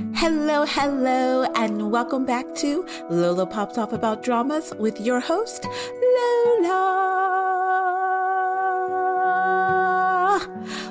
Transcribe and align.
Hello, 0.00 0.64
hello, 0.64 1.44
and 1.56 1.90
welcome 1.90 2.24
back 2.24 2.54
to 2.54 2.86
Lola 3.10 3.44
Pops 3.46 3.76
Off 3.76 3.92
About 3.92 4.22
Dramas 4.22 4.72
with 4.78 4.98
your 4.98 5.20
host, 5.20 5.66
Lola. 5.66 7.10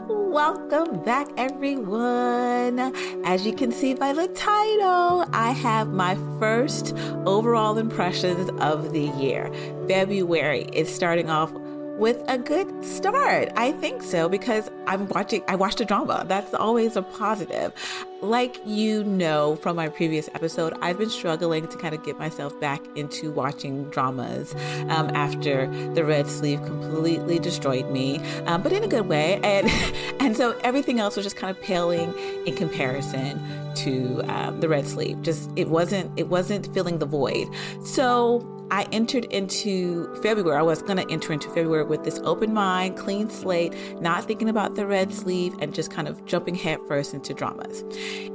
Welcome 0.07 1.03
back, 1.03 1.27
everyone. 1.37 2.79
As 3.25 3.47
you 3.47 3.53
can 3.53 3.71
see 3.71 3.95
by 3.95 4.13
the 4.13 4.27
title, 4.27 5.25
I 5.33 5.53
have 5.53 5.87
my 5.87 6.15
first 6.39 6.95
overall 7.25 7.79
impressions 7.79 8.51
of 8.59 8.91
the 8.91 9.05
year. 9.17 9.51
February 9.87 10.69
is 10.71 10.93
starting 10.93 11.31
off 11.31 11.51
with 11.99 12.23
a 12.29 12.37
good 12.37 12.83
start. 12.83 13.49
I 13.57 13.73
think 13.73 14.01
so 14.01 14.29
because 14.29 14.71
I'm 14.87 15.07
watching 15.09 15.43
I 15.47 15.55
watched 15.55 15.81
a 15.81 15.85
drama. 15.85 16.25
That's 16.27 16.53
always 16.53 16.95
a 16.95 17.01
positive. 17.01 17.73
Like 18.21 18.57
you 18.65 19.03
know 19.03 19.57
from 19.57 19.75
my 19.75 19.89
previous 19.89 20.29
episode, 20.33 20.73
I've 20.81 20.97
been 20.97 21.09
struggling 21.09 21.67
to 21.67 21.77
kind 21.77 21.93
of 21.93 22.03
get 22.03 22.17
myself 22.17 22.57
back 22.59 22.81
into 22.95 23.31
watching 23.31 23.89
dramas 23.89 24.55
um, 24.89 25.09
after 25.13 25.67
the 25.93 26.05
red 26.05 26.27
sleeve 26.27 26.63
completely 26.63 27.37
destroyed 27.37 27.91
me, 27.91 28.19
um, 28.45 28.61
but 28.61 28.71
in 28.71 28.83
a 28.83 28.87
good 28.87 29.07
way. 29.07 29.39
And 29.43 29.69
and 30.21 30.35
so 30.37 30.57
everything 30.63 30.99
else 30.99 31.17
was 31.17 31.25
just 31.25 31.35
kind 31.35 31.55
of 31.55 31.61
paling 31.61 32.13
in 32.45 32.55
comparison 32.55 33.41
to 33.75 34.21
um, 34.27 34.61
the 34.61 34.69
red 34.69 34.87
sleeve. 34.87 35.21
Just 35.21 35.49
it 35.57 35.67
wasn't 35.67 36.17
it 36.17 36.29
wasn't 36.29 36.73
filling 36.73 36.99
the 36.99 37.05
void. 37.05 37.47
So 37.83 38.55
I 38.71 38.83
entered 38.91 39.25
into 39.25 40.13
February. 40.21 40.57
I 40.57 40.61
was 40.61 40.81
going 40.81 40.97
to 40.97 41.11
enter 41.11 41.33
into 41.33 41.49
February 41.49 41.83
with 41.85 42.03
this 42.03 42.19
open 42.23 42.53
mind, 42.53 42.97
clean 42.97 43.29
slate, 43.29 43.73
not 44.01 44.25
thinking 44.25 44.49
about 44.49 44.75
the 44.75 44.85
red 44.85 45.13
sleeve, 45.13 45.55
and 45.59 45.73
just 45.73 45.91
kind 45.91 46.07
of 46.07 46.23
jumping 46.25 46.55
headfirst 46.55 47.13
into 47.13 47.33
dramas. 47.33 47.83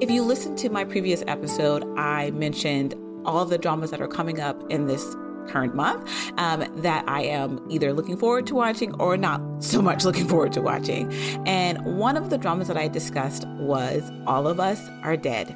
If 0.01 0.11
you 0.11 0.23
listen 0.23 0.57
to 0.57 0.69
my 0.71 0.85
previous 0.85 1.23
episode, 1.27 1.85
I 1.97 2.31
mentioned 2.33 2.95
all 3.25 3.45
the 3.45 3.59
dramas 3.59 3.91
that 3.91 4.01
are 4.01 4.09
coming 4.09 4.41
up 4.41 4.63
in 4.71 4.87
this 4.87 5.17
current 5.49 5.75
month 5.75 6.09
um, 6.39 6.65
that 6.83 7.05
I 7.07 7.23
am 7.23 7.65
either 7.71 7.93
looking 7.93 8.17
forward 8.17 8.47
to 8.49 8.55
watching 8.55 8.95
or 9.01 9.17
not 9.17 9.41
so 9.63 9.83
much 9.83 10.05
looking 10.05 10.27
forward 10.27 10.53
to 10.55 10.63
watching. 10.63 11.13
And 11.47 11.85
one 11.99 12.17
of 12.17 12.31
the 12.31 12.39
dramas 12.39 12.69
that 12.69 12.77
I 12.77 12.89
discussed 12.89 13.47
was 13.49 14.11
All 14.27 14.47
of 14.47 14.59
Us 14.61 14.81
Are 15.03 15.17
Dead. 15.17 15.55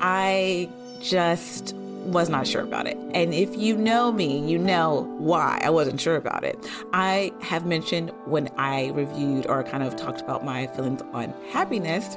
I 0.00 0.68
just 1.00 1.74
was 2.06 2.28
not 2.28 2.46
sure 2.46 2.62
about 2.62 2.86
it. 2.86 2.96
And 3.14 3.34
if 3.34 3.56
you 3.56 3.76
know 3.76 4.12
me, 4.12 4.46
you 4.48 4.58
know 4.58 5.02
why 5.18 5.60
I 5.62 5.70
wasn't 5.70 6.00
sure 6.00 6.16
about 6.16 6.44
it. 6.44 6.56
I 6.92 7.32
have 7.40 7.66
mentioned 7.66 8.12
when 8.26 8.48
I 8.56 8.88
reviewed 8.88 9.46
or 9.46 9.62
kind 9.64 9.82
of 9.82 9.96
talked 9.96 10.20
about 10.20 10.44
my 10.44 10.66
feelings 10.68 11.02
on 11.12 11.34
happiness, 11.50 12.16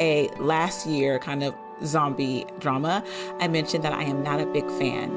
a 0.00 0.28
last 0.38 0.86
year 0.86 1.18
kind 1.18 1.44
of 1.44 1.54
zombie 1.84 2.44
drama, 2.58 3.04
I 3.38 3.48
mentioned 3.48 3.84
that 3.84 3.92
I 3.92 4.02
am 4.02 4.22
not 4.22 4.40
a 4.40 4.46
big 4.46 4.68
fan 4.72 5.10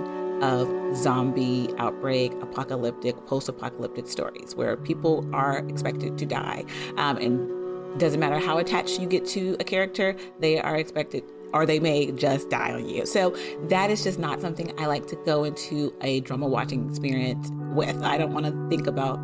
of 0.43 0.95
zombie 0.95 1.69
outbreak, 1.77 2.33
apocalyptic, 2.41 3.25
post 3.25 3.49
apocalyptic 3.49 4.07
stories 4.07 4.55
where 4.55 4.75
people 4.75 5.27
are 5.33 5.59
expected 5.59 6.17
to 6.17 6.25
die. 6.25 6.65
Um, 6.97 7.17
and 7.17 7.99
doesn't 7.99 8.19
matter 8.19 8.37
how 8.37 8.57
attached 8.57 8.99
you 8.99 9.07
get 9.07 9.25
to 9.27 9.55
a 9.59 9.63
character, 9.63 10.15
they 10.39 10.59
are 10.59 10.75
expected 10.75 11.23
or 11.53 11.65
they 11.65 11.79
may 11.79 12.11
just 12.11 12.49
die 12.49 12.73
on 12.73 12.87
you. 12.87 13.05
So 13.05 13.35
that 13.69 13.89
is 13.89 14.03
just 14.03 14.19
not 14.19 14.41
something 14.41 14.71
I 14.79 14.85
like 14.87 15.07
to 15.07 15.15
go 15.25 15.43
into 15.43 15.93
a 16.01 16.19
drama 16.21 16.47
watching 16.47 16.89
experience 16.89 17.49
with. 17.73 18.01
I 18.03 18.17
don't 18.17 18.33
want 18.33 18.45
to 18.45 18.69
think 18.69 18.87
about 18.87 19.19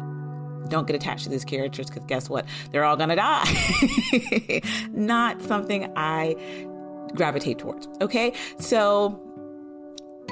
don't 0.70 0.88
get 0.88 0.96
attached 0.96 1.24
to 1.26 1.30
these 1.30 1.44
characters 1.44 1.88
because 1.88 2.06
guess 2.06 2.30
what? 2.30 2.46
They're 2.72 2.84
all 2.84 2.96
gonna 2.96 3.16
die. 3.16 4.62
not 4.92 5.42
something 5.42 5.92
I 5.96 6.36
gravitate 7.16 7.60
towards. 7.60 7.88
Okay. 8.00 8.34
So 8.58 9.20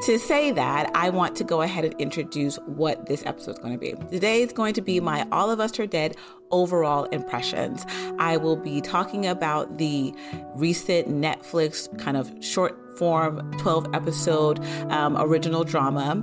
to 0.04 0.18
say 0.18 0.52
that, 0.52 0.90
I 0.96 1.10
want 1.10 1.36
to 1.38 1.44
go 1.44 1.62
ahead 1.62 1.84
and 1.84 1.94
introduce 2.00 2.58
what 2.66 3.08
this 3.08 3.26
episode 3.26 3.52
is 3.52 3.60
going 3.60 3.74
to 3.74 3.78
be. 3.80 3.94
Today 4.10 4.42
is 4.42 4.54
going 4.54 4.74
to 4.76 4.82
be 4.82 5.00
my 5.00 5.28
All 5.32 5.52
of 5.52 5.60
Us 5.60 5.78
Are 5.80 5.88
Dead 5.88 6.16
overall 6.52 7.06
impressions. 7.06 7.86
I 8.18 8.38
will 8.38 8.56
be 8.56 8.82
talking 8.82 9.26
about 9.26 9.78
the 9.78 10.14
recent 10.56 11.10
Netflix 11.10 11.96
kind 12.00 12.18
of 12.18 12.32
short 12.44 12.98
form 12.98 13.52
12 13.60 13.94
episode 13.94 14.64
um, 14.90 15.18
original 15.18 15.64
drama, 15.64 16.16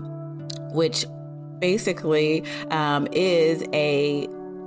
which 0.73 1.05
basically 1.59 2.45
um, 2.71 3.07
is 3.13 3.65
a 3.73 4.27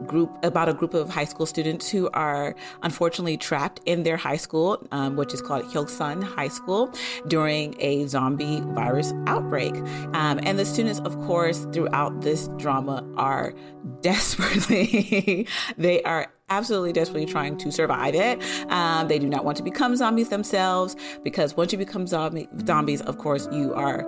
group 0.10 0.38
about 0.44 0.68
a 0.68 0.74
group 0.74 0.94
of 0.94 1.10
high 1.10 1.24
school 1.24 1.46
students 1.46 1.90
who 1.90 2.10
are 2.14 2.56
unfortunately 2.84 3.38
trapped 3.38 3.80
in 3.86 4.04
their 4.04 4.18
high 4.18 4.36
school, 4.38 4.86
um, 4.92 5.16
which 5.16 5.34
is 5.34 5.42
called 5.42 5.64
Hyosan 5.66 6.24
High 6.24 6.50
School, 6.50 6.92
during 7.28 7.76
a 7.80 8.06
zombie 8.08 8.60
virus 8.80 9.14
outbreak. 9.28 9.74
Um, 10.14 10.40
and 10.44 10.60
the 10.60 10.66
students, 10.66 11.00
of 11.02 11.16
course, 11.22 11.68
throughout 11.72 12.22
this 12.22 12.50
drama 12.58 13.08
are 13.16 13.54
desperately, 14.02 15.48
they 15.78 16.02
are 16.04 16.28
absolutely 16.50 16.92
desperately 16.92 17.28
trying 17.32 17.56
to 17.58 17.72
survive 17.72 18.16
it. 18.16 18.42
Um, 18.72 19.08
they 19.08 19.20
do 19.20 19.30
not 19.30 19.46
want 19.46 19.58
to 19.58 19.64
become 19.64 19.96
zombies 19.96 20.30
themselves 20.30 20.96
because 21.24 21.56
once 21.56 21.72
you 21.72 21.78
become 21.78 22.08
zombie, 22.08 22.50
zombies, 22.66 23.02
of 23.02 23.20
course, 23.20 23.48
you 23.52 23.74
are 23.76 24.04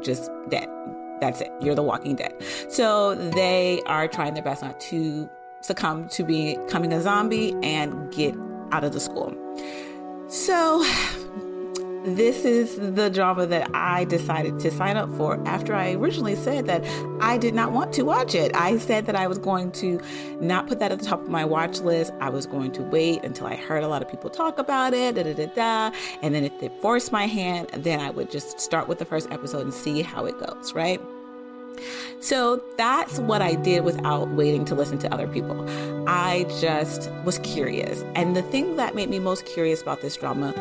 just 0.00 0.30
dead. 0.48 0.68
That's 1.20 1.40
it. 1.40 1.52
You're 1.60 1.74
the 1.74 1.82
walking 1.82 2.16
dead. 2.16 2.34
So 2.68 3.14
they 3.14 3.80
are 3.86 4.08
trying 4.08 4.34
their 4.34 4.42
best 4.42 4.62
not 4.62 4.80
to 4.80 5.28
succumb 5.60 6.08
to 6.08 6.22
becoming 6.22 6.92
a 6.92 7.00
zombie 7.00 7.54
and 7.62 8.12
get 8.12 8.34
out 8.70 8.84
of 8.84 8.92
the 8.92 9.00
school. 9.00 9.34
So 10.28 10.84
this 12.16 12.44
is 12.44 12.76
the 12.94 13.10
drama 13.10 13.46
that 13.46 13.70
I 13.74 14.04
decided 14.04 14.58
to 14.60 14.70
sign 14.70 14.96
up 14.96 15.10
for 15.16 15.40
after 15.46 15.74
I 15.74 15.92
originally 15.92 16.36
said 16.36 16.66
that 16.66 16.84
I 17.20 17.38
did 17.38 17.54
not 17.54 17.72
want 17.72 17.92
to 17.94 18.02
watch 18.02 18.34
it. 18.34 18.54
I 18.54 18.78
said 18.78 19.06
that 19.06 19.16
I 19.16 19.26
was 19.26 19.38
going 19.38 19.72
to 19.72 20.00
not 20.40 20.66
put 20.66 20.78
that 20.78 20.92
at 20.92 20.98
the 21.00 21.04
top 21.04 21.22
of 21.22 21.28
my 21.28 21.44
watch 21.44 21.80
list. 21.80 22.12
I 22.20 22.28
was 22.28 22.46
going 22.46 22.72
to 22.72 22.82
wait 22.82 23.24
until 23.24 23.46
I 23.46 23.56
heard 23.56 23.82
a 23.82 23.88
lot 23.88 24.02
of 24.02 24.08
people 24.08 24.30
talk 24.30 24.58
about 24.58 24.94
it, 24.94 25.16
da 25.16 25.22
da 25.22 25.34
da 25.34 25.46
da. 25.46 25.96
And 26.22 26.34
then 26.34 26.44
if 26.44 26.58
they 26.60 26.70
forced 26.80 27.12
my 27.12 27.26
hand, 27.26 27.68
then 27.74 28.00
I 28.00 28.10
would 28.10 28.30
just 28.30 28.60
start 28.60 28.88
with 28.88 28.98
the 28.98 29.04
first 29.04 29.30
episode 29.30 29.62
and 29.62 29.74
see 29.74 30.02
how 30.02 30.24
it 30.26 30.38
goes, 30.38 30.72
right? 30.74 31.00
So 32.20 32.62
that's 32.76 33.20
what 33.20 33.42
I 33.42 33.54
did 33.54 33.84
without 33.84 34.28
waiting 34.30 34.64
to 34.66 34.74
listen 34.74 34.98
to 34.98 35.14
other 35.14 35.28
people. 35.28 35.64
I 36.08 36.44
just 36.60 37.10
was 37.24 37.38
curious. 37.40 38.04
And 38.14 38.34
the 38.34 38.42
thing 38.42 38.76
that 38.76 38.94
made 38.94 39.08
me 39.08 39.18
most 39.18 39.46
curious 39.46 39.80
about 39.82 40.00
this 40.00 40.16
drama 40.16 40.52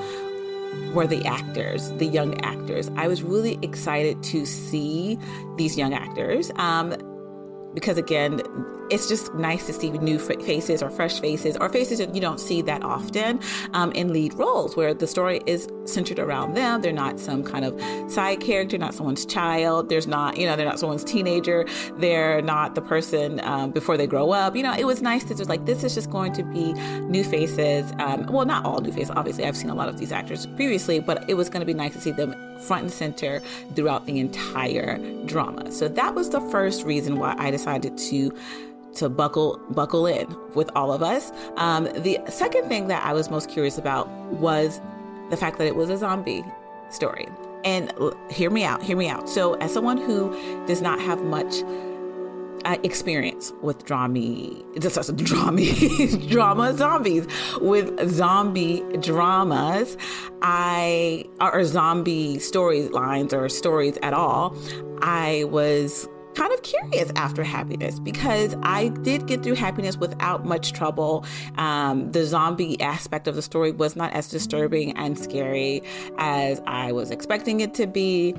were 0.93 1.07
the 1.07 1.25
actors, 1.25 1.91
the 1.93 2.05
young 2.05 2.39
actors. 2.41 2.89
I 2.95 3.07
was 3.07 3.21
really 3.21 3.59
excited 3.61 4.21
to 4.23 4.45
see 4.45 5.19
these 5.57 5.77
young 5.77 5.93
actors 5.93 6.51
um, 6.55 6.95
because, 7.77 7.95
again, 7.95 8.41
it's 8.89 9.07
just 9.07 9.31
nice 9.35 9.67
to 9.67 9.73
see 9.73 9.91
new 9.91 10.17
faces 10.17 10.81
or 10.81 10.89
fresh 10.89 11.19
faces 11.19 11.55
or 11.57 11.69
faces 11.69 11.99
that 11.99 12.15
you 12.15 12.19
don't 12.19 12.39
see 12.39 12.63
that 12.63 12.81
often 12.81 13.39
um, 13.73 13.91
in 13.91 14.11
lead 14.11 14.33
roles 14.33 14.75
where 14.75 14.95
the 14.95 15.05
story 15.05 15.41
is 15.45 15.67
centered 15.85 16.17
around 16.17 16.55
them. 16.55 16.81
They're 16.81 16.91
not 16.91 17.19
some 17.19 17.43
kind 17.43 17.63
of 17.63 17.79
side 18.11 18.39
character, 18.39 18.79
not 18.79 18.95
someone's 18.95 19.27
child. 19.27 19.89
There's 19.89 20.07
not, 20.07 20.37
you 20.37 20.47
know, 20.47 20.55
they're 20.55 20.65
not 20.65 20.79
someone's 20.79 21.03
teenager. 21.03 21.67
They're 21.99 22.41
not 22.41 22.73
the 22.73 22.81
person 22.81 23.41
um, 23.41 23.69
before 23.69 23.95
they 23.95 24.07
grow 24.07 24.31
up. 24.31 24.55
You 24.55 24.63
know, 24.63 24.73
it 24.73 24.85
was 24.85 25.03
nice 25.03 25.23
to 25.25 25.35
just 25.35 25.51
like, 25.51 25.67
this 25.67 25.83
is 25.83 25.93
just 25.93 26.09
going 26.09 26.33
to 26.33 26.41
be 26.41 26.73
new 27.03 27.23
faces. 27.23 27.91
Um, 27.99 28.25
well, 28.25 28.47
not 28.47 28.65
all 28.65 28.81
new 28.81 28.91
faces. 28.91 29.11
Obviously, 29.15 29.45
I've 29.45 29.55
seen 29.55 29.69
a 29.69 29.75
lot 29.75 29.87
of 29.87 29.99
these 29.99 30.11
actors 30.11 30.47
previously, 30.47 30.99
but 30.99 31.29
it 31.29 31.35
was 31.35 31.47
going 31.47 31.59
to 31.59 31.67
be 31.67 31.75
nice 31.75 31.93
to 31.93 32.01
see 32.01 32.11
them 32.11 32.33
front 32.57 32.83
and 32.83 32.91
center 32.91 33.41
throughout 33.75 34.05
the 34.05 34.19
entire 34.19 34.97
drama. 35.25 35.71
So 35.71 35.87
that 35.87 36.15
was 36.15 36.29
the 36.29 36.41
first 36.41 36.83
reason 36.83 37.19
why 37.19 37.35
I 37.37 37.51
decided 37.51 37.97
to 37.97 38.33
to 38.95 39.09
buckle 39.09 39.59
buckle 39.69 40.07
in 40.07 40.27
with 40.55 40.69
all 40.75 40.91
of 40.91 41.03
us. 41.03 41.31
Um, 41.55 41.85
the 41.85 42.19
second 42.29 42.67
thing 42.67 42.87
that 42.87 43.05
I 43.05 43.13
was 43.13 43.29
most 43.29 43.49
curious 43.49 43.77
about 43.77 44.09
was 44.31 44.81
the 45.29 45.37
fact 45.37 45.57
that 45.59 45.67
it 45.67 45.75
was 45.75 45.89
a 45.89 45.97
zombie 45.97 46.43
story. 46.89 47.27
And 47.63 47.91
hear 48.29 48.49
me 48.49 48.63
out, 48.63 48.81
hear 48.81 48.95
me 48.95 49.09
out. 49.09 49.27
So, 49.27 49.55
as 49.55 49.73
someone 49.73 49.97
who 49.97 50.31
does 50.67 50.81
not 50.81 50.99
have 51.01 51.21
much 51.23 51.63
uh, 52.67 52.77
experience 52.83 53.53
with 53.61 53.85
drama, 53.85 54.49
drama, 54.79 55.61
drama 56.27 56.75
zombies, 56.75 57.25
with 57.61 58.09
zombie 58.09 58.83
dramas, 58.99 59.97
I 60.41 61.25
or 61.39 61.63
zombie 61.63 62.37
storylines 62.37 63.33
or 63.33 63.47
stories 63.47 63.97
at 64.03 64.13
all. 64.13 64.55
I 65.01 65.45
was 65.45 66.09
kind 66.35 66.53
of 66.53 66.61
curious 66.61 67.11
after 67.15 67.43
happiness 67.43 67.99
because 67.99 68.55
I 68.61 68.89
did 68.89 69.25
get 69.25 69.43
through 69.43 69.55
happiness 69.55 69.97
without 69.97 70.45
much 70.45 70.73
trouble. 70.73 71.25
Um, 71.55 72.11
the 72.11 72.25
zombie 72.25 72.79
aspect 72.81 73.27
of 73.27 73.35
the 73.35 73.41
story 73.41 73.71
was 73.71 73.95
not 73.95 74.11
as 74.13 74.29
disturbing 74.29 74.95
and 74.97 75.17
scary 75.17 75.81
as 76.17 76.61
I 76.67 76.91
was 76.91 77.11
expecting 77.11 77.61
it 77.61 77.73
to 77.75 77.87
be. 77.87 78.35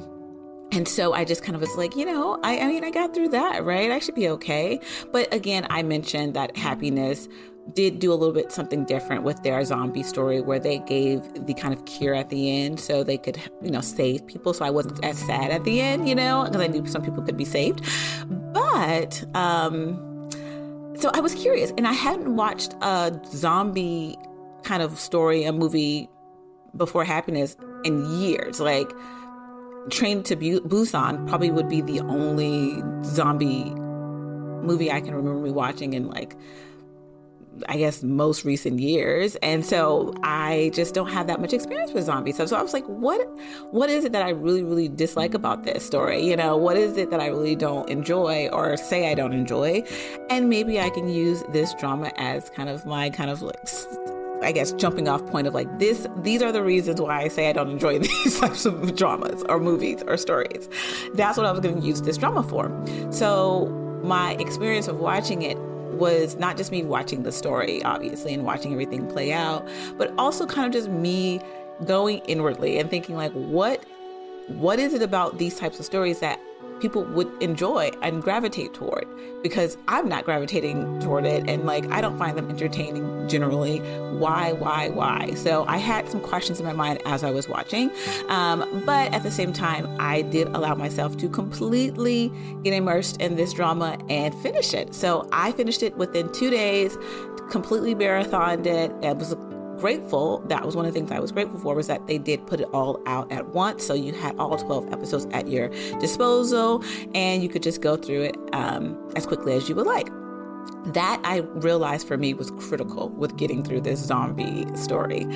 And 0.71 0.87
so 0.87 1.15
I 1.15 1.25
just 1.25 1.43
kind 1.43 1.55
of 1.55 1.61
was 1.61 1.75
like, 1.77 1.97
you 1.97 2.05
know, 2.05 2.39
I, 2.43 2.59
I 2.59 2.67
mean, 2.67 2.85
I 2.85 2.91
got 2.91 3.15
through 3.15 3.29
that, 3.29 3.65
right? 3.65 3.91
I 3.91 3.99
should 3.99 4.15
be 4.15 4.29
okay. 4.29 4.81
But 5.13 5.33
again, 5.33 5.67
I 5.71 5.83
mentioned 5.83 6.35
that 6.35 6.57
happiness 6.57 7.29
did 7.75 7.99
do 7.99 8.13
a 8.13 8.15
little 8.15 8.35
bit 8.35 8.51
something 8.51 8.85
different 8.85 9.25
with 9.25 9.43
their 9.43 9.63
zombie 9.65 10.03
story 10.03 10.41
where 10.41 10.59
they 10.59 10.79
gave 10.81 11.47
the 11.47 11.55
kind 11.55 11.75
of 11.75 11.85
cure 11.85 12.15
at 12.15 12.31
the 12.31 12.51
end 12.51 12.81
so 12.81 13.05
they 13.05 13.19
could, 13.19 13.39
you 13.63 13.71
know, 13.71 13.81
save 13.81 14.27
people. 14.27 14.55
So 14.55 14.65
I 14.65 14.71
wasn't 14.71 15.05
as 15.05 15.19
sad 15.19 15.51
at 15.51 15.65
the 15.65 15.81
end, 15.81 16.09
you 16.09 16.15
know, 16.15 16.45
because 16.45 16.61
I 16.61 16.67
knew 16.67 16.87
some 16.87 17.03
people 17.03 17.23
could 17.23 17.37
be 17.37 17.45
saved. 17.45 17.83
But, 18.27 19.25
um, 19.35 20.05
so 20.99 21.11
I 21.15 21.21
was 21.21 21.35
curious 21.35 21.73
and 21.77 21.87
I 21.87 21.93
hadn't 21.93 22.37
watched 22.37 22.75
a 22.81 23.19
zombie 23.27 24.17
kind 24.65 24.83
of 24.83 24.99
story, 24.99 25.45
a 25.45 25.53
movie 25.53 26.09
before 26.77 27.05
Happiness 27.05 27.57
in 27.85 28.05
years. 28.21 28.61
Like, 28.61 28.91
Train 29.91 30.23
to 30.25 30.37
Busan 30.37 31.27
probably 31.29 31.51
would 31.51 31.69
be 31.69 31.81
the 31.81 32.01
only 32.01 32.83
zombie 33.05 33.73
movie 34.63 34.91
I 34.93 35.01
can 35.01 35.15
remember 35.15 35.41
me 35.41 35.51
watching 35.51 35.95
in 35.95 36.09
like 36.09 36.37
I 37.69 37.77
guess 37.77 38.03
most 38.03 38.45
recent 38.45 38.79
years. 38.79 39.37
And 39.37 39.65
so 39.65 40.15
I 40.23 40.71
just 40.75 40.95
don't 40.95 41.09
have 41.09 41.27
that 41.27 41.41
much 41.41 41.53
experience 41.53 41.93
with 41.93 42.05
zombies. 42.05 42.37
So, 42.37 42.47
so 42.47 42.57
I 42.57 42.63
was 42.63 42.73
like, 42.73 42.85
what 42.87 43.21
what 43.71 43.91
is 43.91 44.05
it 44.05 44.13
that 44.13 44.23
I 44.23 44.31
really, 44.31 44.63
really 44.63 44.89
dislike 44.89 45.35
about 45.35 45.65
this 45.65 45.85
story? 45.85 46.25
You 46.25 46.37
know, 46.37 46.57
what 46.57 46.77
is 46.77 46.97
it 46.97 47.11
that 47.11 47.21
I 47.21 47.27
really 47.29 47.57
don't 47.57 47.89
enjoy 47.89 48.49
or 48.53 48.77
say 48.77 49.11
I 49.11 49.15
don't 49.15 49.33
enjoy? 49.33 49.83
And 50.31 50.49
maybe 50.49 50.81
I 50.81 50.91
can 50.91 51.09
use 51.09 51.43
this 51.51 51.75
drama 51.75 52.13
as 52.17 52.51
kind 52.51 52.69
of 52.69 52.87
my 52.87 53.11
kind 53.11 53.31
of 53.31 53.43
like 53.43 53.59
I 54.43 54.53
guess 54.53 54.73
jumping 54.73 55.09
off 55.09 55.25
point 55.27 55.47
of 55.47 55.55
like 55.55 55.79
this 55.79 56.07
these 56.19 56.43
are 56.43 56.53
the 56.53 56.63
reasons 56.63 57.01
why 57.01 57.23
I 57.23 57.29
say 57.29 57.49
I 57.49 57.53
don't 57.53 57.71
enjoy 57.71 57.99
these 58.25 58.41
types 58.41 58.67
of 58.67 58.97
dramas 58.97 59.43
or 59.49 59.59
movies 59.59 60.03
or 60.07 60.17
stories. 60.17 60.69
That's 61.15 61.37
what 61.37 61.47
I 61.47 61.51
was 61.51 61.61
going 61.61 61.81
to 61.81 61.87
use 61.87 62.03
this 62.03 62.17
drama 62.17 62.43
for. 62.43 62.71
So 63.11 63.67
my 64.03 64.33
experience 64.35 64.89
of 64.89 65.01
watching 65.01 65.43
it 65.43 65.59
was 65.99 66.37
not 66.37 66.57
just 66.57 66.71
me 66.71 66.85
watching 66.85 67.25
the 67.25 67.33
story, 67.33 67.83
obviously, 67.83 68.33
and 68.33 68.45
watching 68.45 68.73
everything 68.73 69.07
play 69.09 69.33
out, 69.33 69.67
but 69.97 70.13
also 70.17 70.47
kind 70.47 70.67
of 70.67 70.73
just 70.73 70.89
me 70.89 71.41
going 71.85 72.19
inwardly 72.27 72.79
and 72.79 72.89
thinking 72.89 73.17
like, 73.17 73.33
what, 73.33 73.85
what 74.47 74.79
is 74.79 74.95
it 74.95 75.03
about 75.03 75.39
these 75.39 75.59
types 75.59 75.79
of 75.79 75.85
stories 75.85 76.21
that 76.21 76.41
people 76.81 77.05
would 77.05 77.31
enjoy 77.43 77.91
and 78.03 78.23
gravitate 78.23 78.75
toward 78.75 79.07
because 79.43 79.77
I'm 79.89 80.09
not 80.09 80.25
gravitating 80.25 81.01
toward 81.01 81.25
it 81.25 81.49
and 81.49 81.65
like 81.65 81.91
I 81.91 82.01
don't 82.01 82.19
find 82.19 82.37
them 82.37 82.49
entertaining 82.51 83.29
generally. 83.29 83.79
Why, 84.19 84.53
why, 84.53 84.89
why? 84.89 85.35
So 85.35 85.65
I 85.67 85.77
had 85.77 86.09
some 86.09 86.21
questions 86.21 86.59
in 86.59 86.67
my 86.67 86.73
mind 86.73 87.01
as 87.05 87.23
I 87.23 87.31
was 87.31 87.49
watching. 87.49 87.91
Um, 88.29 88.83
but 88.85 89.13
at 89.13 89.23
the 89.23 89.31
same 89.31 89.53
time, 89.53 89.89
I 89.99 90.23
did 90.23 90.49
allow 90.49 90.75
myself 90.75 91.17
to 91.19 91.29
completely 91.29 92.33
get 92.63 92.73
immersed 92.73 93.21
in 93.21 93.37
this 93.37 93.53
drama 93.53 93.99
and 94.09 94.35
finish 94.37 94.75
it. 94.75 94.95
So 94.95 95.29
I 95.33 95.53
finished 95.53 95.83
it 95.83 95.97
within 95.97 96.33
two 96.33 96.51
days, 96.51 96.97
completely 97.51 97.95
marathoned 97.95 98.67
it. 98.67 98.93
It 99.05 99.17
was 99.17 99.35
grateful 99.79 100.41
that 100.49 100.65
was 100.65 100.77
one 100.77 100.85
of 100.85 100.93
the 100.93 100.99
things 100.99 101.11
I 101.11 101.21
was 101.21 101.33
grateful 101.33 101.59
for 101.59 101.75
was 101.75 101.87
that 101.87 102.07
they 102.07 102.19
did 102.19 102.47
put 102.47 102.61
it 102.61 102.69
all 102.73 103.01
out 103.07 103.31
at 103.33 103.49
once. 103.49 103.87
So 103.87 103.95
you 103.95 104.13
had 104.13 104.37
all 104.39 104.57
12 104.57 104.93
episodes 104.93 105.27
at 105.33 105.49
your 105.49 105.69
disposal 106.01 106.85
and 107.15 107.43
you 107.43 107.49
could 107.49 107.63
just 107.63 107.81
go 107.81 107.97
through 107.97 108.23
it 108.23 108.37
um, 108.53 108.97
as 109.17 109.27
quickly 109.27 109.55
as 109.55 109.69
you 109.69 109.75
would 109.75 109.87
like. 109.87 110.09
That 110.93 111.21
I 111.25 111.39
realized 111.39 112.07
for 112.07 112.17
me 112.17 112.35
was 112.35 112.51
critical 112.53 113.09
with 113.11 113.37
getting 113.37 113.63
through 113.63 113.83
this 113.83 114.01
zombie 114.01 114.67
story. 114.77 115.27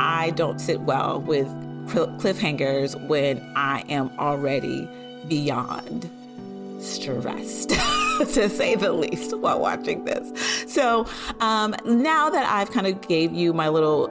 I 0.00 0.30
don't 0.30 0.60
sit 0.60 0.80
well 0.82 1.20
with 1.20 1.46
cliffhangers 1.88 3.00
when 3.08 3.40
I 3.56 3.84
am 3.88 4.10
already 4.18 4.88
beyond 5.28 6.10
stressed, 6.80 7.70
to 8.18 8.48
say 8.48 8.74
the 8.74 8.92
least, 8.92 9.36
while 9.38 9.60
watching 9.60 10.04
this. 10.04 10.32
So 10.66 11.06
um, 11.40 11.74
now 11.84 12.30
that 12.30 12.46
I've 12.48 12.70
kind 12.70 12.86
of 12.86 13.00
gave 13.06 13.32
you 13.32 13.52
my 13.52 13.68
little 13.68 14.08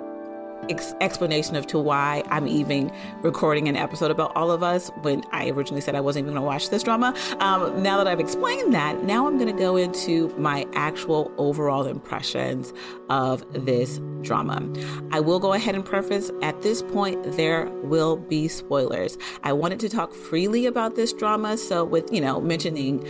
ex- 0.70 0.94
explanation 1.02 1.56
of 1.56 1.68
to 1.68 1.80
why 1.80 2.24
I'm 2.30 2.48
even 2.48 2.92
recording 3.22 3.68
an 3.68 3.76
episode 3.76 4.12
about 4.12 4.36
all 4.36 4.52
of 4.52 4.64
us 4.64 4.90
when 5.02 5.24
I 5.32 5.50
originally 5.50 5.82
said 5.82 5.96
I 5.96 6.02
wasn't 6.02 6.24
even 6.24 6.34
going 6.34 6.44
to 6.44 6.48
watch 6.48 6.70
this 6.70 6.84
drama. 6.84 7.14
Um, 7.40 7.82
now 7.82 7.98
that 7.98 8.08
I've 8.08 8.20
explained 8.20 8.74
that, 8.74 9.04
now 9.04 9.28
I'm 9.28 9.38
going 9.38 9.54
to 9.54 9.62
go 9.62 9.76
into 9.76 10.30
my 10.38 10.66
actual 10.74 11.32
overall 11.38 11.86
impressions 11.86 12.74
of 13.10 13.46
this 13.54 14.00
drama. 14.22 14.62
I 15.12 15.20
will 15.20 15.40
go 15.40 15.54
ahead 15.54 15.76
and 15.76 15.86
preface 15.86 16.32
at 16.42 16.62
this 16.62 16.82
point 16.82 17.24
there 17.38 17.66
will 17.84 18.18
be 18.18 18.48
spoilers. 18.48 19.18
I 19.44 19.54
wanted 19.54 19.80
to 19.82 19.90
talk 19.90 20.14
freely 20.14 20.66
about 20.66 20.96
this 20.96 21.14
drama, 21.14 21.58
so 21.58 21.84
with 21.84 22.12
you 22.12 22.22
know 22.22 22.42
mentioning 22.42 23.04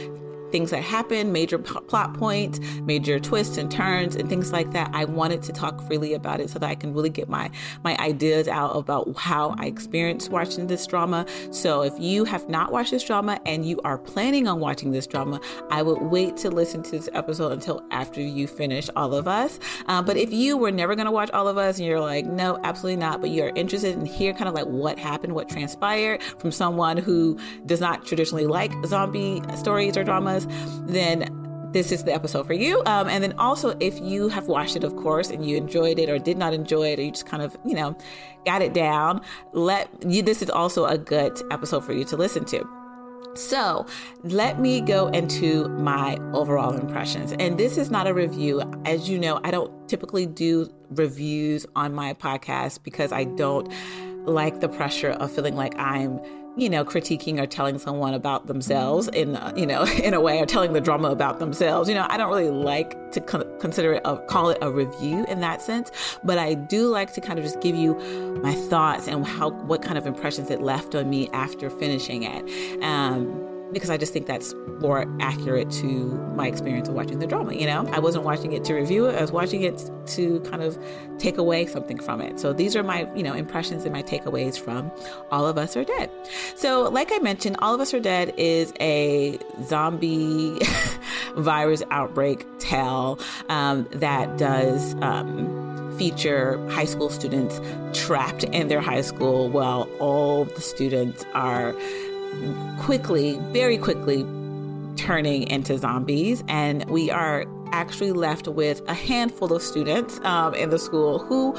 things 0.52 0.72
that 0.72 0.82
happen, 0.82 1.32
major 1.32 1.58
p- 1.58 1.80
plot 1.88 2.14
points, 2.14 2.60
major 2.82 3.20
twists 3.20 3.58
and 3.58 3.72
turns, 3.72 4.16
and 4.16 4.30
things 4.30 4.52
like 4.52 4.72
that. 4.72 4.90
I 4.94 5.06
wanted 5.06 5.42
to 5.44 5.52
talk 5.52 5.82
freely 5.88 6.14
about 6.14 6.40
it 6.40 6.50
so 6.50 6.60
that 6.60 6.70
I 6.70 6.76
can 6.76 6.94
really 6.94 7.10
get 7.10 7.30
my 7.30 7.50
my 7.84 7.98
ideas 7.98 8.48
out 8.48 8.76
about 8.76 9.16
how 9.18 9.56
I 9.58 9.66
experienced 9.66 10.30
watching 10.32 10.68
this 10.68 10.86
drama. 10.86 11.26
So 11.52 11.82
if 11.82 11.94
you 12.00 12.26
have 12.26 12.50
not 12.50 12.72
watched 12.72 12.92
this 12.92 13.04
drama 13.04 13.40
and 13.46 13.66
you 13.66 13.80
are 13.84 13.98
planning 13.98 14.48
on 14.48 14.60
watching 14.60 14.92
this 14.92 15.08
drama, 15.08 15.40
I 15.70 15.82
would 15.82 16.02
wait 16.02 16.38
to 16.38 16.50
listen 16.50 16.84
to 16.84 16.92
this 16.92 17.10
episode 17.14 17.52
until 17.52 17.84
after 17.92 18.22
you 18.22 18.48
finish 18.48 18.90
All 18.96 19.14
of 19.14 19.28
Us. 19.28 19.60
Uh, 19.88 20.02
but 20.02 20.18
if 20.18 20.32
you 20.32 20.58
were 20.58 20.72
never 20.72 20.96
going 20.96 21.06
to 21.06 21.12
watch 21.12 21.32
All 21.32 21.48
of 21.48 21.58
Us 21.58 21.78
and 21.78 21.88
you're 21.88 22.00
like, 22.00 22.26
no, 22.26 22.60
absolutely 22.64 22.98
not, 22.98 23.22
but 23.22 23.30
you're 23.30 23.52
interested 23.56 23.96
in 23.96 24.06
hear 24.06 24.34
kind 24.34 24.48
of 24.48 24.54
like 24.54 24.66
what 24.66 24.98
happened, 24.98 25.34
what 25.34 25.50
transpired 25.50 26.22
from 26.40 26.52
someone 26.52 26.98
who 26.98 27.38
does 27.66 27.80
not 27.80 28.06
traditionally 28.06 28.48
like 28.48 28.72
zombie 28.86 29.42
stories 29.56 29.98
or 29.98 30.04
dramas 30.04 30.37
then 30.88 31.30
this 31.72 31.92
is 31.92 32.04
the 32.04 32.14
episode 32.14 32.48
for 32.48 32.54
you. 32.54 32.82
Um, 32.86 33.08
and 33.08 33.24
then 33.24 33.34
also, 33.34 33.76
if 33.80 34.00
you 34.00 34.30
have 34.30 34.48
watched 34.48 34.76
it, 34.76 34.84
of 34.84 34.96
course, 34.96 35.30
and 35.30 35.46
you 35.46 35.58
enjoyed 35.58 36.00
it 36.00 36.10
or 36.10 36.18
did 36.18 36.38
not 36.38 36.54
enjoy 36.54 36.90
it, 36.94 37.00
or 37.00 37.04
you 37.04 37.12
just 37.12 37.26
kind 37.26 37.44
of, 37.44 37.58
you 37.66 37.76
know, 37.76 37.98
got 38.46 38.62
it 38.62 38.74
down, 38.74 39.22
let 39.54 39.90
you, 40.10 40.22
this 40.22 40.42
is 40.42 40.50
also 40.50 40.86
a 40.86 40.98
good 40.98 41.40
episode 41.52 41.84
for 41.84 41.94
you 41.94 42.06
to 42.06 42.18
listen 42.18 42.46
to. 42.46 42.68
So, 43.36 43.86
let 44.24 44.60
me 44.60 44.82
go 44.82 45.08
into 45.10 45.68
my 45.70 46.18
overall 46.34 46.74
impressions. 46.74 47.34
And 47.34 47.58
this 47.58 47.78
is 47.78 47.92
not 47.92 48.08
a 48.08 48.14
review. 48.14 48.62
As 48.86 49.08
you 49.08 49.20
know, 49.20 49.40
I 49.44 49.52
don't 49.52 49.88
typically 49.88 50.26
do 50.26 50.74
reviews 50.90 51.66
on 51.76 51.94
my 51.94 52.14
podcast 52.16 52.82
because 52.82 53.12
I 53.12 53.26
don't 53.26 53.72
like 54.26 54.60
the 54.60 54.68
pressure 54.68 55.12
of 55.12 55.32
feeling 55.32 55.56
like 55.56 55.78
I'm 55.78 56.20
you 56.58 56.70
know, 56.70 56.84
critiquing 56.84 57.40
or 57.40 57.46
telling 57.46 57.78
someone 57.78 58.14
about 58.14 58.48
themselves 58.48 59.08
in, 59.10 59.36
uh, 59.36 59.54
you 59.56 59.66
know, 59.66 59.84
in 60.04 60.14
a 60.14 60.20
way, 60.20 60.40
or 60.40 60.46
telling 60.46 60.74
the 60.74 60.82
drama 60.82 61.10
about 61.10 61.40
themselves. 61.40 61.88
You 61.88 61.96
know, 61.96 62.06
I 62.10 62.18
don't 62.18 62.30
really 62.30 62.50
like 62.50 63.12
to 63.12 63.22
con- 63.22 63.48
consider 63.60 63.94
it, 63.94 64.02
a, 64.06 64.18
call 64.18 64.50
it 64.50 64.58
a 64.62 64.72
review 64.72 65.26
in 65.26 65.40
that 65.42 65.62
sense, 65.62 65.92
but 66.24 66.38
I 66.38 66.56
do 66.56 66.88
like 66.88 67.14
to 67.14 67.22
kind 67.22 67.40
of 67.40 67.46
just 67.46 67.62
give 67.62 67.76
you 67.76 67.96
my 68.44 68.54
thoughts 68.54 69.08
and 69.08 69.26
how, 69.26 69.52
what 69.52 69.82
kind 69.82 69.98
of 69.98 70.06
impressions 70.08 70.50
it 70.50 70.62
left 70.62 70.96
on 70.96 71.10
me 71.10 71.30
after 71.30 71.70
finishing 71.70 72.24
it. 72.24 72.84
Um, 72.84 73.57
because 73.72 73.90
I 73.90 73.98
just 73.98 74.14
think 74.14 74.26
that's 74.28 74.54
more 74.80 75.06
accurate 75.20 75.70
to 75.72 75.86
my 76.36 76.48
experience 76.48 76.88
of 76.88 76.96
watching 76.96 77.20
the 77.20 77.28
drama. 77.28 77.54
You 77.54 77.66
know, 77.66 77.88
I 77.92 78.00
wasn't 78.00 78.24
watching 78.24 78.54
it 78.54 78.64
to 78.66 78.74
review 78.74 79.06
it; 79.06 79.16
I 79.16 79.22
was 79.22 79.32
watching 79.32 79.64
it 79.64 79.90
to 80.08 80.40
kind 80.42 80.64
of 80.64 80.78
take 81.18 81.38
away 81.38 81.66
something 81.66 82.00
from 82.00 82.22
it. 82.22 82.40
So 82.40 82.54
these 82.54 82.76
are 82.76 82.84
my, 82.84 83.12
you 83.16 83.24
know, 83.24 83.34
impressions 83.34 83.84
and 83.84 83.94
my 83.94 84.04
takeaways 84.04 84.60
from 84.60 84.92
All 85.32 85.48
of 85.48 85.58
Us 85.58 85.76
Are 85.76 85.84
Dead. 85.84 86.10
So, 86.56 86.84
like 86.84 87.12
I 87.12 87.20
mentioned, 87.20 87.58
All 87.60 87.74
of 87.74 87.82
Us 87.82 87.94
Are 87.94 88.00
Dead 88.00 88.34
is 88.38 88.74
a 88.80 89.40
zombie 89.64 90.60
virus 91.36 91.84
outbreak 91.92 92.46
tale 92.60 93.20
um, 93.50 93.88
that 93.92 94.38
does. 94.38 94.96
Um, 95.02 95.66
feature 95.98 96.64
high 96.70 96.86
school 96.86 97.10
students 97.10 97.60
trapped 97.92 98.44
in 98.44 98.68
their 98.68 98.82
high 98.82 99.02
school 99.02 99.50
while 99.50 99.90
all 100.00 100.46
the 100.46 100.62
students 100.62 101.26
are 101.34 101.76
quickly, 102.80 103.40
very 103.52 103.78
quickly 103.78 104.26
turning 104.96 105.44
into 105.50 105.78
zombies. 105.78 106.44
And 106.48 106.86
we 106.90 107.12
are 107.12 107.46
actually 107.72 108.12
left 108.12 108.48
with 108.48 108.82
a 108.88 108.94
handful 108.94 109.54
of 109.54 109.62
students 109.62 110.20
um, 110.24 110.54
in 110.56 110.70
the 110.70 110.80
school 110.80 111.20
who 111.20 111.56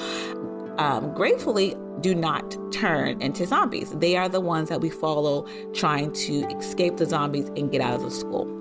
um, 0.79 1.13
gratefully 1.15 1.77
do 2.01 2.15
not 2.15 2.57
turn 2.73 3.21
into 3.21 3.47
zombies. 3.47 3.91
They 3.91 4.17
are 4.17 4.29
the 4.29 4.41
ones 4.41 4.69
that 4.69 4.81
we 4.81 4.91
follow 4.91 5.47
trying 5.75 6.13
to 6.13 6.47
escape 6.57 6.97
the 6.97 7.07
zombies 7.07 7.49
and 7.57 7.71
get 7.71 7.81
out 7.81 7.95
of 7.95 8.03
the 8.03 8.11
school. 8.11 8.58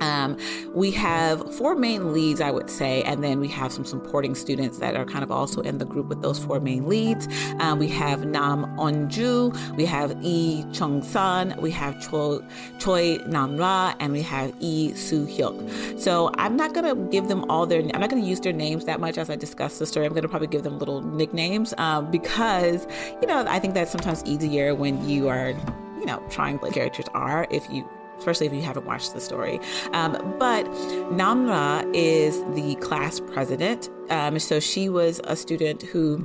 Um, 0.00 0.36
we 0.74 0.90
have 0.92 1.54
four 1.54 1.74
main 1.74 2.12
leads, 2.12 2.40
I 2.40 2.50
would 2.50 2.70
say, 2.70 3.02
and 3.02 3.22
then 3.24 3.40
we 3.40 3.48
have 3.48 3.72
some 3.72 3.84
supporting 3.84 4.34
students 4.34 4.78
that 4.78 4.96
are 4.96 5.04
kind 5.04 5.24
of 5.24 5.30
also 5.30 5.60
in 5.62 5.78
the 5.78 5.84
group 5.84 6.06
with 6.06 6.22
those 6.22 6.38
four 6.38 6.60
main 6.60 6.88
leads. 6.88 7.28
Um, 7.60 7.78
we 7.78 7.88
have 7.88 8.26
Nam 8.26 8.64
Onju, 8.76 9.76
we 9.76 9.86
have 9.86 10.22
Yi 10.22 10.64
Chung 10.72 11.02
San, 11.02 11.56
we 11.60 11.70
have 11.70 12.00
Choi, 12.00 12.40
Choi 12.78 13.16
Nam 13.26 13.56
Ra, 13.56 13.94
and 14.00 14.12
we 14.12 14.22
have 14.22 14.54
Yi 14.60 14.94
Soo 14.94 15.26
Hyuk. 15.26 16.00
So 16.00 16.30
I'm 16.36 16.56
not 16.56 16.74
going 16.74 16.86
to 16.94 17.10
give 17.10 17.28
them 17.28 17.50
all 17.50 17.66
their, 17.66 17.80
I'm 17.80 18.00
not 18.00 18.10
going 18.10 18.22
to 18.22 18.28
use 18.28 18.40
their 18.40 18.52
names 18.52 18.84
that 18.84 19.00
much 19.00 19.18
as 19.18 19.30
I 19.30 19.36
discuss 19.36 19.78
the 19.78 19.86
story. 19.86 20.06
I'm 20.06 20.12
going 20.12 20.22
to 20.22 20.28
probably 20.28 20.48
give 20.48 20.62
them 20.62 20.78
little 20.78 21.02
nicknames 21.02 21.72
um, 21.78 22.10
because, 22.10 22.86
you 23.20 23.26
know, 23.26 23.44
I 23.48 23.58
think 23.58 23.74
that's 23.74 23.90
sometimes 23.90 24.22
easier 24.24 24.74
when 24.74 25.08
you 25.08 25.28
are 25.28 25.54
you 25.98 26.04
know, 26.04 26.22
trying 26.30 26.56
what 26.58 26.72
characters 26.72 27.06
are 27.14 27.46
if 27.50 27.68
you 27.70 27.88
especially 28.18 28.46
if 28.46 28.52
you 28.52 28.62
haven't 28.62 28.86
watched 28.86 29.14
the 29.14 29.20
story. 29.20 29.60
Um, 29.92 30.12
but 30.38 30.64
Namra 31.10 31.88
is 31.94 32.40
the 32.54 32.74
class 32.76 33.20
president. 33.20 33.90
Um, 34.10 34.38
so 34.38 34.60
she 34.60 34.88
was 34.88 35.20
a 35.24 35.36
student 35.36 35.82
who 35.82 36.18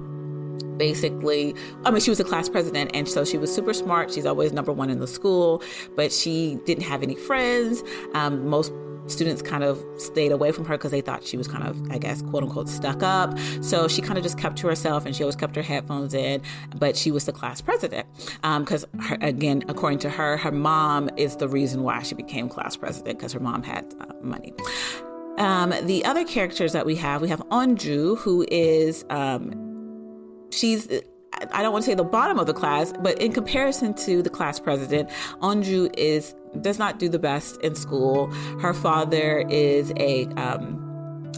basically 0.77 1.53
i 1.86 1.91
mean 1.91 2.00
she 2.00 2.10
was 2.10 2.19
a 2.19 2.24
class 2.24 2.50
president 2.50 2.89
and 2.95 3.07
so 3.07 3.24
she 3.24 3.38
was 3.38 3.53
super 3.53 3.74
smart 3.74 4.12
she's 4.12 4.25
always 4.25 4.51
number 4.51 4.71
one 4.71 4.89
in 4.89 5.00
the 5.00 5.05
school 5.05 5.62
but 5.95 6.12
she 6.12 6.55
didn't 6.65 6.83
have 6.83 7.03
any 7.03 7.13
friends 7.13 7.83
um, 8.15 8.48
most 8.48 8.74
students 9.11 9.41
kind 9.41 9.63
of 9.63 9.83
stayed 9.97 10.31
away 10.31 10.51
from 10.51 10.65
her 10.65 10.77
because 10.77 10.91
they 10.91 11.01
thought 11.01 11.23
she 11.23 11.37
was 11.37 11.47
kind 11.47 11.67
of, 11.67 11.91
I 11.91 11.97
guess, 11.97 12.21
quote 12.21 12.43
unquote, 12.43 12.69
stuck 12.69 13.03
up. 13.03 13.37
So 13.61 13.87
she 13.87 14.01
kind 14.01 14.17
of 14.17 14.23
just 14.23 14.37
kept 14.37 14.57
to 14.59 14.67
herself 14.67 15.05
and 15.05 15.15
she 15.15 15.23
always 15.23 15.35
kept 15.35 15.55
her 15.55 15.61
headphones 15.61 16.13
in. 16.13 16.41
But 16.75 16.95
she 16.95 17.11
was 17.11 17.25
the 17.25 17.33
class 17.33 17.61
president 17.61 18.07
because, 18.41 18.85
um, 18.93 19.17
again, 19.21 19.63
according 19.67 19.99
to 19.99 20.09
her, 20.09 20.37
her 20.37 20.51
mom 20.51 21.09
is 21.17 21.35
the 21.35 21.47
reason 21.47 21.83
why 21.83 22.01
she 22.03 22.15
became 22.15 22.49
class 22.49 22.75
president 22.75 23.19
because 23.19 23.33
her 23.33 23.39
mom 23.39 23.63
had 23.63 23.93
uh, 23.99 24.13
money. 24.21 24.53
Um, 25.37 25.73
the 25.83 26.05
other 26.05 26.25
characters 26.25 26.73
that 26.73 26.85
we 26.85 26.95
have, 26.97 27.21
we 27.21 27.29
have 27.29 27.39
Onju, 27.49 28.17
who 28.19 28.45
is 28.51 29.05
um, 29.09 29.53
she's 30.51 30.87
I 31.53 31.63
don't 31.63 31.71
want 31.71 31.85
to 31.85 31.91
say 31.91 31.95
the 31.95 32.03
bottom 32.03 32.39
of 32.39 32.45
the 32.45 32.53
class, 32.53 32.93
but 33.01 33.19
in 33.21 33.31
comparison 33.31 33.93
to 34.05 34.21
the 34.21 34.29
class 34.29 34.59
president, 34.59 35.09
Onju 35.41 35.93
is 35.97 36.35
does 36.60 36.77
not 36.77 37.00
do 37.00 37.08
the 37.08 37.20
best 37.20 37.58
in 37.62 37.75
school. 37.75 38.27
Her 38.60 38.74
father 38.74 39.46
is 39.50 39.93
a 39.98 40.25
um, 40.36 40.77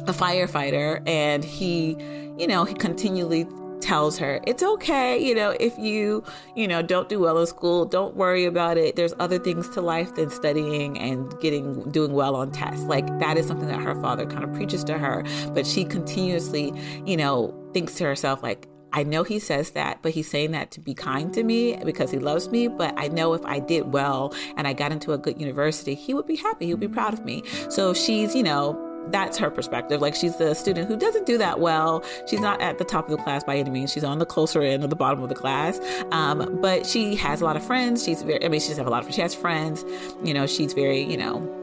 a 0.08 0.14
firefighter, 0.14 1.08
and 1.08 1.44
he, 1.44 1.96
you 2.38 2.48
know, 2.48 2.66
he 2.66 2.74
continually 2.74 3.46
tells 3.84 4.18
her 4.18 4.40
it's 4.48 4.64
okay 4.64 5.22
you 5.22 5.36
know 5.36 5.50
if 5.60 5.78
you 5.78 6.24
you 6.56 6.66
know 6.66 6.82
don't 6.82 7.10
do 7.10 7.20
well 7.20 7.38
in 7.38 7.46
school 7.46 7.84
don't 7.84 8.16
worry 8.16 8.46
about 8.46 8.78
it 8.78 8.96
there's 8.96 9.14
other 9.20 9.38
things 9.38 9.68
to 9.68 9.82
life 9.82 10.16
than 10.16 10.30
studying 10.30 10.98
and 10.98 11.38
getting 11.42 11.84
doing 11.92 12.14
well 12.14 12.34
on 12.34 12.50
tests 12.50 12.86
like 12.86 13.06
that 13.20 13.38
is 13.38 13.46
something 13.46 13.68
that 13.68 13.82
her 13.82 13.94
father 14.02 14.26
kind 14.26 14.46
of 14.46 14.54
preaches 14.54 14.86
to 14.86 14.98
her 14.98 15.22
but 15.54 15.68
she 15.68 15.84
continuously 15.84 16.72
you 17.06 17.18
know 17.18 17.54
thinks 17.74 17.96
to 17.96 18.06
herself 18.06 18.42
like 18.42 18.70
I 18.94 19.04
know 19.04 19.24
he 19.24 19.40
says 19.40 19.72
that, 19.72 20.00
but 20.02 20.12
he's 20.12 20.30
saying 20.30 20.52
that 20.52 20.72
to 20.72 20.80
be 20.80 20.94
kind 20.94 21.34
to 21.34 21.44
me 21.44 21.76
because 21.84 22.12
he 22.12 22.20
loves 22.20 22.50
me. 22.50 22.68
But 22.68 22.94
I 22.98 23.08
know 23.08 23.34
if 23.34 23.44
I 23.46 23.60
did 23.60 23.92
well 23.92 24.34
and 24.56 24.68
I 24.68 24.74
got 24.74 24.92
into 24.92 25.12
a 25.14 25.18
good 25.18 25.40
university, 25.40 25.96
he 25.96 26.14
would 26.14 26.28
be 26.28 26.36
happy. 26.36 26.68
He 26.68 26.74
would 26.74 26.80
be 26.80 26.88
proud 26.88 27.14
of 27.14 27.26
me. 27.26 27.44
So 27.70 27.94
she's, 27.94 28.36
you 28.36 28.44
know, 28.44 28.80
that's 29.10 29.38
her 29.38 29.50
perspective. 29.50 30.00
Like 30.00 30.16
she's 30.16 30.38
the 30.38 30.54
student 30.54 30.88
who 30.88 30.96
doesn't 30.96 31.26
do 31.26 31.38
that 31.40 31.60
well. 31.60 32.04
She's 32.28 32.40
not 32.40 32.62
at 32.62 32.78
the 32.78 32.86
top 32.86 33.06
of 33.10 33.18
the 33.18 33.22
class 33.24 33.44
by 33.44 33.58
any 33.58 33.70
means. 33.70 33.92
She's 33.92 34.04
on 34.04 34.20
the 34.20 34.26
closer 34.26 34.62
end 34.62 34.84
of 34.84 34.90
the 34.90 34.96
bottom 34.96 35.22
of 35.24 35.30
the 35.30 35.36
class. 35.36 35.80
Um, 36.12 36.60
but 36.62 36.86
she 36.86 37.16
has 37.16 37.42
a 37.42 37.46
lot 37.46 37.58
of 37.58 37.66
friends. 37.66 38.04
She's 38.04 38.22
very, 38.22 38.46
I 38.46 38.48
mean, 38.48 38.62
she 38.62 38.70
doesn't 38.70 38.84
have 38.84 38.88
a 38.88 38.92
lot 38.92 39.06
of, 39.06 39.14
she 39.14 39.22
has 39.22 39.36
friends. 39.36 39.84
You 40.24 40.34
know, 40.34 40.48
she's 40.48 40.74
very, 40.74 41.02
you 41.02 41.18
know, 41.18 41.63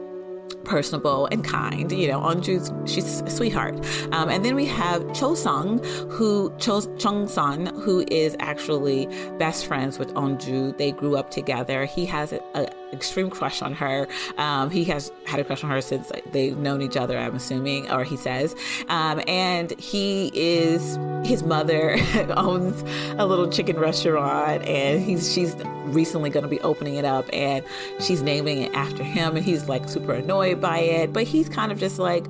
personable 0.63 1.27
and 1.31 1.43
kind. 1.43 1.91
You 1.91 2.07
know, 2.07 2.19
Onju's 2.19 2.71
she's 2.91 3.21
a 3.21 3.29
sweetheart. 3.29 3.75
Um, 4.11 4.29
and 4.29 4.43
then 4.45 4.55
we 4.55 4.65
have 4.65 5.13
Cho 5.13 5.35
Sung, 5.35 5.83
who 6.09 6.53
Cho 6.57 6.81
Chung 6.97 7.27
San, 7.27 7.67
who 7.67 8.05
is 8.09 8.35
actually 8.39 9.07
best 9.37 9.65
friends 9.65 9.99
with 9.99 10.13
Onju. 10.13 10.77
They 10.77 10.91
grew 10.91 11.15
up 11.17 11.31
together. 11.31 11.85
He 11.85 12.05
has 12.05 12.33
an 12.33 12.67
extreme 12.93 13.29
crush 13.29 13.61
on 13.61 13.73
her. 13.73 14.07
Um, 14.37 14.69
he 14.69 14.83
has 14.85 15.11
had 15.25 15.39
a 15.39 15.43
crush 15.43 15.63
on 15.63 15.69
her 15.69 15.81
since 15.81 16.11
they've 16.31 16.57
known 16.57 16.81
each 16.81 16.97
other. 16.97 17.17
I'm 17.17 17.35
assuming, 17.35 17.89
or 17.91 18.03
he 18.03 18.17
says. 18.17 18.55
Um, 18.89 19.21
and 19.27 19.71
he 19.79 20.31
is 20.33 20.97
his 21.23 21.43
mother 21.43 21.97
owns 22.35 22.83
a 23.17 23.25
little 23.25 23.49
chicken 23.49 23.79
restaurant, 23.79 24.63
and 24.63 25.03
he's 25.03 25.33
she's 25.33 25.55
recently 25.91 26.29
going 26.29 26.43
to 26.43 26.49
be 26.49 26.59
opening 26.61 26.95
it 26.95 27.05
up, 27.05 27.29
and 27.33 27.63
she's 27.99 28.21
naming 28.21 28.61
it 28.61 28.73
after 28.73 29.03
him, 29.03 29.35
and 29.35 29.45
he's 29.45 29.67
like 29.67 29.87
super 29.87 30.13
annoyed 30.13 30.61
by 30.61 30.79
it, 30.79 31.13
but 31.13 31.23
he's 31.23 31.49
kind 31.49 31.71
of 31.71 31.79
just 31.79 31.99
like 31.99 32.25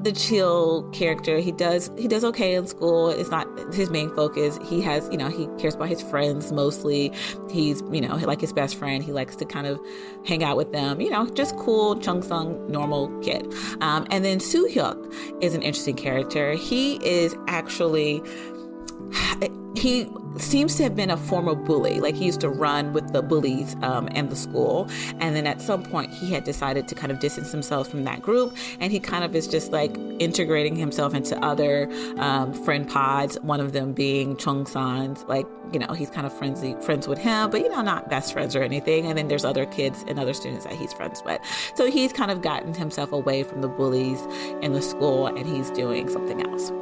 the 0.00 0.12
chill 0.12 0.88
character. 0.92 1.38
He 1.38 1.52
does 1.52 1.90
he 1.98 2.06
does 2.06 2.24
okay 2.24 2.54
in 2.54 2.66
school. 2.66 3.10
It's 3.10 3.30
not 3.30 3.46
his 3.74 3.90
main 3.90 4.14
focus. 4.14 4.58
He 4.64 4.80
has, 4.82 5.08
you 5.10 5.16
know, 5.16 5.28
he 5.28 5.48
cares 5.58 5.74
about 5.74 5.88
his 5.88 6.02
friends 6.02 6.52
mostly. 6.52 7.12
He's, 7.50 7.82
you 7.90 8.00
know, 8.00 8.16
like 8.16 8.40
his 8.40 8.52
best 8.52 8.76
friend. 8.76 9.02
He 9.02 9.12
likes 9.12 9.34
to 9.36 9.44
kind 9.44 9.66
of 9.66 9.80
hang 10.24 10.44
out 10.44 10.56
with 10.56 10.72
them. 10.72 11.00
You 11.00 11.10
know, 11.10 11.28
just 11.30 11.56
cool, 11.56 11.96
Chung 11.96 12.22
Sung, 12.22 12.70
normal 12.70 13.08
kid. 13.20 13.52
Um, 13.80 14.06
and 14.10 14.24
then 14.24 14.40
Soo 14.40 14.68
Hyuk 14.68 15.42
is 15.42 15.54
an 15.54 15.62
interesting 15.62 15.96
character. 15.96 16.52
He 16.52 17.04
is 17.04 17.34
actually 17.48 18.22
he 19.74 20.04
seems 20.40 20.76
to 20.76 20.82
have 20.82 20.96
been 20.96 21.10
a 21.10 21.16
former 21.16 21.54
bully. 21.54 22.00
Like 22.00 22.14
he 22.14 22.26
used 22.26 22.40
to 22.40 22.48
run 22.48 22.92
with 22.92 23.12
the 23.12 23.22
bullies 23.22 23.76
um, 23.82 24.08
and 24.12 24.30
the 24.30 24.36
school. 24.36 24.88
And 25.20 25.36
then 25.36 25.46
at 25.46 25.60
some 25.60 25.82
point, 25.82 26.12
he 26.12 26.32
had 26.32 26.44
decided 26.44 26.88
to 26.88 26.94
kind 26.94 27.12
of 27.12 27.20
distance 27.20 27.52
himself 27.52 27.88
from 27.88 28.04
that 28.04 28.22
group. 28.22 28.56
And 28.80 28.92
he 28.92 29.00
kind 29.00 29.24
of 29.24 29.34
is 29.34 29.48
just 29.48 29.72
like 29.72 29.96
integrating 30.18 30.76
himself 30.76 31.14
into 31.14 31.38
other 31.44 31.90
um, 32.18 32.52
friend 32.52 32.88
pods, 32.88 33.38
one 33.40 33.60
of 33.60 33.72
them 33.72 33.92
being 33.92 34.36
Chung 34.36 34.66
San's. 34.66 35.24
Like, 35.24 35.46
you 35.72 35.78
know, 35.78 35.92
he's 35.92 36.10
kind 36.10 36.26
of 36.26 36.32
friendly, 36.32 36.74
friends 36.80 37.06
with 37.06 37.18
him, 37.18 37.50
but, 37.50 37.60
you 37.60 37.68
know, 37.68 37.82
not 37.82 38.08
best 38.08 38.32
friends 38.32 38.56
or 38.56 38.62
anything. 38.62 39.06
And 39.06 39.18
then 39.18 39.28
there's 39.28 39.44
other 39.44 39.66
kids 39.66 40.04
and 40.08 40.18
other 40.18 40.34
students 40.34 40.64
that 40.64 40.74
he's 40.74 40.92
friends 40.92 41.22
with. 41.24 41.40
So 41.74 41.90
he's 41.90 42.12
kind 42.12 42.30
of 42.30 42.42
gotten 42.42 42.74
himself 42.74 43.12
away 43.12 43.42
from 43.42 43.60
the 43.60 43.68
bullies 43.68 44.20
in 44.62 44.72
the 44.72 44.82
school 44.82 45.26
and 45.26 45.46
he's 45.46 45.70
doing 45.70 46.08
something 46.08 46.42
else 46.46 46.72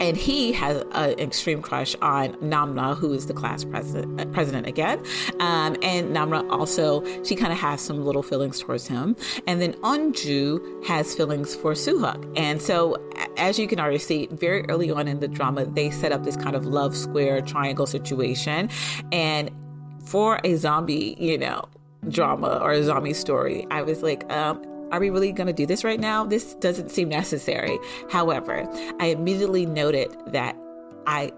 and 0.00 0.16
he 0.16 0.52
has 0.52 0.82
an 0.92 1.18
extreme 1.18 1.62
crush 1.62 1.94
on 2.02 2.32
Namra, 2.36 2.96
who 2.96 3.12
is 3.12 3.26
the 3.26 3.34
class 3.34 3.64
president, 3.64 4.32
president 4.32 4.66
again. 4.66 4.98
Um, 5.38 5.76
and 5.82 6.16
Namra 6.16 6.50
also, 6.50 7.04
she 7.22 7.36
kind 7.36 7.52
of 7.52 7.58
has 7.58 7.80
some 7.80 8.04
little 8.04 8.22
feelings 8.22 8.60
towards 8.60 8.88
him. 8.88 9.14
And 9.46 9.60
then 9.60 9.74
Onju 9.74 10.86
has 10.86 11.14
feelings 11.14 11.54
for 11.54 11.74
Soo 11.74 11.98
Hyuk. 11.98 12.32
And 12.36 12.60
so, 12.60 12.96
as 13.36 13.58
you 13.58 13.68
can 13.68 13.78
already 13.78 13.98
see, 13.98 14.28
very 14.32 14.64
early 14.68 14.90
on 14.90 15.06
in 15.06 15.20
the 15.20 15.28
drama, 15.28 15.66
they 15.66 15.90
set 15.90 16.12
up 16.12 16.24
this 16.24 16.36
kind 16.36 16.56
of 16.56 16.66
love 16.66 16.96
square 16.96 17.40
triangle 17.42 17.86
situation. 17.86 18.70
And 19.12 19.50
for 20.04 20.40
a 20.44 20.56
zombie, 20.56 21.16
you 21.18 21.38
know, 21.38 21.68
drama 22.08 22.58
or 22.62 22.72
a 22.72 22.82
zombie 22.82 23.12
story, 23.12 23.66
I 23.70 23.82
was 23.82 24.02
like, 24.02 24.30
um, 24.32 24.64
are 24.90 25.00
we 25.00 25.10
really 25.10 25.32
going 25.32 25.46
to 25.46 25.52
do 25.52 25.66
this 25.66 25.84
right 25.84 26.00
now? 26.00 26.24
This 26.24 26.54
doesn't 26.54 26.90
seem 26.90 27.08
necessary. 27.08 27.78
However, 28.10 28.66
I 28.98 29.06
immediately 29.06 29.66
noted 29.66 30.14
that 30.28 30.56
I 31.06 31.32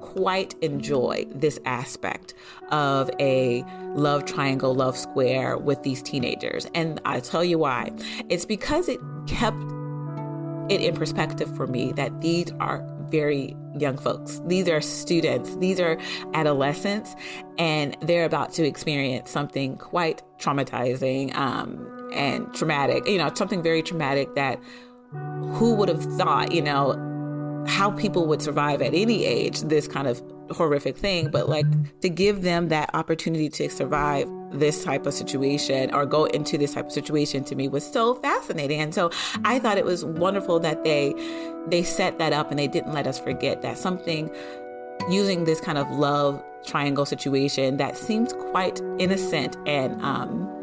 quite 0.00 0.54
enjoy 0.62 1.26
this 1.30 1.58
aspect 1.64 2.34
of 2.70 3.10
a 3.20 3.64
love 3.94 4.24
triangle, 4.24 4.74
love 4.74 4.96
square 4.96 5.56
with 5.56 5.82
these 5.82 6.02
teenagers. 6.02 6.66
And 6.74 7.00
I'll 7.04 7.20
tell 7.20 7.44
you 7.44 7.58
why. 7.58 7.92
It's 8.28 8.44
because 8.44 8.88
it 8.88 9.00
kept 9.26 9.62
it 10.68 10.80
in 10.80 10.94
perspective 10.96 11.54
for 11.54 11.66
me 11.66 11.92
that 11.92 12.20
these 12.20 12.52
are 12.58 12.84
very 13.08 13.56
young 13.78 13.96
folks. 13.96 14.40
These 14.46 14.68
are 14.68 14.80
students, 14.80 15.54
these 15.56 15.78
are 15.78 15.96
adolescents, 16.34 17.14
and 17.56 17.96
they're 18.00 18.24
about 18.24 18.52
to 18.54 18.66
experience 18.66 19.30
something 19.30 19.76
quite 19.76 20.22
traumatizing 20.38 21.34
um, 21.36 21.95
and 22.16 22.52
traumatic, 22.54 23.06
you 23.06 23.18
know, 23.18 23.30
something 23.34 23.62
very 23.62 23.82
traumatic 23.82 24.34
that 24.34 24.60
who 25.54 25.74
would 25.74 25.88
have 25.88 26.02
thought, 26.16 26.52
you 26.52 26.62
know, 26.62 27.02
how 27.66 27.90
people 27.90 28.26
would 28.26 28.42
survive 28.42 28.80
at 28.80 28.94
any 28.94 29.24
age 29.24 29.60
this 29.62 29.88
kind 29.88 30.06
of 30.06 30.22
horrific 30.50 30.96
thing, 30.96 31.28
but 31.30 31.48
like 31.48 31.66
to 32.00 32.08
give 32.08 32.42
them 32.42 32.68
that 32.68 32.90
opportunity 32.94 33.48
to 33.48 33.68
survive 33.68 34.30
this 34.52 34.84
type 34.84 35.06
of 35.06 35.12
situation 35.12 35.92
or 35.92 36.06
go 36.06 36.24
into 36.26 36.56
this 36.56 36.74
type 36.74 36.86
of 36.86 36.92
situation 36.92 37.42
to 37.44 37.56
me 37.56 37.68
was 37.68 37.84
so 37.90 38.14
fascinating. 38.16 38.80
And 38.80 38.94
so 38.94 39.10
I 39.44 39.58
thought 39.58 39.78
it 39.78 39.84
was 39.84 40.04
wonderful 40.04 40.60
that 40.60 40.84
they 40.84 41.14
they 41.68 41.82
set 41.82 42.18
that 42.18 42.32
up 42.32 42.50
and 42.50 42.58
they 42.58 42.68
didn't 42.68 42.92
let 42.92 43.06
us 43.06 43.18
forget 43.18 43.62
that 43.62 43.76
something 43.76 44.30
using 45.10 45.44
this 45.44 45.60
kind 45.60 45.78
of 45.78 45.90
love 45.90 46.42
triangle 46.64 47.04
situation 47.04 47.76
that 47.76 47.96
seems 47.96 48.32
quite 48.32 48.80
innocent 48.98 49.56
and 49.66 50.00
um 50.02 50.55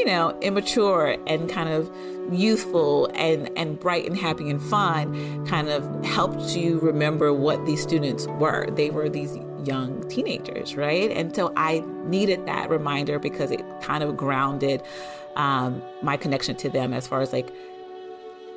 you 0.00 0.06
know, 0.06 0.34
immature 0.40 1.18
and 1.26 1.46
kind 1.50 1.68
of 1.68 1.94
youthful 2.32 3.10
and, 3.14 3.50
and 3.54 3.78
bright 3.78 4.06
and 4.06 4.16
happy 4.16 4.48
and 4.48 4.62
fun 4.62 5.46
kind 5.46 5.68
of 5.68 5.84
helped 6.06 6.56
you 6.56 6.78
remember 6.80 7.34
what 7.34 7.66
these 7.66 7.82
students 7.82 8.26
were. 8.26 8.66
They 8.70 8.88
were 8.88 9.10
these 9.10 9.36
young 9.62 10.08
teenagers, 10.08 10.74
right? 10.74 11.10
And 11.10 11.36
so 11.36 11.52
I 11.54 11.84
needed 12.04 12.46
that 12.46 12.70
reminder 12.70 13.18
because 13.18 13.50
it 13.50 13.62
kind 13.82 14.02
of 14.02 14.16
grounded 14.16 14.82
um, 15.36 15.82
my 16.00 16.16
connection 16.16 16.56
to 16.56 16.70
them 16.70 16.94
as 16.94 17.06
far 17.06 17.20
as 17.20 17.34
like 17.34 17.52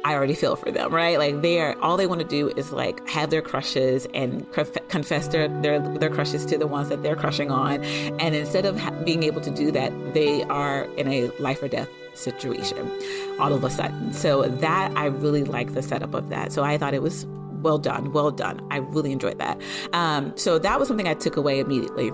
I 0.05 0.13
already 0.15 0.36
feel 0.36 0.55
for 0.55 0.69
them, 0.72 0.93
right? 0.93 1.17
Like 1.17 1.41
they 1.41 1.60
are 1.60 1.79
all 1.81 1.95
they 1.95 2.07
want 2.07 2.22
to 2.22 2.27
do 2.27 2.50
is 2.50 2.72
like 2.72 3.07
have 3.07 3.29
their 3.29 3.41
crushes 3.41 4.05
and 4.13 4.45
confess 4.51 5.29
their, 5.29 5.48
their 5.62 5.79
their 5.79 6.10
crushes 6.10 6.45
to 6.48 6.57
the 6.57 6.67
ones 6.67 6.89
that 6.89 7.03
they're 7.03 7.15
crushing 7.15 7.51
on, 7.51 7.83
and 7.83 8.36
instead 8.36 8.65
of 8.65 8.77
ha- 8.79 8.91
being 9.05 9.24
able 9.24 9.41
to 9.41 9.51
do 9.51 9.72
that, 9.72 9.91
they 10.13 10.43
are 10.43 10.83
in 10.98 11.07
a 11.07 11.27
life 11.39 11.63
or 11.63 11.67
death 11.67 11.89
situation 12.15 12.91
all 13.39 13.53
of 13.53 13.63
a 13.63 13.69
sudden. 13.69 14.13
So 14.13 14.43
that 14.43 14.91
I 14.95 15.05
really 15.05 15.43
like 15.43 15.74
the 15.74 15.81
setup 15.81 16.13
of 16.13 16.29
that. 16.29 16.51
So 16.51 16.63
I 16.63 16.77
thought 16.77 16.93
it 16.93 17.01
was 17.01 17.25
well 17.62 17.77
done, 17.77 18.12
well 18.12 18.29
done. 18.29 18.60
I 18.72 18.77
really 18.77 19.12
enjoyed 19.12 19.39
that. 19.39 19.60
Um, 19.93 20.33
so 20.38 20.60
that 20.60 20.79
was 20.79 20.88
something 20.88 21.07
I 21.07 21.13
took 21.13 21.38
away 21.38 21.60
immediately. 21.60 22.12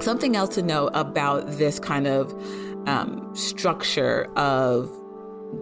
Something 0.00 0.36
else 0.36 0.54
to 0.56 0.62
know 0.62 0.88
about 0.88 1.46
this 1.52 1.78
kind 1.78 2.06
of 2.06 2.32
um, 2.86 3.34
structure 3.34 4.30
of 4.36 4.90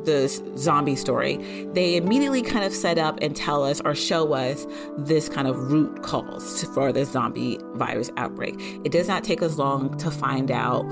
this 0.05 0.43
zombie 0.57 0.97
story, 0.97 1.37
they 1.73 1.97
immediately 1.97 2.43
kind 2.43 2.65
of 2.65 2.73
set 2.73 2.99
up 2.99 3.19
and 3.21 3.35
tell 3.35 3.65
us 3.65 3.81
or 3.85 3.95
show 3.95 4.33
us 4.33 4.67
this 4.99 5.29
kind 5.29 5.49
of 5.49 5.57
root 5.71 6.03
cause 6.03 6.65
for 6.75 6.93
the 6.93 7.05
zombie 7.05 7.59
virus 7.75 8.11
outbreak. 8.17 8.55
It 8.85 8.93
does 8.93 9.09
not 9.09 9.25
take 9.25 9.43
us 9.43 9.57
long 9.59 9.97
to 9.99 10.11
find 10.11 10.51
out 10.51 10.83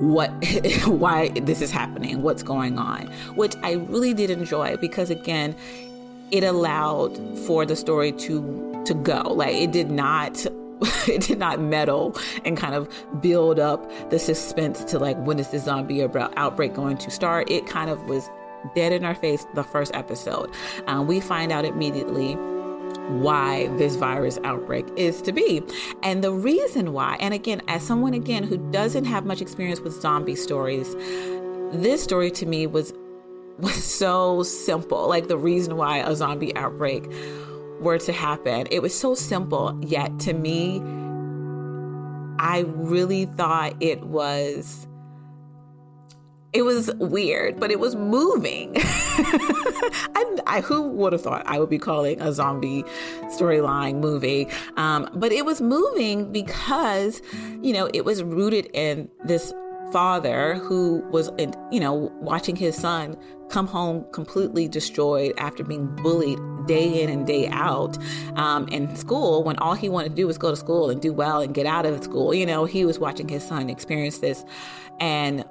what 0.00 0.30
why 0.86 1.28
this 1.28 1.60
is 1.60 1.70
happening, 1.70 2.22
what's 2.22 2.42
going 2.42 2.78
on, 2.78 3.06
which 3.36 3.54
I 3.62 3.72
really 3.72 4.14
did 4.14 4.30
enjoy 4.30 4.76
because 4.76 5.10
again, 5.10 5.54
it 6.30 6.44
allowed 6.44 7.16
for 7.40 7.64
the 7.64 7.76
story 7.76 8.12
to 8.12 8.82
to 8.86 8.94
go. 8.94 9.22
Like 9.22 9.54
it 9.54 9.72
did 9.72 9.90
not 9.90 10.46
it 11.08 11.22
did 11.22 11.38
not 11.38 11.60
meddle 11.60 12.16
and 12.44 12.56
kind 12.56 12.74
of 12.74 12.88
build 13.20 13.58
up 13.58 13.90
the 14.10 14.18
suspense 14.18 14.84
to 14.84 14.98
like 14.98 15.16
when 15.18 15.38
is 15.38 15.48
the 15.48 15.58
zombie 15.58 16.02
outbreak 16.02 16.74
going 16.74 16.96
to 16.98 17.10
start. 17.10 17.50
It 17.50 17.66
kind 17.66 17.90
of 17.90 18.02
was 18.04 18.28
dead 18.74 18.92
in 18.92 19.04
our 19.04 19.14
face 19.14 19.46
the 19.54 19.64
first 19.64 19.94
episode. 19.94 20.50
Um, 20.86 21.06
we 21.06 21.20
find 21.20 21.52
out 21.52 21.64
immediately 21.64 22.36
why 23.08 23.68
this 23.76 23.96
virus 23.96 24.38
outbreak 24.44 24.86
is 24.96 25.20
to 25.22 25.32
be. 25.32 25.62
And 26.02 26.24
the 26.24 26.32
reason 26.32 26.92
why, 26.92 27.16
and 27.20 27.34
again, 27.34 27.60
as 27.68 27.82
someone 27.82 28.14
again 28.14 28.44
who 28.44 28.56
doesn't 28.70 29.04
have 29.04 29.26
much 29.26 29.40
experience 29.40 29.80
with 29.80 30.00
zombie 30.00 30.36
stories, 30.36 30.94
this 31.72 32.02
story 32.02 32.30
to 32.32 32.46
me 32.46 32.66
was 32.66 32.92
was 33.58 33.84
so 33.84 34.42
simple. 34.42 35.06
Like 35.08 35.28
the 35.28 35.38
reason 35.38 35.76
why 35.76 35.98
a 35.98 36.16
zombie 36.16 36.54
outbreak 36.56 37.04
were 37.84 37.98
to 37.98 38.12
happen. 38.12 38.66
It 38.70 38.80
was 38.80 38.98
so 38.98 39.14
simple, 39.14 39.78
yet 39.82 40.18
to 40.20 40.32
me, 40.32 40.82
I 42.38 42.64
really 42.66 43.26
thought 43.26 43.74
it 43.80 44.02
was 44.02 44.86
it 46.54 46.62
was 46.62 46.94
weird, 46.94 47.58
but 47.58 47.72
it 47.72 47.80
was 47.80 47.96
moving. 47.96 48.72
I, 48.76 50.36
I, 50.46 50.60
who 50.60 50.88
would 50.88 51.12
have 51.12 51.20
thought 51.20 51.42
I 51.46 51.58
would 51.58 51.68
be 51.68 51.78
calling 51.78 52.20
a 52.20 52.32
zombie 52.32 52.84
storyline 53.24 53.96
movie? 53.96 54.46
Um, 54.76 55.10
but 55.14 55.32
it 55.32 55.44
was 55.44 55.60
moving 55.60 56.30
because, 56.30 57.20
you 57.60 57.72
know, 57.72 57.90
it 57.92 58.04
was 58.04 58.22
rooted 58.22 58.66
in 58.72 59.08
this 59.24 59.52
father 59.94 60.54
who 60.54 60.98
was, 61.12 61.30
you 61.70 61.78
know, 61.78 62.10
watching 62.20 62.56
his 62.56 62.74
son 62.74 63.16
come 63.48 63.68
home 63.68 64.04
completely 64.10 64.66
destroyed 64.66 65.32
after 65.38 65.62
being 65.62 65.86
bullied 66.02 66.36
day 66.66 67.00
in 67.00 67.08
and 67.08 67.28
day 67.28 67.46
out 67.52 67.96
um, 68.34 68.66
in 68.70 68.92
school 68.96 69.44
when 69.44 69.56
all 69.58 69.74
he 69.74 69.88
wanted 69.88 70.08
to 70.08 70.14
do 70.16 70.26
was 70.26 70.36
go 70.36 70.50
to 70.50 70.56
school 70.56 70.90
and 70.90 71.00
do 71.00 71.12
well 71.12 71.40
and 71.40 71.54
get 71.54 71.64
out 71.64 71.86
of 71.86 72.02
school. 72.02 72.34
You 72.34 72.44
know, 72.44 72.64
he 72.64 72.84
was 72.84 72.98
watching 72.98 73.28
his 73.28 73.46
son 73.46 73.70
experience 73.70 74.18
this 74.18 74.44
and 74.98 75.44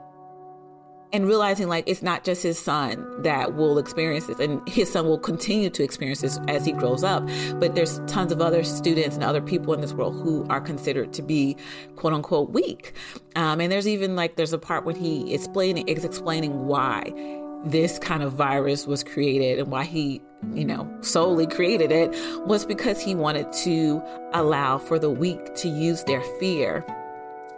and 1.14 1.28
realizing 1.28 1.68
like 1.70 1.84
it's 1.88 2.02
not 2.02 2.24
just 2.24 2.44
his 2.44 2.60
son 2.60 3.22
that 3.22 3.56
will 3.56 3.78
experience 3.78 4.26
this 4.26 4.40
and 4.40 4.68
his 4.68 4.92
son 4.92 5.06
will 5.06 5.20
continue 5.20 5.70
to 5.70 5.84
experience 5.84 6.22
this 6.22 6.40
as 6.48 6.66
he 6.66 6.72
grows 6.72 7.04
up 7.04 7.24
but 7.60 7.76
there's 7.76 8.00
tons 8.08 8.32
of 8.32 8.42
other 8.42 8.64
students 8.64 9.16
and 9.16 9.24
other 9.24 9.42
people 9.42 9.74
in 9.74 9.82
this 9.82 9.94
world 9.94 10.14
who 10.16 10.46
are 10.50 10.60
considered 10.60 11.14
to 11.14 11.22
be 11.22 11.56
quote 11.96 12.14
unquote 12.14 12.52
weak. 12.52 12.94
Um, 13.36 13.60
and 13.60 13.72
there's 13.72 13.88
even 13.88 14.16
like 14.16 14.36
there's 14.36 14.54
a 14.54 14.58
part 14.58 14.86
when 14.86 14.96
he 14.96 15.34
explaining 15.34 15.88
is 15.88 16.06
explaining 16.06 16.68
why 16.68 17.12
this 17.66 17.98
kind 18.00 18.24
of 18.24 18.34
virus 18.34 18.86
was 18.86 19.04
created 19.04 19.60
and 19.60 19.72
why 19.72 19.86
he, 19.86 20.22
you 20.54 20.66
know, 20.66 20.92
solely 21.02 21.48
created 21.48 21.92
it 21.92 22.10
was 22.46 22.66
because 22.66 23.02
he 23.02 23.16
wanted 23.16 23.52
to 23.54 24.04
allow 24.34 24.78
for 24.78 25.00
the 25.00 25.10
weak 25.10 25.56
to 25.56 25.70
use 25.70 26.04
their 26.04 26.22
fear 26.40 26.86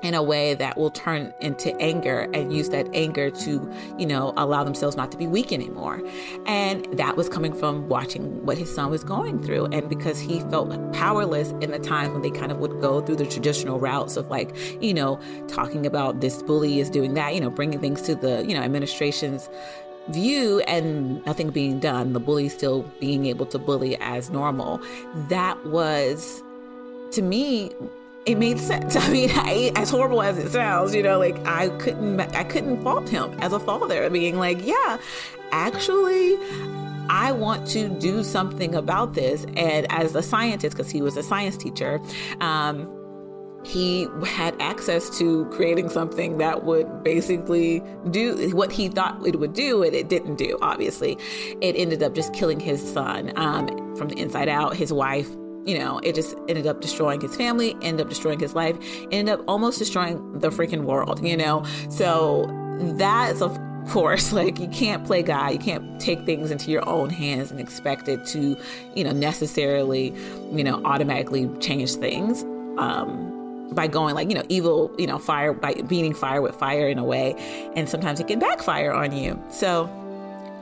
in 0.05 0.13
a 0.13 0.21
way 0.21 0.53
that 0.53 0.77
will 0.77 0.91
turn 0.91 1.33
into 1.41 1.75
anger 1.81 2.29
and 2.33 2.53
use 2.53 2.69
that 2.69 2.87
anger 2.93 3.31
to, 3.31 3.71
you 3.97 4.05
know, 4.05 4.33
allow 4.37 4.63
themselves 4.63 4.95
not 4.95 5.11
to 5.11 5.17
be 5.17 5.25
weak 5.25 5.51
anymore. 5.51 6.01
And 6.45 6.85
that 6.97 7.17
was 7.17 7.27
coming 7.27 7.53
from 7.53 7.89
watching 7.89 8.45
what 8.45 8.57
his 8.57 8.73
son 8.73 8.91
was 8.91 9.03
going 9.03 9.43
through. 9.43 9.65
And 9.67 9.89
because 9.89 10.19
he 10.19 10.39
felt 10.41 10.69
powerless 10.93 11.49
in 11.61 11.71
the 11.71 11.79
times 11.79 12.13
when 12.13 12.21
they 12.21 12.29
kind 12.29 12.51
of 12.51 12.59
would 12.59 12.79
go 12.81 13.01
through 13.01 13.15
the 13.15 13.25
traditional 13.25 13.79
routes 13.79 14.15
of 14.15 14.29
like, 14.29 14.55
you 14.79 14.93
know, 14.93 15.19
talking 15.47 15.85
about 15.85 16.21
this 16.21 16.43
bully 16.43 16.79
is 16.79 16.89
doing 16.89 17.15
that, 17.15 17.33
you 17.33 17.41
know, 17.41 17.49
bringing 17.49 17.79
things 17.79 18.01
to 18.03 18.15
the, 18.15 18.45
you 18.47 18.53
know, 18.53 18.61
administration's 18.61 19.49
view 20.09 20.59
and 20.61 21.25
nothing 21.25 21.49
being 21.49 21.79
done, 21.79 22.13
the 22.13 22.19
bully 22.19 22.47
still 22.47 22.83
being 22.99 23.25
able 23.25 23.45
to 23.47 23.57
bully 23.57 23.97
as 23.97 24.29
normal, 24.29 24.79
that 25.29 25.65
was, 25.65 26.43
to 27.11 27.23
me, 27.23 27.71
it 28.25 28.37
made 28.37 28.59
sense. 28.59 28.95
I 28.99 29.09
mean, 29.09 29.29
I, 29.33 29.71
as 29.75 29.89
horrible 29.89 30.21
as 30.21 30.37
it 30.37 30.51
sounds, 30.51 30.93
you 30.95 31.03
know, 31.03 31.19
like 31.19 31.37
I 31.45 31.69
couldn't, 31.77 32.19
I 32.19 32.43
couldn't 32.43 32.83
fault 32.83 33.09
him 33.09 33.37
as 33.39 33.53
a 33.53 33.59
father, 33.59 34.09
being 34.09 34.37
like, 34.37 34.65
yeah, 34.65 34.97
actually, 35.51 36.37
I 37.09 37.31
want 37.31 37.67
to 37.69 37.87
do 37.87 38.23
something 38.23 38.75
about 38.75 39.13
this. 39.13 39.45
And 39.55 39.91
as 39.91 40.15
a 40.15 40.23
scientist, 40.23 40.75
because 40.75 40.91
he 40.91 41.01
was 41.01 41.17
a 41.17 41.23
science 41.23 41.57
teacher, 41.57 42.01
um, 42.41 42.91
he 43.63 44.07
had 44.23 44.55
access 44.61 45.09
to 45.17 45.45
creating 45.45 45.89
something 45.89 46.37
that 46.37 46.63
would 46.63 47.03
basically 47.03 47.81
do 48.11 48.55
what 48.55 48.71
he 48.71 48.89
thought 48.89 49.25
it 49.25 49.39
would 49.39 49.53
do, 49.53 49.81
and 49.81 49.95
it 49.95 50.07
didn't 50.07 50.35
do, 50.35 50.57
obviously. 50.61 51.17
It 51.61 51.75
ended 51.75 52.03
up 52.03 52.13
just 52.13 52.31
killing 52.33 52.59
his 52.59 52.81
son 52.93 53.33
um, 53.35 53.95
from 53.95 54.09
the 54.09 54.19
inside 54.19 54.49
out, 54.49 54.75
his 54.75 54.93
wife. 54.93 55.29
You 55.65 55.79
know, 55.79 55.99
it 55.99 56.15
just 56.15 56.35
ended 56.47 56.67
up 56.67 56.81
destroying 56.81 57.21
his 57.21 57.35
family, 57.35 57.75
ended 57.81 58.01
up 58.01 58.09
destroying 58.09 58.39
his 58.39 58.53
life, 58.53 58.77
ended 59.11 59.33
up 59.33 59.43
almost 59.47 59.79
destroying 59.79 60.39
the 60.39 60.49
freaking 60.49 60.83
world, 60.83 61.25
you 61.25 61.35
know? 61.35 61.63
So 61.89 62.45
that's, 62.97 63.41
of 63.41 63.57
course, 63.89 64.31
like 64.39 64.59
you 64.59 64.67
can't 64.67 65.05
play 65.05 65.23
God. 65.23 65.53
You 65.53 65.59
can't 65.59 65.99
take 65.99 66.25
things 66.25 66.51
into 66.51 66.71
your 66.71 66.87
own 66.87 67.09
hands 67.09 67.51
and 67.51 67.59
expect 67.59 68.07
it 68.07 68.25
to, 68.27 68.57
you 68.95 69.03
know, 69.03 69.11
necessarily, 69.11 70.13
you 70.51 70.63
know, 70.63 70.81
automatically 70.85 71.49
change 71.59 71.95
things. 71.95 72.43
Um, 72.77 73.31
by 73.71 73.87
going 73.87 74.13
like 74.13 74.29
you 74.29 74.35
know 74.35 74.43
evil 74.47 74.93
you 74.97 75.07
know 75.07 75.17
fire 75.17 75.51
by 75.51 75.73
beating 75.73 76.13
fire 76.13 76.39
with 76.39 76.55
fire 76.55 76.87
in 76.87 76.99
a 76.99 77.03
way 77.03 77.33
and 77.75 77.89
sometimes 77.89 78.19
it 78.19 78.27
can 78.27 78.37
backfire 78.37 78.93
on 78.93 79.11
you 79.11 79.41
so 79.49 79.89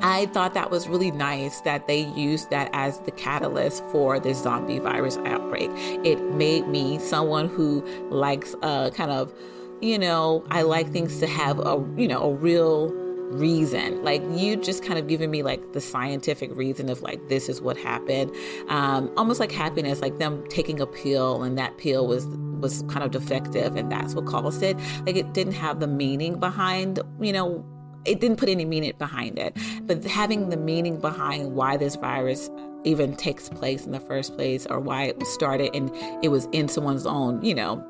I 0.04 0.26
thought 0.28 0.54
that 0.54 0.70
was 0.70 0.90
really 0.90 1.12
nice 1.12 1.62
that 1.62 1.88
they 1.88 2.02
used 2.02 2.50
that 2.50 2.70
as 2.74 3.00
the 3.00 3.12
catalyst 3.12 3.84
for 3.86 4.20
this 4.20 4.44
zombie 4.44 4.80
virus 4.80 5.18
outbreak. 5.26 5.70
It 6.04 6.22
made 6.34 6.68
me 6.68 7.00
someone 7.00 7.48
who 7.48 7.82
likes 8.10 8.54
uh 8.62 8.92
kind 8.92 9.12
of 9.12 9.34
you 9.82 10.00
know, 10.00 10.46
I 10.50 10.62
like 10.62 10.92
things 10.92 11.20
to 11.20 11.28
have 11.28 11.60
a 11.60 11.84
you 11.98 12.08
know, 12.08 12.22
a 12.22 12.34
real 12.34 12.92
reason. 13.34 14.04
Like 14.04 14.22
you 14.32 14.56
just 14.58 14.84
kind 14.84 15.00
of 15.00 15.08
giving 15.08 15.32
me 15.32 15.42
like 15.42 15.74
the 15.74 15.82
scientific 15.82 16.56
reason 16.56 16.90
of 16.90 17.02
like 17.02 17.30
this 17.30 17.48
is 17.48 17.62
what 17.62 17.78
happened. 17.78 18.36
Um, 18.68 19.12
almost 19.18 19.40
like 19.40 19.52
happiness, 19.52 20.02
like 20.02 20.18
them 20.18 20.44
taking 20.50 20.82
a 20.82 20.86
pill 20.86 21.44
and 21.44 21.58
that 21.58 21.78
pill 21.78 22.08
was 22.08 22.28
was 22.60 22.84
kind 22.84 23.04
of 23.04 23.12
defective 23.12 23.76
and 23.76 23.92
that's 23.92 24.16
what 24.16 24.26
caused 24.26 24.64
it. 24.64 24.78
Like 25.06 25.16
it 25.16 25.34
didn't 25.34 25.54
have 25.54 25.80
the 25.80 25.88
meaning 25.88 26.40
behind, 26.40 27.00
you 27.20 27.34
know, 27.34 27.66
it 28.06 28.20
didn't 28.20 28.38
put 28.38 28.50
any 28.50 28.66
meaning 28.66 28.94
behind 28.98 29.40
it. 29.40 29.58
But 29.84 30.04
having 30.04 30.50
the 30.50 30.58
meaning 30.58 31.00
behind 31.00 31.54
why 31.54 31.78
this 31.78 31.96
virus 31.96 32.50
even 32.84 33.16
takes 33.16 33.50
place 33.50 33.86
in 33.86 33.92
the 33.92 34.00
first 34.00 34.36
place 34.36 34.66
or 34.66 34.80
why 34.80 35.04
it 35.04 35.26
started 35.28 35.74
and 35.74 35.92
it 36.24 36.30
was 36.30 36.48
in 36.52 36.68
someone's 36.68 37.06
own, 37.06 37.44
you 37.44 37.56
know, 37.56 37.86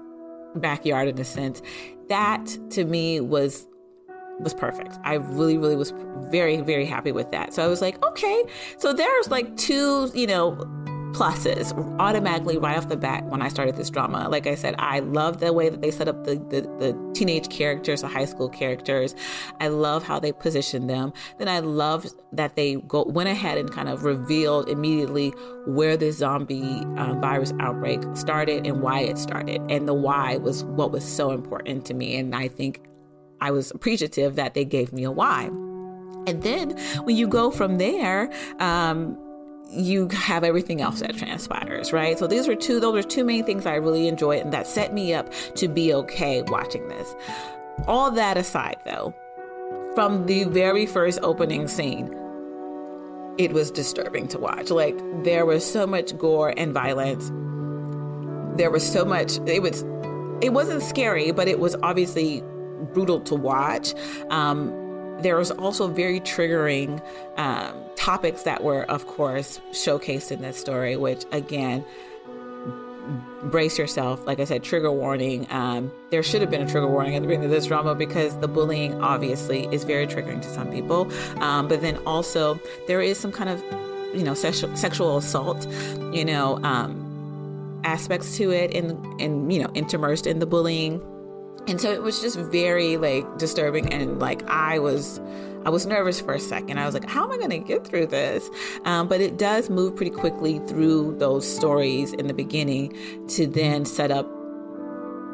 backyard 0.55 1.07
in 1.07 1.19
a 1.19 1.23
sense, 1.23 1.61
that 2.09 2.45
to 2.71 2.85
me 2.85 3.19
was 3.19 3.67
was 4.39 4.53
perfect. 4.53 4.97
I 5.03 5.15
really, 5.15 5.57
really 5.57 5.75
was 5.75 5.93
very, 6.31 6.59
very 6.61 6.85
happy 6.85 7.11
with 7.11 7.29
that. 7.31 7.53
So 7.53 7.63
I 7.63 7.67
was 7.67 7.81
like, 7.81 8.03
okay. 8.03 8.43
So 8.77 8.91
there's 8.91 9.29
like 9.29 9.55
two, 9.57 10.11
you 10.15 10.25
know, 10.25 10.57
pluses 11.13 11.71
automatically 11.99 12.57
right 12.57 12.77
off 12.77 12.89
the 12.89 12.97
bat 12.97 13.23
when 13.25 13.41
I 13.41 13.47
started 13.47 13.75
this 13.75 13.89
drama. 13.89 14.27
Like 14.29 14.47
I 14.47 14.55
said, 14.55 14.75
I 14.79 14.99
love 14.99 15.39
the 15.39 15.53
way 15.53 15.69
that 15.69 15.81
they 15.81 15.91
set 15.91 16.07
up 16.07 16.23
the, 16.25 16.35
the, 16.35 16.61
the 16.79 17.11
teenage 17.13 17.49
characters, 17.49 18.01
the 18.01 18.07
high 18.07 18.25
school 18.25 18.49
characters. 18.49 19.15
I 19.59 19.67
love 19.67 20.03
how 20.03 20.19
they 20.19 20.31
positioned 20.31 20.89
them. 20.89 21.13
Then 21.37 21.47
I 21.47 21.59
love 21.59 22.07
that 22.31 22.55
they 22.55 22.75
go 22.75 23.03
went 23.03 23.29
ahead 23.29 23.57
and 23.57 23.71
kind 23.71 23.89
of 23.89 24.03
revealed 24.03 24.67
immediately 24.67 25.29
where 25.67 25.95
the 25.95 26.11
zombie 26.11 26.83
uh, 26.97 27.13
virus 27.15 27.53
outbreak 27.59 28.01
started 28.15 28.65
and 28.65 28.81
why 28.81 29.01
it 29.01 29.17
started. 29.17 29.61
And 29.69 29.87
the 29.87 29.93
why 29.93 30.37
was 30.37 30.63
what 30.63 30.91
was 30.91 31.05
so 31.05 31.31
important 31.31 31.85
to 31.85 31.93
me. 31.93 32.17
And 32.17 32.35
I 32.35 32.47
think 32.47 32.81
I 33.39 33.51
was 33.51 33.71
appreciative 33.71 34.35
that 34.35 34.55
they 34.55 34.65
gave 34.65 34.91
me 34.93 35.03
a 35.03 35.11
why. 35.11 35.45
And 36.25 36.41
then 36.41 36.77
when 37.03 37.15
you 37.15 37.27
go 37.27 37.51
from 37.51 37.77
there, 37.77 38.31
um, 38.59 39.17
you 39.69 40.07
have 40.09 40.43
everything 40.43 40.81
else 40.81 40.99
that 40.99 41.17
transpires, 41.17 41.91
right? 41.91 42.17
So 42.19 42.27
these 42.27 42.47
were 42.47 42.55
two, 42.55 42.79
those 42.79 43.03
are 43.03 43.07
two 43.07 43.23
main 43.23 43.43
things 43.43 43.65
I 43.65 43.75
really 43.75 44.07
enjoyed 44.07 44.43
and 44.43 44.53
that 44.53 44.67
set 44.67 44.93
me 44.93 45.13
up 45.13 45.31
to 45.55 45.67
be 45.67 45.93
okay 45.93 46.41
watching 46.43 46.87
this. 46.87 47.15
All 47.87 48.11
that 48.11 48.37
aside, 48.37 48.77
though, 48.85 49.13
from 49.95 50.25
the 50.25 50.43
very 50.45 50.85
first 50.85 51.19
opening 51.23 51.67
scene, 51.67 52.15
it 53.37 53.51
was 53.51 53.71
disturbing 53.71 54.27
to 54.29 54.39
watch. 54.39 54.69
Like 54.69 54.97
there 55.23 55.45
was 55.45 55.69
so 55.69 55.87
much 55.87 56.17
gore 56.17 56.53
and 56.55 56.73
violence. 56.73 57.29
There 58.57 58.69
was 58.69 58.89
so 58.89 59.05
much. 59.05 59.39
It 59.47 59.61
was. 59.61 59.83
It 60.41 60.51
wasn't 60.51 60.83
scary, 60.83 61.31
but 61.31 61.47
it 61.47 61.59
was 61.59 61.75
obviously 61.83 62.43
brutal 62.93 63.21
to 63.21 63.35
watch. 63.35 63.93
Um, 64.29 64.71
there 65.21 65.37
was 65.37 65.51
also 65.51 65.87
very 65.87 66.19
triggering 66.19 67.01
um, 67.37 67.75
topics 67.95 68.43
that 68.43 68.63
were, 68.63 68.83
of 68.83 69.07
course, 69.07 69.61
showcased 69.71 70.31
in 70.31 70.41
this 70.41 70.57
story, 70.57 70.95
which 70.95 71.25
again, 71.31 71.85
brace 73.43 73.77
yourself. 73.77 74.25
Like 74.25 74.39
I 74.39 74.45
said, 74.45 74.63
trigger 74.63 74.91
warning. 74.91 75.47
Um, 75.49 75.91
there 76.09 76.23
should 76.23 76.41
have 76.41 76.49
been 76.49 76.61
a 76.61 76.69
trigger 76.69 76.87
warning 76.87 77.15
at 77.15 77.21
the 77.21 77.27
beginning 77.27 77.45
of 77.45 77.51
this 77.51 77.67
drama 77.67 77.95
because 77.95 78.37
the 78.39 78.47
bullying 78.47 79.01
obviously 79.01 79.67
is 79.73 79.83
very 79.83 80.07
triggering 80.07 80.41
to 80.41 80.49
some 80.49 80.71
people. 80.71 81.11
Um, 81.41 81.67
but 81.67 81.81
then 81.81 81.97
also, 82.05 82.59
there 82.87 83.01
is 83.01 83.17
some 83.17 83.31
kind 83.31 83.49
of, 83.49 83.61
you 84.15 84.23
know, 84.23 84.33
sexual, 84.33 84.75
sexual 84.75 85.17
assault, 85.17 85.67
you 86.11 86.25
know, 86.25 86.59
um, 86.63 87.81
aspects 87.83 88.37
to 88.37 88.51
it 88.51 88.73
and, 88.73 89.21
and, 89.21 89.51
you 89.51 89.61
know, 89.61 89.69
interspersed 89.73 90.25
in 90.25 90.39
the 90.39 90.45
bullying 90.45 91.01
and 91.67 91.79
so 91.79 91.91
it 91.91 92.01
was 92.01 92.21
just 92.21 92.37
very 92.37 92.97
like 92.97 93.37
disturbing 93.37 93.91
and 93.93 94.19
like 94.19 94.43
i 94.49 94.79
was 94.79 95.19
i 95.65 95.69
was 95.69 95.85
nervous 95.85 96.19
for 96.19 96.33
a 96.33 96.39
second. 96.39 96.77
I 96.77 96.85
was 96.85 96.93
like 96.93 97.09
how 97.09 97.23
am 97.23 97.31
i 97.31 97.37
going 97.37 97.49
to 97.51 97.59
get 97.59 97.87
through 97.87 98.07
this? 98.07 98.49
Um, 98.85 99.07
but 99.07 99.21
it 99.21 99.37
does 99.37 99.69
move 99.69 99.95
pretty 99.95 100.11
quickly 100.11 100.59
through 100.67 101.17
those 101.19 101.47
stories 101.47 102.13
in 102.13 102.27
the 102.27 102.33
beginning 102.33 102.93
to 103.29 103.47
then 103.47 103.85
set 103.85 104.11
up 104.11 104.27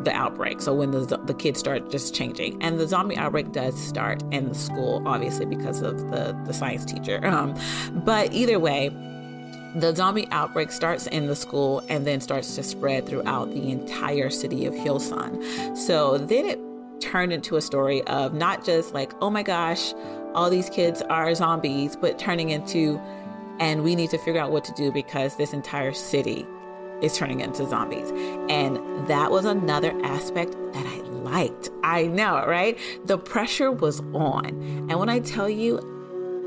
the 0.03 0.11
outbreak. 0.13 0.61
So 0.61 0.73
when 0.73 0.91
the, 0.91 1.19
the 1.25 1.33
kids 1.33 1.59
start 1.59 1.91
just 1.91 2.15
changing. 2.15 2.61
And 2.63 2.79
the 2.79 2.87
zombie 2.87 3.17
outbreak 3.17 3.51
does 3.51 3.77
start 3.77 4.23
in 4.31 4.49
the 4.49 4.55
school 4.55 5.03
obviously 5.05 5.45
because 5.45 5.81
of 5.81 5.97
the 6.11 6.39
the 6.45 6.53
science 6.53 6.85
teacher. 6.85 7.25
Um, 7.25 7.55
but 8.05 8.31
either 8.33 8.59
way 8.59 8.91
the 9.75 9.95
zombie 9.95 10.27
outbreak 10.31 10.71
starts 10.71 11.07
in 11.07 11.27
the 11.27 11.35
school 11.35 11.83
and 11.89 12.05
then 12.05 12.21
starts 12.21 12.55
to 12.55 12.63
spread 12.63 13.05
throughout 13.05 13.53
the 13.53 13.71
entire 13.71 14.29
city 14.29 14.65
of 14.65 14.73
Hyosan. 14.73 15.77
So 15.77 16.17
then 16.17 16.45
it 16.45 16.59
turned 17.01 17.31
into 17.31 17.55
a 17.55 17.61
story 17.61 18.01
of 18.03 18.33
not 18.33 18.65
just 18.65 18.93
like, 18.93 19.13
oh 19.21 19.29
my 19.29 19.43
gosh, 19.43 19.93
all 20.33 20.49
these 20.49 20.69
kids 20.69 21.01
are 21.03 21.33
zombies, 21.35 21.95
but 21.95 22.19
turning 22.19 22.49
into, 22.49 22.99
and 23.59 23.83
we 23.83 23.95
need 23.95 24.09
to 24.11 24.17
figure 24.17 24.41
out 24.41 24.51
what 24.51 24.63
to 24.65 24.73
do 24.73 24.91
because 24.91 25.35
this 25.37 25.53
entire 25.53 25.93
city 25.93 26.45
is 27.01 27.17
turning 27.17 27.39
into 27.39 27.67
zombies. 27.67 28.11
And 28.49 29.07
that 29.07 29.31
was 29.31 29.45
another 29.45 29.97
aspect 30.03 30.51
that 30.73 30.85
I 30.85 30.97
liked. 31.23 31.69
I 31.83 32.07
know, 32.07 32.45
right? 32.45 32.77
The 33.05 33.17
pressure 33.17 33.71
was 33.71 34.01
on. 34.13 34.45
And 34.89 34.99
when 34.99 35.09
I 35.09 35.19
tell 35.19 35.49
you, 35.49 35.79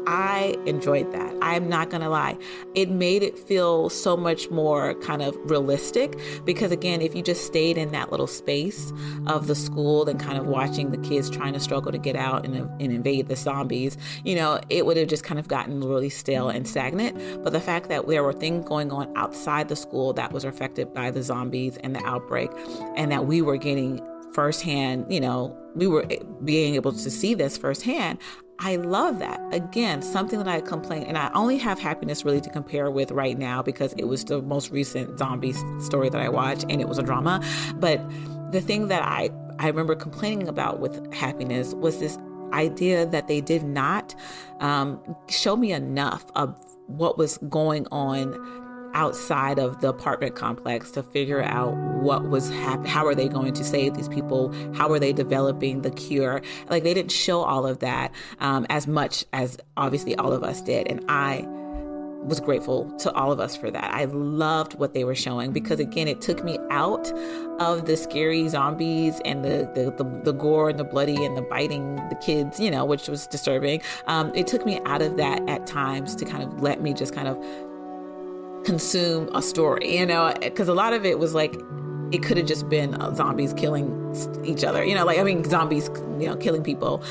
I 0.07 0.57
enjoyed 0.67 1.13
that. 1.13 1.35
I'm 1.43 1.69
not 1.69 1.91
going 1.91 2.03
to 2.03 2.09
lie. 2.09 2.37
It 2.75 2.91
made 2.91 3.23
it 3.23 3.39
feel 3.39 3.89
so 3.89 4.17
much 4.17 4.51
more 4.51 4.95
kind 4.95 5.23
of 5.23 5.37
realistic 5.45 6.19
because, 6.45 6.73
again, 6.73 7.01
if 7.01 7.15
you 7.15 7.23
just 7.23 7.47
stayed 7.47 7.79
in 7.79 7.93
that 7.93 8.11
little 8.11 8.27
space 8.27 8.93
of 9.27 9.47
the 9.47 9.55
school 9.55 10.09
and 10.09 10.19
kind 10.19 10.39
of 10.39 10.47
watching 10.47 10.91
the 10.91 10.99
kids 10.99 11.31
trying 11.31 11.53
to 11.53 11.61
struggle 11.61 11.93
to 11.93 11.99
get 11.99 12.17
out 12.17 12.45
and, 12.45 12.57
and 12.57 12.81
invade 12.81 13.29
the 13.29 13.37
zombies, 13.37 13.97
you 14.25 14.35
know, 14.35 14.61
it 14.71 14.87
would 14.87 14.97
have 14.97 15.09
just 15.09 15.25
kind 15.25 15.39
of 15.39 15.49
gotten 15.49 15.81
really 15.81 16.11
stale 16.11 16.49
and 16.49 16.67
stagnant. 16.67 17.43
But 17.43 17.53
the 17.53 17.61
fact 17.61 17.89
that 17.89 18.07
there 18.09 18.23
were 18.23 18.33
things 18.33 18.67
going 18.69 18.91
on 18.91 19.13
outside 19.17 19.69
the 19.69 19.77
school 19.77 20.13
that 20.15 20.33
was 20.33 20.45
affected 20.45 20.93
by 20.93 21.11
the 21.11 21.23
zombies 21.23 21.77
and 21.79 21.95
the 21.95 22.05
outbreak, 22.05 22.51
and 22.97 23.13
that 23.13 23.27
we 23.27 23.43
were 23.43 23.57
getting 23.57 24.05
firsthand, 24.33 25.13
you 25.13 25.21
know, 25.21 25.57
we 25.75 25.87
were 25.87 26.07
being 26.45 26.75
able 26.75 26.93
to 26.93 27.11
see 27.11 27.35
this 27.35 27.57
firsthand, 27.57 28.19
I 28.65 28.77
love 28.77 29.19
that. 29.19 29.41
Again, 29.51 30.03
something 30.03 30.39
that 30.39 30.47
I 30.47 30.61
complain, 30.61 31.03
and 31.03 31.19
I 31.19 31.31
only 31.35 31.59
have 31.59 31.81
happiness 31.81 32.25
really 32.25 32.41
to 32.41 32.51
compare 32.51 32.91
with 32.93 33.11
right 33.11 33.37
now 33.37 33.61
because 33.61 33.93
it 33.95 34.05
was 34.05 34.25
the 34.25 34.41
most 34.41 34.71
recent 34.71 35.19
zombie 35.19 35.53
story 35.81 36.09
that 36.09 36.21
I 36.21 36.29
watched 36.29 36.65
and 36.69 36.81
it 36.81 36.89
was 36.89 36.99
a 36.99 37.03
drama. 37.03 37.43
But 37.75 38.01
the 38.53 38.61
thing 38.61 38.87
that 38.87 39.03
I, 39.03 39.31
I 39.59 39.67
remember 39.67 39.97
complaining 39.97 40.47
about 40.47 40.79
with 40.79 41.13
happiness 41.13 41.75
was 41.75 41.99
this 41.99 42.19
idea 42.53 43.05
that 43.07 43.27
they 43.27 43.41
did 43.41 43.65
not 43.65 44.15
um, 44.61 45.01
show 45.29 45.57
me 45.57 45.73
enough 45.73 46.25
of 46.37 46.55
what 46.87 47.19
was 47.19 47.39
going 47.49 47.89
on 47.91 48.33
outside 48.95 49.59
of 49.59 49.81
the 49.81 49.89
apartment 49.89 50.35
complex 50.35 50.91
to 50.93 51.03
figure 51.03 51.43
out 51.43 51.75
what 52.03 52.29
was 52.29 52.51
happening. 52.51 52.91
How 52.91 53.07
are 53.07 53.15
they 53.15 53.29
going 53.29 53.55
to 53.55 53.65
save 53.65 53.95
these 53.95 54.09
people? 54.09 54.53
How 54.75 54.91
are 54.91 54.99
they 54.99 55.13
developing 55.13 55.83
the 55.83 55.91
cure? 55.91 56.43
Like 56.69 56.83
they 56.83 56.95
didn't 56.95 57.13
show 57.13 57.43
all 57.43 57.67
of 57.67 57.81
that 57.81 58.13
um, 58.41 58.67
as 58.69 58.87
much 58.87 59.25
as 59.33 59.59
obviously 59.77 60.17
all 60.17 60.33
of 60.33 60.43
us 60.43 60.61
did. 60.63 60.89
And 60.89 61.05
I 61.09 61.47
was 62.25 62.41
grateful 62.41 62.91
to 62.99 63.13
all 63.13 63.33
of 63.33 63.41
us 63.41 63.57
for 63.57 63.71
that. 63.71 63.93
I 63.93 64.05
loved 64.05 64.75
what 64.79 64.95
they 64.95 65.05
were 65.05 65.15
showing 65.15 65.53
because 65.53 65.81
again, 65.81 66.09
it 66.09 66.21
took 66.21 66.45
me 66.45 66.59
out 66.71 67.11
of 67.59 67.87
the 67.87 67.97
scary 67.97 68.49
zombies 68.49 69.21
and 69.25 69.45
the 69.45 69.71
the, 69.75 69.91
the, 70.03 70.21
the 70.25 70.33
gore 70.33 70.71
and 70.71 70.79
the 70.79 70.85
bloody 70.85 71.25
and 71.25 71.37
the 71.37 71.43
biting 71.43 71.97
the 72.09 72.15
kids, 72.17 72.61
you 72.61 72.71
know, 72.71 72.85
which 72.85 73.09
was 73.09 73.27
disturbing. 73.27 73.83
Um, 74.07 74.33
it 74.35 74.47
took 74.47 74.65
me 74.65 74.81
out 74.85 75.03
of 75.03 75.17
that 75.17 75.49
at 75.49 75.67
times 75.67 76.15
to 76.17 76.25
kind 76.25 76.43
of 76.43 76.61
let 76.61 76.81
me 76.81 76.95
just 76.95 77.15
kind 77.15 77.29
of 77.29 77.37
consume 78.65 79.29
a 79.35 79.43
story, 79.43 79.99
you 79.99 80.07
know, 80.07 80.33
because 80.41 80.69
a 80.69 80.75
lot 80.75 80.93
of 80.93 81.05
it 81.05 81.19
was 81.19 81.35
like 81.35 81.55
it 82.13 82.23
could 82.23 82.37
have 82.37 82.47
just 82.47 82.69
been 82.69 82.95
uh, 82.95 83.15
zombies 83.15 83.55
killing 83.55 83.99
each 84.45 84.65
other, 84.65 84.85
you 84.85 84.95
know, 84.95 85.05
like 85.05 85.19
I 85.19 85.23
mean 85.23 85.45
zombies, 85.45 85.89
you 86.19 86.27
know, 86.27 86.37
killing 86.37 86.63
people. 86.63 87.03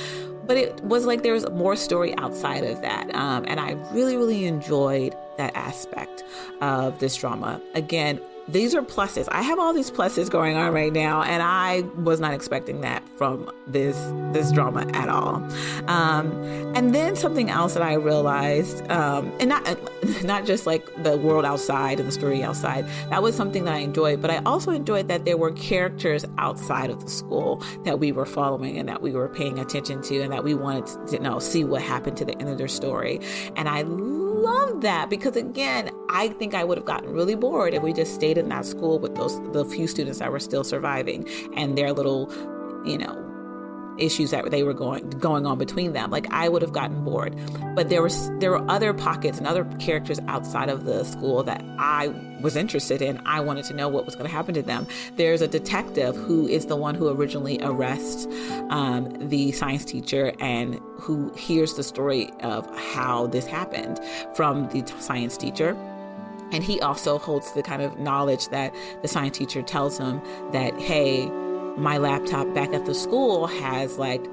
But 0.45 0.57
it 0.57 0.81
was 0.83 1.05
like 1.05 1.23
there 1.23 1.33
was 1.33 1.49
more 1.51 1.75
story 1.75 2.17
outside 2.17 2.63
of 2.63 2.81
that, 2.81 3.13
um, 3.15 3.45
and 3.47 3.59
I 3.59 3.71
really, 3.93 4.17
really 4.17 4.45
enjoyed 4.45 5.15
that 5.37 5.55
aspect 5.55 6.23
of 6.61 6.99
this 6.99 7.15
drama. 7.15 7.61
Again, 7.73 8.19
these 8.47 8.73
are 8.75 8.81
pluses. 8.81 9.27
I 9.31 9.41
have 9.41 9.59
all 9.59 9.73
these 9.73 9.91
pluses 9.91 10.29
going 10.29 10.57
on 10.57 10.73
right 10.73 10.91
now, 10.91 11.21
and 11.23 11.41
I 11.43 11.81
was 12.01 12.19
not 12.19 12.33
expecting 12.33 12.81
that 12.81 13.07
from 13.17 13.49
this 13.67 13.95
this 14.33 14.51
drama 14.51 14.85
at 14.93 15.09
all. 15.09 15.35
Um, 15.87 16.31
and 16.75 16.93
then 16.93 17.15
something 17.15 17.49
else 17.49 17.73
that 17.73 17.83
I 17.83 17.93
realized, 17.93 18.89
um, 18.91 19.31
and 19.39 19.49
not 19.49 19.77
not 20.23 20.45
just 20.45 20.65
like 20.65 20.85
the 21.03 21.17
world 21.17 21.45
outside 21.45 21.99
and 21.99 22.07
the 22.07 22.11
story 22.11 22.43
outside. 22.43 22.85
That 23.09 23.21
was 23.21 23.35
something 23.35 23.65
that 23.65 23.73
I 23.73 23.79
enjoyed, 23.79 24.21
but 24.21 24.31
I 24.31 24.37
also 24.45 24.71
enjoyed 24.71 25.07
that 25.07 25.25
there 25.25 25.37
were 25.37 25.51
characters 25.51 26.25
outside 26.37 26.89
of 26.89 27.03
the 27.03 27.09
school 27.09 27.63
that 27.85 27.99
we 27.99 28.11
were 28.11 28.25
following 28.25 28.77
and 28.77 28.89
that 28.89 29.01
we 29.01 29.11
were 29.11 29.29
paying 29.29 29.59
attention 29.59 30.01
to, 30.03 30.21
and 30.21 30.31
that 30.33 30.43
we 30.43 30.55
wanted 30.55 30.87
to 31.07 31.13
you 31.13 31.19
know 31.19 31.39
see 31.39 31.63
what 31.63 31.81
happened 31.81 32.17
to 32.17 32.25
the 32.25 32.37
end 32.39 32.49
of 32.49 32.57
their 32.57 32.67
story. 32.67 33.19
And 33.55 33.69
I 33.69 33.83
love 34.41 34.81
that 34.81 35.09
because 35.09 35.35
again, 35.35 35.91
I 36.09 36.29
think 36.29 36.53
I 36.53 36.63
would 36.63 36.77
have 36.77 36.85
gotten 36.85 37.11
really 37.11 37.35
bored 37.35 37.73
if 37.73 37.83
we 37.83 37.93
just 37.93 38.13
stayed 38.13 38.37
in 38.37 38.49
that 38.49 38.65
school 38.65 38.99
with 38.99 39.15
those 39.15 39.39
the 39.51 39.65
few 39.65 39.87
students 39.87 40.19
that 40.19 40.31
were 40.31 40.39
still 40.39 40.63
surviving 40.63 41.27
and 41.55 41.77
their 41.77 41.93
little, 41.93 42.31
you 42.85 42.97
know, 42.97 43.17
issues 43.97 44.31
that 44.31 44.49
they 44.51 44.63
were 44.63 44.73
going 44.73 45.09
going 45.11 45.45
on 45.45 45.57
between 45.57 45.93
them. 45.93 46.11
Like 46.11 46.27
I 46.31 46.49
would 46.49 46.61
have 46.61 46.73
gotten 46.73 47.03
bored. 47.03 47.35
But 47.75 47.89
there 47.89 48.01
was 48.01 48.29
there 48.39 48.51
were 48.51 48.69
other 48.69 48.93
pockets 48.93 49.37
and 49.37 49.47
other 49.47 49.65
characters 49.79 50.19
outside 50.27 50.69
of 50.69 50.85
the 50.85 51.03
school 51.03 51.43
that 51.43 51.63
I 51.77 52.07
was 52.41 52.55
interested 52.55 53.01
in. 53.01 53.21
I 53.25 53.39
wanted 53.39 53.65
to 53.65 53.73
know 53.73 53.87
what 53.87 54.05
was 54.05 54.15
going 54.15 54.29
to 54.29 54.35
happen 54.35 54.53
to 54.55 54.61
them. 54.61 54.87
There's 55.15 55.41
a 55.41 55.47
detective 55.47 56.15
who 56.15 56.47
is 56.47 56.65
the 56.65 56.75
one 56.75 56.95
who 56.95 57.09
originally 57.09 57.59
arrests 57.61 58.27
um, 58.69 59.29
the 59.29 59.51
science 59.51 59.85
teacher 59.85 60.33
and 60.39 60.79
who 60.95 61.31
hears 61.33 61.75
the 61.75 61.83
story 61.83 62.31
of 62.41 62.69
how 62.93 63.27
this 63.27 63.45
happened 63.45 63.99
from 64.35 64.69
the 64.69 64.85
science 64.99 65.37
teacher. 65.37 65.77
And 66.51 66.63
he 66.63 66.81
also 66.81 67.17
holds 67.17 67.53
the 67.53 67.63
kind 67.63 67.81
of 67.81 67.97
knowledge 67.99 68.49
that 68.49 68.75
the 69.01 69.07
science 69.07 69.37
teacher 69.37 69.61
tells 69.61 69.97
him 69.97 70.21
that, 70.51 70.77
hey, 70.79 71.27
my 71.77 71.97
laptop 71.97 72.53
back 72.53 72.73
at 72.73 72.85
the 72.85 72.93
school 72.93 73.47
has 73.47 73.97
like 73.97 74.23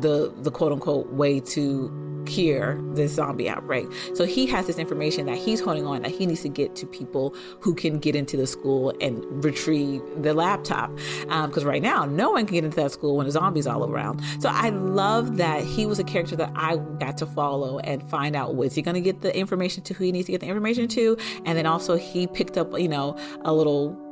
the 0.00 0.32
the 0.38 0.50
quote 0.50 0.72
unquote 0.72 1.12
way 1.12 1.40
to 1.40 1.88
cure 2.26 2.80
this 2.94 3.14
zombie 3.14 3.48
outbreak. 3.48 3.86
So 4.14 4.24
he 4.24 4.46
has 4.46 4.66
this 4.66 4.78
information 4.78 5.26
that 5.26 5.36
he's 5.36 5.60
holding 5.60 5.86
on 5.86 6.02
that 6.02 6.10
he 6.10 6.26
needs 6.26 6.42
to 6.42 6.48
get 6.48 6.76
to 6.76 6.86
people 6.86 7.34
who 7.60 7.74
can 7.74 7.98
get 7.98 8.14
into 8.16 8.36
the 8.36 8.46
school 8.46 8.92
and 9.00 9.24
retrieve 9.44 10.02
the 10.22 10.34
laptop. 10.34 10.94
Because 11.22 11.62
um, 11.62 11.68
right 11.68 11.82
now, 11.82 12.04
no 12.04 12.30
one 12.30 12.46
can 12.46 12.54
get 12.54 12.64
into 12.64 12.76
that 12.76 12.92
school 12.92 13.16
when 13.16 13.26
the 13.26 13.32
zombies 13.32 13.66
all 13.66 13.88
around. 13.90 14.22
So 14.40 14.48
I 14.48 14.70
love 14.70 15.36
that 15.36 15.62
he 15.62 15.86
was 15.86 15.98
a 15.98 16.04
character 16.04 16.36
that 16.36 16.52
I 16.54 16.76
got 16.76 17.16
to 17.18 17.26
follow 17.26 17.78
and 17.80 18.02
find 18.08 18.36
out 18.36 18.54
was 18.56 18.74
he 18.74 18.82
going 18.82 18.94
to 18.94 19.00
get 19.00 19.20
the 19.20 19.36
information 19.36 19.82
to 19.84 19.94
who 19.94 20.04
he 20.04 20.12
needs 20.12 20.26
to 20.26 20.32
get 20.32 20.40
the 20.40 20.46
information 20.46 20.88
to, 20.88 21.16
and 21.44 21.56
then 21.58 21.66
also 21.66 21.96
he 21.96 22.26
picked 22.26 22.56
up 22.58 22.78
you 22.78 22.88
know 22.88 23.16
a 23.42 23.52
little 23.52 24.03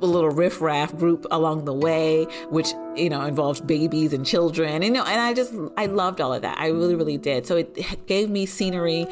little 0.00 0.30
riffraff 0.30 0.94
group 0.96 1.26
along 1.30 1.64
the 1.64 1.72
way, 1.72 2.24
which 2.50 2.72
you 2.96 3.08
know 3.08 3.22
involved 3.22 3.66
babies 3.66 4.12
and 4.12 4.26
children, 4.26 4.74
and, 4.74 4.84
you 4.84 4.90
know, 4.90 5.04
and 5.04 5.20
I 5.20 5.34
just 5.34 5.54
I 5.76 5.86
loved 5.86 6.20
all 6.20 6.32
of 6.32 6.42
that. 6.42 6.58
I 6.58 6.68
really, 6.68 6.94
really 6.94 7.18
did. 7.18 7.46
So 7.46 7.56
it 7.56 8.06
gave 8.06 8.30
me 8.30 8.46
scenery, 8.46 9.06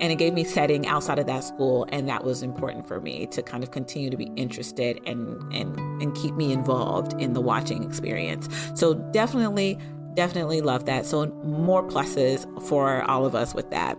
and 0.00 0.12
it 0.12 0.16
gave 0.16 0.34
me 0.34 0.44
setting 0.44 0.86
outside 0.86 1.18
of 1.18 1.26
that 1.26 1.44
school, 1.44 1.86
and 1.90 2.08
that 2.08 2.24
was 2.24 2.42
important 2.42 2.86
for 2.86 3.00
me 3.00 3.26
to 3.28 3.42
kind 3.42 3.62
of 3.62 3.70
continue 3.70 4.10
to 4.10 4.16
be 4.16 4.30
interested 4.36 5.00
and 5.06 5.40
and 5.52 5.78
and 6.02 6.14
keep 6.14 6.34
me 6.34 6.52
involved 6.52 7.20
in 7.20 7.32
the 7.32 7.40
watching 7.40 7.82
experience. 7.82 8.48
So 8.74 8.94
definitely, 8.94 9.78
definitely 10.14 10.60
love 10.60 10.86
that. 10.86 11.06
So 11.06 11.26
more 11.44 11.82
pluses 11.82 12.44
for 12.68 13.02
all 13.10 13.24
of 13.26 13.34
us 13.34 13.54
with 13.54 13.70
that. 13.70 13.98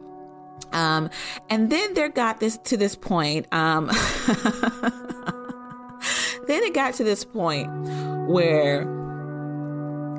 Um, 0.72 1.10
and 1.50 1.70
then 1.70 1.94
there 1.94 2.10
got 2.10 2.40
this 2.40 2.58
to 2.66 2.78
this 2.78 2.96
point. 2.96 3.48
Um, 3.54 3.90
then 6.48 6.64
it 6.64 6.74
got 6.74 6.94
to 6.96 7.04
this 7.04 7.24
point 7.24 7.70
where 8.28 8.84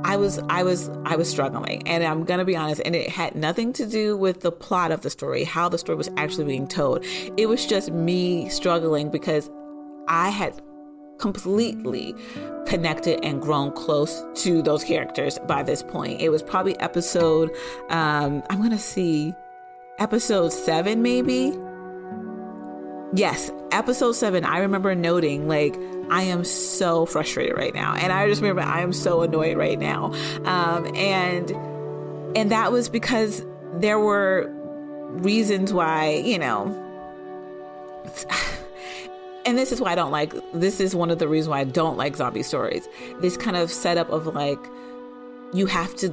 I 0.04 0.16
was 0.16 0.38
I 0.48 0.62
was 0.62 0.88
I 1.04 1.16
was 1.16 1.28
struggling. 1.28 1.86
And 1.86 2.04
I'm 2.04 2.24
going 2.24 2.38
to 2.38 2.44
be 2.44 2.56
honest 2.56 2.80
and 2.84 2.94
it 2.94 3.08
had 3.08 3.34
nothing 3.34 3.72
to 3.74 3.86
do 3.86 4.16
with 4.16 4.40
the 4.40 4.52
plot 4.52 4.92
of 4.92 5.00
the 5.00 5.10
story 5.10 5.44
how 5.44 5.68
the 5.68 5.78
story 5.78 5.96
was 5.96 6.08
actually 6.16 6.44
being 6.44 6.68
told. 6.68 7.04
It 7.36 7.48
was 7.48 7.66
just 7.66 7.90
me 7.90 8.48
struggling 8.48 9.10
because 9.10 9.50
I 10.08 10.28
had 10.30 10.60
completely 11.18 12.14
connected 12.66 13.24
and 13.24 13.40
grown 13.40 13.72
close 13.72 14.22
to 14.34 14.62
those 14.62 14.84
characters 14.84 15.38
by 15.46 15.62
this 15.62 15.82
point. 15.82 16.20
It 16.20 16.28
was 16.28 16.42
probably 16.42 16.78
episode 16.78 17.50
um 17.90 18.42
I'm 18.48 18.58
going 18.58 18.70
to 18.70 18.78
see 18.78 19.34
episode 19.98 20.52
7 20.52 21.02
maybe 21.02 21.58
Yes, 23.14 23.50
episode 23.70 24.12
seven, 24.12 24.44
I 24.44 24.58
remember 24.58 24.94
noting, 24.94 25.46
like, 25.48 25.76
I 26.10 26.22
am 26.22 26.44
so 26.44 27.06
frustrated 27.06 27.56
right 27.56 27.74
now. 27.74 27.94
And 27.94 28.12
I 28.12 28.28
just 28.28 28.40
remember 28.40 28.62
I 28.62 28.80
am 28.80 28.92
so 28.92 29.22
annoyed 29.22 29.56
right 29.56 29.78
now. 29.78 30.12
Um, 30.44 30.94
and 30.96 31.50
and 32.36 32.50
that 32.50 32.70
was 32.70 32.88
because 32.88 33.44
there 33.74 33.98
were 33.98 34.52
reasons 35.22 35.72
why, 35.72 36.10
you 36.24 36.38
know, 36.38 36.66
and 39.46 39.56
this 39.56 39.72
is 39.72 39.80
why 39.80 39.92
I 39.92 39.94
don't 39.94 40.12
like 40.12 40.34
this 40.52 40.80
is 40.80 40.94
one 40.94 41.10
of 41.10 41.18
the 41.18 41.28
reasons 41.28 41.50
why 41.50 41.60
I 41.60 41.64
don't 41.64 41.96
like 41.96 42.16
zombie 42.16 42.42
stories. 42.42 42.88
This 43.20 43.36
kind 43.36 43.56
of 43.56 43.70
setup 43.70 44.10
of 44.10 44.26
like 44.26 44.58
you 45.52 45.66
have 45.66 45.94
to 45.96 46.12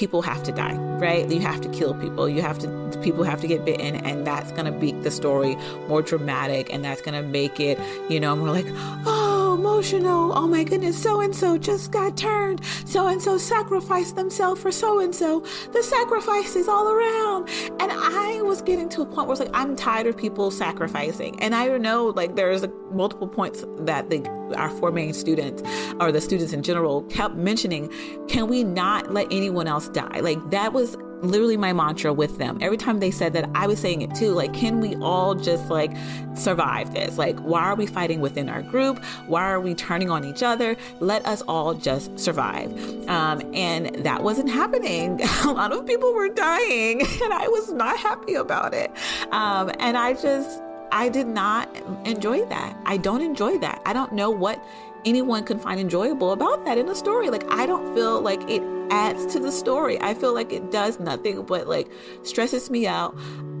people 0.00 0.22
have 0.22 0.42
to 0.42 0.50
die, 0.50 0.74
right? 0.98 1.30
You 1.30 1.40
have 1.40 1.60
to 1.60 1.68
kill 1.68 1.92
people. 1.92 2.26
You 2.26 2.40
have 2.40 2.58
to, 2.60 2.98
people 3.02 3.22
have 3.22 3.42
to 3.42 3.46
get 3.46 3.66
bitten, 3.66 3.96
and 3.96 4.26
that's 4.26 4.50
gonna 4.50 4.72
make 4.72 5.02
the 5.02 5.10
story 5.10 5.56
more 5.88 6.00
dramatic, 6.00 6.72
and 6.72 6.82
that's 6.82 7.02
gonna 7.02 7.22
make 7.22 7.60
it, 7.60 7.78
you 8.08 8.18
know, 8.18 8.34
more 8.34 8.48
like, 8.48 8.64
oh, 9.04 9.19
emotional. 9.54 10.32
Oh 10.36 10.46
my 10.46 10.64
goodness, 10.64 11.00
so 11.00 11.20
and 11.20 11.34
so 11.34 11.58
just 11.58 11.90
got 11.90 12.16
turned. 12.16 12.64
So 12.84 13.08
and 13.08 13.20
so 13.20 13.38
sacrificed 13.38 14.16
themselves 14.16 14.60
for 14.60 14.72
so 14.72 15.00
and 15.00 15.14
so. 15.14 15.40
The 15.72 15.82
sacrifice 15.82 16.56
is 16.56 16.68
all 16.68 16.88
around. 16.88 17.48
And 17.80 17.90
I 17.92 18.40
was 18.42 18.62
getting 18.62 18.88
to 18.90 19.02
a 19.02 19.06
point 19.06 19.28
where 19.28 19.32
it's 19.32 19.40
like, 19.40 19.50
I'm 19.54 19.76
tired 19.76 20.06
of 20.06 20.16
people 20.16 20.50
sacrificing. 20.50 21.40
And 21.40 21.54
I 21.54 21.66
know, 21.78 22.06
like, 22.06 22.36
there's 22.36 22.64
multiple 22.90 23.28
points 23.28 23.64
that 23.78 24.10
the 24.10 24.28
our 24.56 24.70
four 24.70 24.90
main 24.90 25.12
students 25.12 25.62
or 26.00 26.10
the 26.10 26.20
students 26.20 26.52
in 26.52 26.62
general 26.62 27.02
kept 27.04 27.36
mentioning 27.36 27.88
can 28.26 28.48
we 28.48 28.64
not 28.64 29.12
let 29.12 29.26
anyone 29.30 29.68
else 29.68 29.88
die 29.90 30.18
like 30.18 30.38
that 30.50 30.72
was 30.72 30.96
literally 31.22 31.56
my 31.56 31.72
mantra 31.72 32.12
with 32.12 32.38
them. 32.38 32.58
Every 32.60 32.76
time 32.76 33.00
they 33.00 33.10
said 33.10 33.32
that 33.34 33.48
i 33.54 33.66
was 33.66 33.78
saying 33.78 34.02
it 34.02 34.14
too 34.14 34.32
like 34.32 34.52
can 34.52 34.80
we 34.80 34.96
all 34.96 35.34
just 35.34 35.68
like 35.68 35.92
survive 36.34 36.92
this? 36.94 37.18
Like 37.18 37.38
why 37.40 37.62
are 37.62 37.74
we 37.74 37.86
fighting 37.86 38.20
within 38.20 38.48
our 38.48 38.62
group? 38.62 39.02
Why 39.26 39.44
are 39.44 39.60
we 39.60 39.74
turning 39.74 40.10
on 40.10 40.24
each 40.24 40.42
other? 40.42 40.76
Let 41.00 41.24
us 41.26 41.42
all 41.42 41.74
just 41.74 42.18
survive. 42.18 42.70
Um, 43.08 43.42
and 43.54 43.94
that 44.04 44.22
wasn't 44.22 44.50
happening. 44.50 45.20
A 45.44 45.52
lot 45.52 45.72
of 45.72 45.86
people 45.86 46.14
were 46.14 46.28
dying 46.28 47.00
and 47.22 47.32
i 47.32 47.48
was 47.48 47.72
not 47.72 47.98
happy 47.98 48.34
about 48.34 48.74
it. 48.74 48.90
Um, 49.32 49.70
and 49.78 49.96
i 49.96 50.14
just 50.14 50.62
I 50.92 51.08
did 51.08 51.28
not 51.28 51.68
enjoy 52.04 52.44
that. 52.46 52.76
I 52.84 52.96
don't 52.96 53.22
enjoy 53.22 53.58
that. 53.58 53.80
I 53.86 53.92
don't 53.92 54.12
know 54.12 54.28
what 54.30 54.62
anyone 55.04 55.44
can 55.44 55.58
find 55.58 55.80
enjoyable 55.80 56.32
about 56.32 56.64
that 56.64 56.78
in 56.78 56.88
a 56.88 56.94
story. 56.94 57.30
Like, 57.30 57.44
I 57.50 57.66
don't 57.66 57.94
feel 57.94 58.20
like 58.20 58.42
it 58.50 58.62
adds 58.90 59.26
to 59.32 59.40
the 59.40 59.52
story. 59.52 60.00
I 60.00 60.14
feel 60.14 60.34
like 60.34 60.52
it 60.52 60.70
does 60.70 61.00
nothing 61.00 61.42
but 61.42 61.68
like 61.68 61.90
stresses 62.22 62.70
me 62.70 62.86
out, 62.86 63.16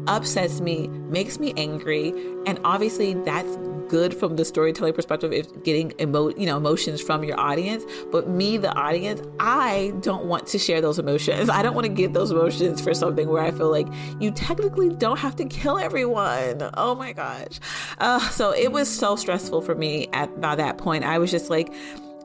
upsets 0.06 0.60
me, 0.60 0.88
makes 0.88 1.38
me 1.38 1.52
angry. 1.56 2.12
And 2.46 2.58
obviously, 2.64 3.14
that's 3.14 3.56
good 3.90 4.14
from 4.14 4.36
the 4.36 4.44
storytelling 4.44 4.94
perspective 4.94 5.32
if 5.32 5.64
getting 5.64 5.92
emo- 6.00 6.32
you 6.36 6.46
know 6.46 6.56
emotions 6.56 7.00
from 7.00 7.24
your 7.24 7.38
audience. 7.38 7.84
But 8.12 8.28
me 8.28 8.56
the 8.56 8.72
audience 8.72 9.20
i 9.40 9.92
don't 10.00 10.26
want 10.26 10.46
to 10.48 10.58
share 10.58 10.80
those 10.80 10.98
emotions. 10.98 11.50
I 11.50 11.62
don't 11.62 11.74
want 11.74 11.86
to 11.86 11.92
get 11.92 12.12
those 12.12 12.30
emotions 12.30 12.80
for 12.80 12.94
something 12.94 13.28
where 13.28 13.42
i 13.42 13.50
feel 13.50 13.70
like 13.70 13.88
you 14.20 14.30
technically 14.30 14.90
don't 14.90 15.18
have 15.18 15.34
to 15.36 15.44
kill 15.44 15.78
everyone. 15.78 16.70
Oh 16.74 16.94
my 16.94 17.12
gosh. 17.12 17.58
Uh, 17.98 18.20
so 18.30 18.52
it 18.52 18.70
was 18.70 18.88
so 18.88 19.16
stressful 19.16 19.62
for 19.62 19.74
me 19.74 20.08
at 20.12 20.40
by 20.40 20.54
that 20.54 20.78
point. 20.78 21.02
I 21.04 21.18
was 21.18 21.32
just 21.32 21.50
like 21.50 21.72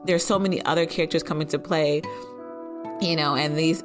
there's 0.04 0.24
so 0.24 0.38
many 0.38 0.64
other 0.64 0.86
characters 0.86 1.24
coming 1.24 1.48
to 1.48 1.58
play 1.58 2.02
you 3.00 3.16
know 3.16 3.34
and 3.34 3.56
these 3.56 3.82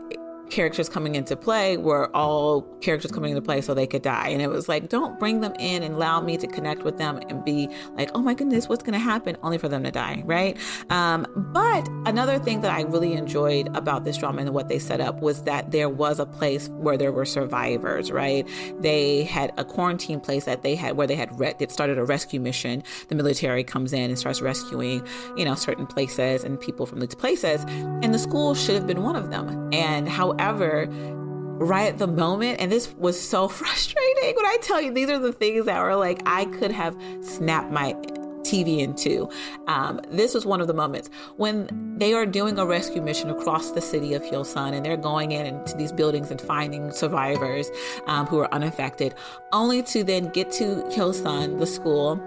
characters 0.52 0.90
coming 0.90 1.16
into 1.16 1.36
play 1.36 1.78
were 1.78 2.16
all 2.16 2.62
characters 2.82 3.12
coming 3.12 3.32
into 3.32 3.42
play 3.42 3.62
so 3.62 3.74
they 3.74 3.88
could 3.88 4.02
die. 4.02 4.28
And 4.28 4.42
it 4.42 4.50
was 4.50 4.70
like, 4.70 4.90
don't 4.90 5.18
bring 5.18 5.40
them 5.40 5.54
in 5.58 5.82
and 5.82 5.96
allow 5.96 6.22
me 6.22 6.38
to 6.38 6.48
connect 6.48 6.84
with 6.84 6.98
them 6.98 7.20
and 7.30 7.44
be 7.44 7.70
like, 7.96 8.12
oh 8.14 8.22
my 8.22 8.34
goodness, 8.34 8.68
what's 8.68 8.84
going 8.84 8.94
to 8.94 9.00
happen? 9.00 9.38
Only 9.42 9.58
for 9.58 9.70
them 9.70 9.84
to 9.84 9.92
die, 9.92 10.22
right? 10.26 10.58
Um, 10.90 11.26
but 11.54 11.88
another 12.06 12.38
thing 12.38 12.62
that 12.62 12.72
I 12.72 12.82
really 12.82 13.14
enjoyed 13.14 13.76
about 13.76 14.04
this 14.04 14.18
drama 14.18 14.42
and 14.42 14.54
what 14.54 14.68
they 14.68 14.78
set 14.78 15.02
up 15.02 15.22
was 15.22 15.44
that 15.44 15.72
there 15.72 15.90
was 15.90 16.20
a 16.20 16.26
place 16.26 16.70
where 16.70 16.98
there 16.98 17.12
were 17.12 17.26
survivors, 17.26 18.12
right? 18.12 18.48
They 18.80 19.24
had 19.24 19.54
a 19.58 19.64
quarantine 19.64 20.20
place 20.20 20.46
that 20.46 20.62
they 20.62 20.76
had 20.76 20.98
where 20.98 21.08
they 21.08 21.16
had 21.16 21.40
re- 21.40 21.56
started 21.70 21.98
a 21.98 22.04
rescue 22.04 22.40
mission. 22.40 22.84
The 23.08 23.16
military 23.16 23.64
comes 23.64 23.94
in 23.94 24.10
and 24.10 24.20
starts 24.20 24.42
rescuing, 24.42 25.08
you 25.38 25.46
know, 25.46 25.56
certain 25.56 25.88
places 25.88 26.44
and 26.44 26.60
people 26.60 26.86
from 26.86 27.00
these 27.00 27.16
places. 27.16 27.64
And 27.68 28.14
the 28.14 28.20
school 28.20 28.54
should 28.54 28.76
have 28.76 28.86
been 28.86 29.04
one 29.04 29.16
of 29.16 29.30
them. 29.30 29.70
And 29.74 30.10
how 30.10 30.36
However, 30.42 30.88
right 30.90 31.88
at 31.88 32.00
the 32.00 32.08
moment, 32.08 32.60
and 32.60 32.72
this 32.72 32.94
was 32.96 33.20
so 33.20 33.48
frustrating 33.60 34.36
when 34.36 34.46
I 34.46 34.58
tell 34.62 34.82
you, 34.82 34.92
these 34.92 35.10
are 35.10 35.20
the 35.20 35.34
things 35.34 35.66
that 35.66 35.82
were 35.82 35.96
like, 35.96 36.22
I 36.26 36.46
could 36.46 36.72
have 36.72 36.98
snapped 37.22 37.72
my 37.72 37.94
TV 38.42 38.80
into. 38.80 39.30
Um, 39.68 40.02
this 40.10 40.34
was 40.34 40.46
one 40.46 40.62
of 40.62 40.68
the 40.68 40.74
moments 40.74 41.10
when 41.38 41.96
they 41.98 42.14
are 42.14 42.26
doing 42.26 42.58
a 42.58 42.66
rescue 42.66 43.02
mission 43.02 43.30
across 43.30 43.72
the 43.72 43.82
city 43.82 44.16
of 44.16 44.24
Hyosan 44.24 44.74
and 44.74 44.84
they're 44.84 44.98
going 44.98 45.32
in 45.32 45.46
into 45.46 45.78
these 45.78 45.92
buildings 45.92 46.32
and 46.32 46.42
finding 46.42 46.92
survivors 46.92 47.70
um, 48.08 48.26
who 48.26 48.40
are 48.40 48.52
unaffected, 48.52 49.14
only 49.54 49.84
to 49.84 50.04
then 50.04 50.30
get 50.32 50.52
to 50.54 50.84
Hyosan, 50.90 51.60
the 51.60 51.68
school, 51.68 52.20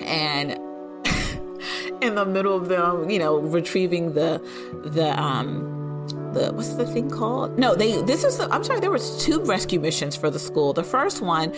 and 0.00 0.52
in 2.02 2.14
the 2.14 2.24
middle 2.24 2.56
of 2.56 2.68
them, 2.68 3.10
you 3.10 3.18
know, 3.18 3.38
retrieving 3.38 4.14
the 4.14 4.40
the 4.84 5.20
um 5.20 5.81
the 6.34 6.52
what's 6.52 6.74
the 6.74 6.86
thing 6.86 7.10
called? 7.10 7.58
No, 7.58 7.74
they 7.74 8.02
this 8.02 8.24
is 8.24 8.40
I'm 8.40 8.64
sorry, 8.64 8.80
there 8.80 8.90
was 8.90 9.24
two 9.24 9.42
rescue 9.44 9.80
missions 9.80 10.16
for 10.16 10.30
the 10.30 10.38
school. 10.38 10.72
The 10.72 10.84
first 10.84 11.20
one, 11.20 11.54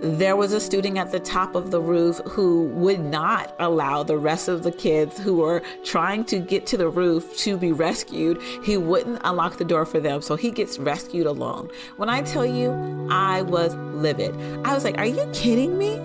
there 0.00 0.36
was 0.36 0.52
a 0.52 0.60
student 0.60 0.96
at 0.98 1.12
the 1.12 1.20
top 1.20 1.54
of 1.54 1.70
the 1.70 1.80
roof 1.80 2.18
who 2.26 2.64
would 2.68 3.00
not 3.00 3.54
allow 3.58 4.02
the 4.02 4.16
rest 4.16 4.48
of 4.48 4.62
the 4.62 4.72
kids 4.72 5.18
who 5.18 5.36
were 5.36 5.62
trying 5.84 6.24
to 6.26 6.38
get 6.38 6.66
to 6.66 6.76
the 6.76 6.88
roof 6.88 7.36
to 7.38 7.56
be 7.56 7.72
rescued. 7.72 8.40
He 8.64 8.76
wouldn't 8.76 9.20
unlock 9.24 9.56
the 9.56 9.64
door 9.64 9.84
for 9.84 10.00
them, 10.00 10.22
so 10.22 10.36
he 10.36 10.50
gets 10.50 10.78
rescued 10.78 11.26
alone. 11.26 11.70
When 11.96 12.08
I 12.08 12.22
tell 12.22 12.46
you, 12.46 12.70
I 13.10 13.42
was 13.42 13.74
livid. 13.74 14.34
I 14.64 14.74
was 14.74 14.84
like, 14.84 14.98
"Are 14.98 15.06
you 15.06 15.28
kidding 15.32 15.76
me?" 15.78 16.00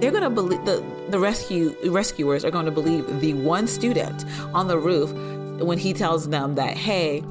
They're 0.00 0.12
gonna 0.12 0.30
believe 0.30 0.64
the 0.64 0.84
the 1.10 1.18
rescue 1.18 1.74
rescuers 1.86 2.44
are 2.44 2.50
going 2.50 2.66
to 2.66 2.70
believe 2.70 3.20
the 3.20 3.34
one 3.34 3.66
student 3.66 4.24
on 4.54 4.68
the 4.68 4.78
roof 4.78 5.10
when 5.60 5.78
he 5.78 5.92
tells 5.92 6.28
them 6.28 6.54
that, 6.54 6.76
"Hey, 6.76 7.24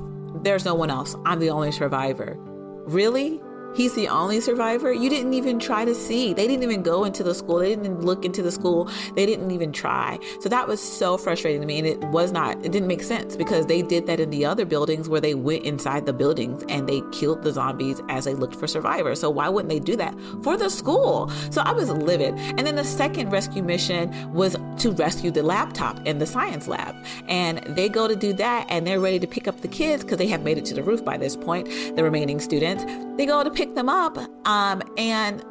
there's 0.48 0.64
no 0.64 0.76
one 0.76 0.90
else. 0.90 1.14
I'm 1.26 1.40
the 1.40 1.50
only 1.50 1.74
survivor. 1.74 2.38
Really? 2.86 3.42
He's 3.78 3.94
the 3.94 4.08
only 4.08 4.42
survivor. 4.42 4.92
You 4.92 5.08
didn't 5.08 5.36
even 5.36 5.60
try 5.60 5.86
to 5.86 5.94
see. 5.94 6.34
They 6.34 6.48
didn't 6.48 6.64
even 6.64 6.82
go 6.82 7.04
into 7.04 7.22
the 7.22 7.36
school. 7.36 7.60
They 7.60 7.76
didn't 7.76 8.02
look 8.02 8.26
into 8.26 8.42
the 8.42 8.52
school. 8.52 8.90
They 9.16 9.28
didn't 9.28 9.52
even 9.52 9.72
try. 9.72 10.18
So 10.40 10.50
that 10.50 10.68
was 10.68 10.82
so 10.82 11.16
frustrating 11.16 11.62
to 11.62 11.68
me. 11.68 11.78
And 11.78 11.86
it 11.86 12.00
was 12.06 12.32
not, 12.32 12.58
it 12.66 12.72
didn't 12.72 12.88
make 12.88 13.04
sense 13.04 13.36
because 13.36 13.68
they 13.68 13.84
did 13.84 14.08
that 14.08 14.20
in 14.20 14.32
the 14.32 14.46
other 14.46 14.66
buildings 14.66 15.08
where 15.08 15.22
they 15.22 15.36
went 15.36 15.64
inside 15.64 16.08
the 16.08 16.14
buildings 16.14 16.64
and 16.70 16.90
they 16.90 17.04
killed 17.12 17.44
the 17.44 17.52
zombies 17.52 18.02
as 18.10 18.26
they 18.26 18.34
looked 18.34 18.56
for 18.56 18.66
survivors. 18.66 19.20
So 19.20 19.30
why 19.30 19.48
wouldn't 19.48 19.70
they 19.70 19.80
do 19.80 19.96
that 19.98 20.16
for 20.42 20.58
the 20.58 20.72
school? 20.72 21.30
So 21.52 21.62
I 21.62 21.72
was 21.72 21.92
livid. 21.92 22.34
And 22.34 22.66
then 22.66 22.78
the 22.78 22.84
second 22.84 23.30
rescue 23.30 23.62
mission 23.62 24.34
was 24.34 24.56
to 24.78 24.90
rescue 24.90 25.30
the 25.30 25.44
laptop 25.44 26.04
in 26.08 26.18
the 26.18 26.26
science 26.26 26.68
lab. 26.68 26.96
And 27.28 27.60
they 27.76 27.90
go 27.90 28.08
to 28.08 28.16
do 28.16 28.34
that 28.34 28.66
and 28.70 28.88
they're 28.88 29.00
ready 29.00 29.20
to 29.20 29.28
pick 29.28 29.48
up 29.48 29.62
the 29.62 29.68
kids 29.68 30.04
because 30.04 30.18
they 30.18 30.28
have 30.30 30.42
made 30.42 30.58
it 30.58 30.66
to 30.66 30.74
the 30.74 30.82
roof 30.82 31.06
by 31.06 31.18
this 31.18 31.36
point, 31.36 31.68
the 31.96 32.04
remaining 32.04 32.40
students. 32.40 32.84
They 33.18 33.26
go 33.26 33.44
to 33.44 33.50
pick 33.50 33.67
pick 33.68 33.76
them 33.76 33.90
up. 33.90 34.18
Um, 34.48 34.82
and 34.98 35.44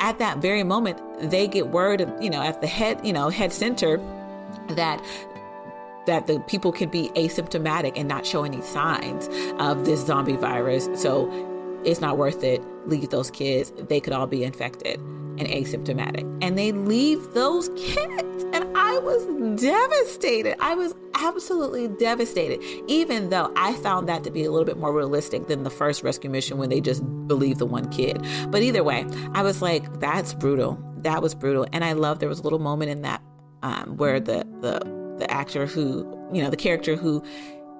at 0.00 0.18
that 0.18 0.38
very 0.38 0.62
moment, 0.62 1.00
they 1.30 1.46
get 1.46 1.68
word, 1.68 2.00
of, 2.00 2.22
you 2.22 2.30
know, 2.30 2.42
at 2.42 2.60
the 2.60 2.66
head, 2.66 3.04
you 3.04 3.12
know, 3.12 3.28
head 3.28 3.52
center 3.52 3.98
that 4.70 5.04
that 6.04 6.26
the 6.26 6.40
people 6.48 6.72
can 6.72 6.88
be 6.88 7.10
asymptomatic 7.10 7.92
and 7.94 8.08
not 8.08 8.26
show 8.26 8.42
any 8.42 8.60
signs 8.60 9.28
of 9.60 9.84
this 9.84 10.04
zombie 10.04 10.34
virus. 10.34 10.88
So 11.00 11.30
it's 11.84 12.00
not 12.00 12.18
worth 12.18 12.42
it. 12.42 12.60
Leave 12.88 13.10
those 13.10 13.30
kids. 13.30 13.72
They 13.78 14.00
could 14.00 14.12
all 14.12 14.26
be 14.26 14.42
infected 14.42 14.98
and 14.98 15.42
asymptomatic. 15.42 16.22
And 16.42 16.58
they 16.58 16.72
leave 16.72 17.34
those 17.34 17.68
kids. 17.76 18.44
And 18.52 18.71
I 18.84 18.98
was 18.98 19.60
devastated. 19.62 20.56
I 20.60 20.74
was 20.74 20.92
absolutely 21.14 21.86
devastated, 21.86 22.60
even 22.88 23.30
though 23.30 23.52
I 23.54 23.74
found 23.74 24.08
that 24.08 24.24
to 24.24 24.30
be 24.32 24.42
a 24.44 24.50
little 24.50 24.66
bit 24.66 24.76
more 24.76 24.92
realistic 24.92 25.46
than 25.46 25.62
the 25.62 25.70
first 25.70 26.02
rescue 26.02 26.28
mission 26.28 26.58
when 26.58 26.68
they 26.68 26.80
just 26.80 27.00
believed 27.28 27.60
the 27.60 27.66
one 27.66 27.88
kid. 27.90 28.26
But 28.48 28.62
either 28.62 28.82
way, 28.82 29.06
I 29.34 29.42
was 29.42 29.62
like, 29.62 30.00
that's 30.00 30.34
brutal. 30.34 30.82
That 30.96 31.22
was 31.22 31.32
brutal. 31.32 31.64
And 31.72 31.84
I 31.84 31.92
love 31.92 32.18
there 32.18 32.28
was 32.28 32.40
a 32.40 32.42
little 32.42 32.58
moment 32.58 32.90
in 32.90 33.02
that 33.02 33.22
um, 33.62 33.96
where 33.98 34.18
the, 34.18 34.44
the, 34.60 34.80
the 35.16 35.30
actor 35.30 35.64
who, 35.64 36.00
you 36.32 36.42
know, 36.42 36.50
the 36.50 36.56
character 36.56 36.96
who 36.96 37.22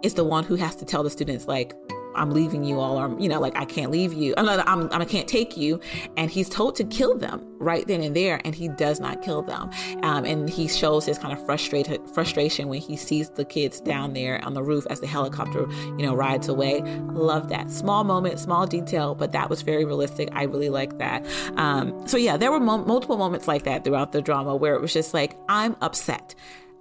is 0.04 0.14
the 0.14 0.24
one 0.24 0.44
who 0.44 0.54
has 0.54 0.76
to 0.76 0.84
tell 0.84 1.02
the 1.02 1.10
students, 1.10 1.48
like, 1.48 1.74
I'm 2.14 2.30
leaving 2.30 2.64
you 2.64 2.80
all, 2.80 2.98
or 2.98 3.18
you 3.20 3.28
know, 3.28 3.40
like 3.40 3.56
I 3.56 3.64
can't 3.64 3.90
leave 3.90 4.12
you. 4.12 4.34
I'm 4.36 4.46
not, 4.46 4.66
I'm, 4.68 4.88
I 4.92 5.04
can't 5.04 5.28
take 5.28 5.56
you. 5.56 5.80
And 6.16 6.30
he's 6.30 6.48
told 6.48 6.76
to 6.76 6.84
kill 6.84 7.16
them 7.16 7.46
right 7.58 7.86
then 7.86 8.02
and 8.02 8.16
there, 8.16 8.40
and 8.44 8.54
he 8.54 8.68
does 8.68 9.00
not 9.00 9.22
kill 9.22 9.42
them. 9.42 9.70
Um, 10.02 10.24
and 10.24 10.48
he 10.48 10.68
shows 10.68 11.06
his 11.06 11.18
kind 11.18 11.36
of 11.36 11.44
frustrated 11.44 12.00
frustration 12.10 12.68
when 12.68 12.80
he 12.80 12.96
sees 12.96 13.30
the 13.30 13.44
kids 13.44 13.80
down 13.80 14.12
there 14.12 14.44
on 14.44 14.54
the 14.54 14.62
roof 14.62 14.86
as 14.90 15.00
the 15.00 15.06
helicopter, 15.06 15.68
you 15.70 16.02
know, 16.04 16.14
rides 16.14 16.48
away. 16.48 16.82
Love 17.12 17.48
that 17.48 17.70
small 17.70 18.04
moment, 18.04 18.38
small 18.38 18.66
detail, 18.66 19.14
but 19.14 19.32
that 19.32 19.48
was 19.48 19.62
very 19.62 19.84
realistic. 19.84 20.28
I 20.32 20.44
really 20.44 20.68
like 20.68 20.98
that. 20.98 21.24
Um, 21.56 22.06
so 22.06 22.16
yeah, 22.16 22.36
there 22.36 22.50
were 22.50 22.60
mo- 22.60 22.84
multiple 22.84 23.16
moments 23.16 23.46
like 23.48 23.64
that 23.64 23.84
throughout 23.84 24.12
the 24.12 24.22
drama 24.22 24.56
where 24.56 24.74
it 24.74 24.80
was 24.80 24.92
just 24.92 25.14
like, 25.14 25.36
I'm 25.48 25.76
upset. 25.80 26.34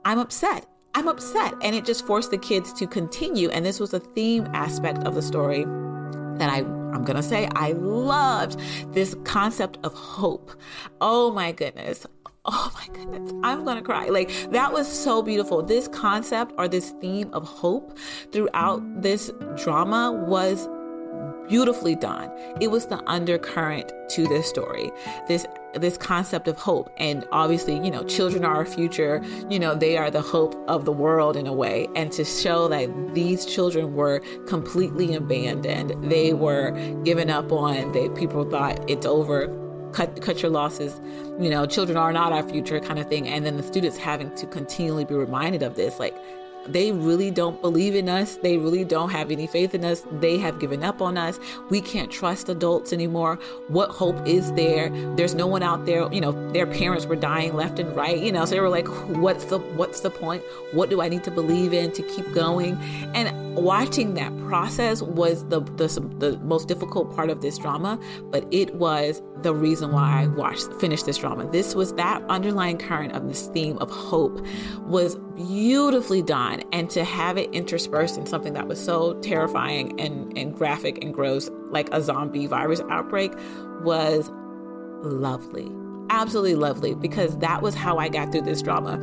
I'm 0.03 0.19
upset. 0.19 0.65
I'm 0.93 1.07
upset. 1.07 1.53
And 1.61 1.75
it 1.75 1.85
just 1.85 2.05
forced 2.05 2.31
the 2.31 2.37
kids 2.37 2.73
to 2.73 2.87
continue. 2.87 3.49
And 3.49 3.65
this 3.65 3.79
was 3.79 3.93
a 3.93 3.99
theme 3.99 4.47
aspect 4.53 4.99
of 4.99 5.15
the 5.15 5.21
story 5.21 5.65
that 6.37 6.49
I 6.49 6.65
I'm 6.93 7.05
going 7.05 7.15
to 7.15 7.23
say 7.23 7.47
I 7.55 7.71
loved 7.71 8.59
this 8.93 9.15
concept 9.23 9.77
of 9.83 9.93
hope. 9.93 10.51
Oh 10.99 11.31
my 11.31 11.51
goodness. 11.51 12.05
Oh 12.43 12.71
my 12.73 12.87
goodness. 12.93 13.31
I'm 13.43 13.65
to 13.65 13.81
cry. 13.81 14.07
Like 14.07 14.29
that 14.51 14.73
was 14.73 14.87
so 14.87 15.21
beautiful. 15.21 15.61
This 15.61 15.87
concept 15.87 16.53
or 16.57 16.67
this 16.67 16.91
theme 16.99 17.29
of 17.33 17.43
hope 17.43 17.97
throughout 18.31 18.81
this 19.01 19.31
drama 19.55 20.11
was 20.11 20.67
beautifully 21.51 21.95
done. 21.95 22.31
It 22.61 22.71
was 22.71 22.85
the 22.85 23.03
undercurrent 23.09 23.91
to 24.11 24.25
this 24.25 24.47
story. 24.47 24.89
This 25.27 25.45
this 25.73 25.97
concept 25.97 26.47
of 26.47 26.57
hope 26.57 26.89
and 26.97 27.25
obviously, 27.31 27.75
you 27.75 27.91
know, 27.91 28.03
children 28.03 28.45
are 28.45 28.55
our 28.55 28.65
future. 28.65 29.21
You 29.49 29.59
know, 29.59 29.75
they 29.75 29.97
are 29.97 30.09
the 30.09 30.21
hope 30.21 30.55
of 30.69 30.85
the 30.85 30.93
world 30.93 31.35
in 31.35 31.47
a 31.47 31.53
way 31.53 31.87
and 31.93 32.09
to 32.13 32.23
show 32.23 32.69
that 32.69 32.89
these 33.13 33.45
children 33.45 33.93
were 33.95 34.19
completely 34.47 35.13
abandoned. 35.13 36.09
They 36.09 36.31
were 36.31 36.71
given 37.03 37.29
up 37.29 37.51
on. 37.51 37.91
They 37.91 38.07
people 38.09 38.49
thought 38.49 38.89
it's 38.89 39.05
over 39.05 39.57
cut 39.91 40.21
cut 40.21 40.41
your 40.41 40.51
losses 40.51 41.01
you 41.37 41.49
know 41.49 41.65
children 41.65 41.97
are 41.97 42.13
not 42.13 42.31
our 42.31 42.47
future 42.47 42.79
kind 42.79 42.97
of 42.97 43.09
thing 43.09 43.27
and 43.27 43.45
then 43.45 43.57
the 43.57 43.63
students 43.63 43.97
having 43.97 44.33
to 44.35 44.47
continually 44.47 45.03
be 45.03 45.13
reminded 45.13 45.61
of 45.61 45.75
this 45.75 45.99
like 45.99 46.15
they 46.67 46.91
really 46.91 47.31
don't 47.31 47.61
believe 47.61 47.95
in 47.95 48.09
us. 48.09 48.37
They 48.37 48.57
really 48.57 48.83
don't 48.83 49.09
have 49.09 49.31
any 49.31 49.47
faith 49.47 49.73
in 49.73 49.83
us. 49.83 50.03
They 50.19 50.37
have 50.37 50.59
given 50.59 50.83
up 50.83 51.01
on 51.01 51.17
us. 51.17 51.39
We 51.69 51.81
can't 51.81 52.11
trust 52.11 52.49
adults 52.49 52.93
anymore. 52.93 53.39
What 53.67 53.89
hope 53.89 54.27
is 54.27 54.51
there? 54.53 54.89
There's 55.15 55.33
no 55.33 55.47
one 55.47 55.63
out 55.63 55.85
there. 55.85 56.11
You 56.11 56.21
know, 56.21 56.51
their 56.51 56.67
parents 56.67 57.05
were 57.05 57.15
dying 57.15 57.53
left 57.55 57.79
and 57.79 57.95
right. 57.95 58.17
You 58.17 58.31
know, 58.31 58.45
so 58.45 58.55
they 58.55 58.59
were 58.59 58.69
like, 58.69 58.87
"What's 58.87 59.45
the 59.45 59.59
What's 59.59 60.01
the 60.01 60.09
point? 60.09 60.43
What 60.71 60.89
do 60.89 61.01
I 61.01 61.09
need 61.09 61.23
to 61.25 61.31
believe 61.31 61.73
in 61.73 61.91
to 61.93 62.03
keep 62.03 62.31
going?" 62.33 62.77
And 63.13 63.55
watching 63.55 64.13
that 64.15 64.35
process 64.47 65.01
was 65.01 65.45
the 65.49 65.61
the, 65.61 65.87
the 66.19 66.37
most 66.43 66.67
difficult 66.67 67.15
part 67.15 67.29
of 67.29 67.41
this 67.41 67.57
drama, 67.57 67.99
but 68.31 68.45
it 68.51 68.75
was 68.75 69.21
the 69.43 69.53
reason 69.53 69.91
why 69.91 70.23
I 70.23 70.27
watched 70.27 70.71
finished 70.73 71.05
this 71.05 71.17
drama. 71.17 71.49
This 71.51 71.75
was 71.75 71.93
that 71.93 72.21
underlying 72.29 72.77
current 72.77 73.13
of 73.13 73.27
this 73.27 73.47
theme 73.47 73.77
of 73.79 73.89
hope 73.89 74.45
was 74.81 75.15
beautifully 75.35 76.21
done 76.21 76.63
and 76.71 76.89
to 76.91 77.03
have 77.03 77.37
it 77.37 77.49
interspersed 77.51 78.17
in 78.17 78.25
something 78.25 78.53
that 78.53 78.67
was 78.67 78.83
so 78.83 79.13
terrifying 79.21 79.99
and, 79.99 80.37
and 80.37 80.55
graphic 80.55 81.03
and 81.03 81.13
gross 81.13 81.49
like 81.69 81.89
a 81.91 82.01
zombie 82.01 82.47
virus 82.47 82.81
outbreak 82.89 83.33
was 83.81 84.29
lovely 85.03 85.69
absolutely 86.09 86.55
lovely 86.55 86.93
because 86.93 87.37
that 87.39 87.61
was 87.61 87.73
how 87.73 87.97
i 87.97 88.09
got 88.09 88.31
through 88.31 88.41
this 88.41 88.61
drama 88.61 88.99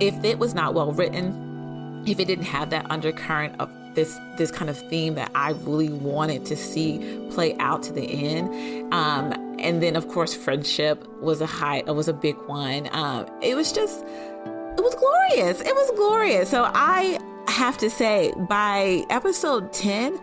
if 0.00 0.14
it 0.24 0.38
was 0.38 0.54
not 0.54 0.74
well 0.74 0.92
written 0.92 2.04
if 2.06 2.20
it 2.20 2.26
didn't 2.26 2.44
have 2.44 2.70
that 2.70 2.88
undercurrent 2.90 3.58
of 3.60 3.70
this 3.94 4.18
this 4.36 4.50
kind 4.50 4.70
of 4.70 4.78
theme 4.88 5.14
that 5.14 5.30
i 5.34 5.50
really 5.50 5.88
wanted 5.88 6.44
to 6.44 6.54
see 6.54 6.98
play 7.30 7.56
out 7.56 7.82
to 7.82 7.92
the 7.92 8.02
end 8.02 8.92
um, 8.92 9.49
and 9.60 9.82
then 9.82 9.96
of 9.96 10.08
course 10.08 10.34
friendship 10.34 11.06
was 11.20 11.40
a 11.40 11.46
high 11.46 11.82
was 11.82 12.08
a 12.08 12.12
big 12.12 12.36
one 12.46 12.88
um, 12.92 13.26
it 13.42 13.54
was 13.54 13.72
just 13.72 14.04
it 14.80 14.82
was 14.82 14.94
glorious. 14.94 15.60
It 15.60 15.74
was 15.74 15.90
glorious. 15.90 16.48
So 16.48 16.70
I 16.74 17.18
have 17.48 17.76
to 17.78 17.90
say, 17.90 18.32
by 18.48 19.04
episode 19.10 19.72
10, 19.72 20.18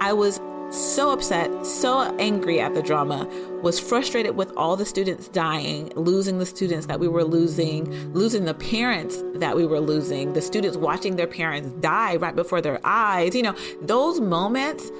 I 0.00 0.12
was 0.12 0.40
so 0.70 1.10
upset, 1.10 1.66
so 1.66 2.16
angry 2.18 2.60
at 2.60 2.74
the 2.74 2.82
drama, 2.82 3.26
was 3.62 3.78
frustrated 3.78 4.36
with 4.36 4.52
all 4.56 4.76
the 4.76 4.86
students 4.86 5.28
dying, 5.28 5.92
losing 5.94 6.38
the 6.38 6.46
students 6.46 6.86
that 6.86 6.98
we 6.98 7.06
were 7.06 7.24
losing, 7.24 8.12
losing 8.12 8.46
the 8.46 8.54
parents 8.54 9.22
that 9.34 9.54
we 9.54 9.66
were 9.66 9.80
losing, 9.80 10.32
the 10.32 10.42
students 10.42 10.76
watching 10.76 11.16
their 11.16 11.26
parents 11.26 11.70
die 11.80 12.16
right 12.16 12.34
before 12.34 12.60
their 12.60 12.80
eyes. 12.84 13.34
You 13.34 13.42
know, 13.42 13.56
those 13.82 14.18
moments 14.18 14.90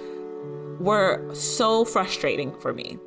were 0.79 1.35
so 1.35 1.85
frustrating 1.85 2.55
for 2.61 2.73
me. 2.73 2.99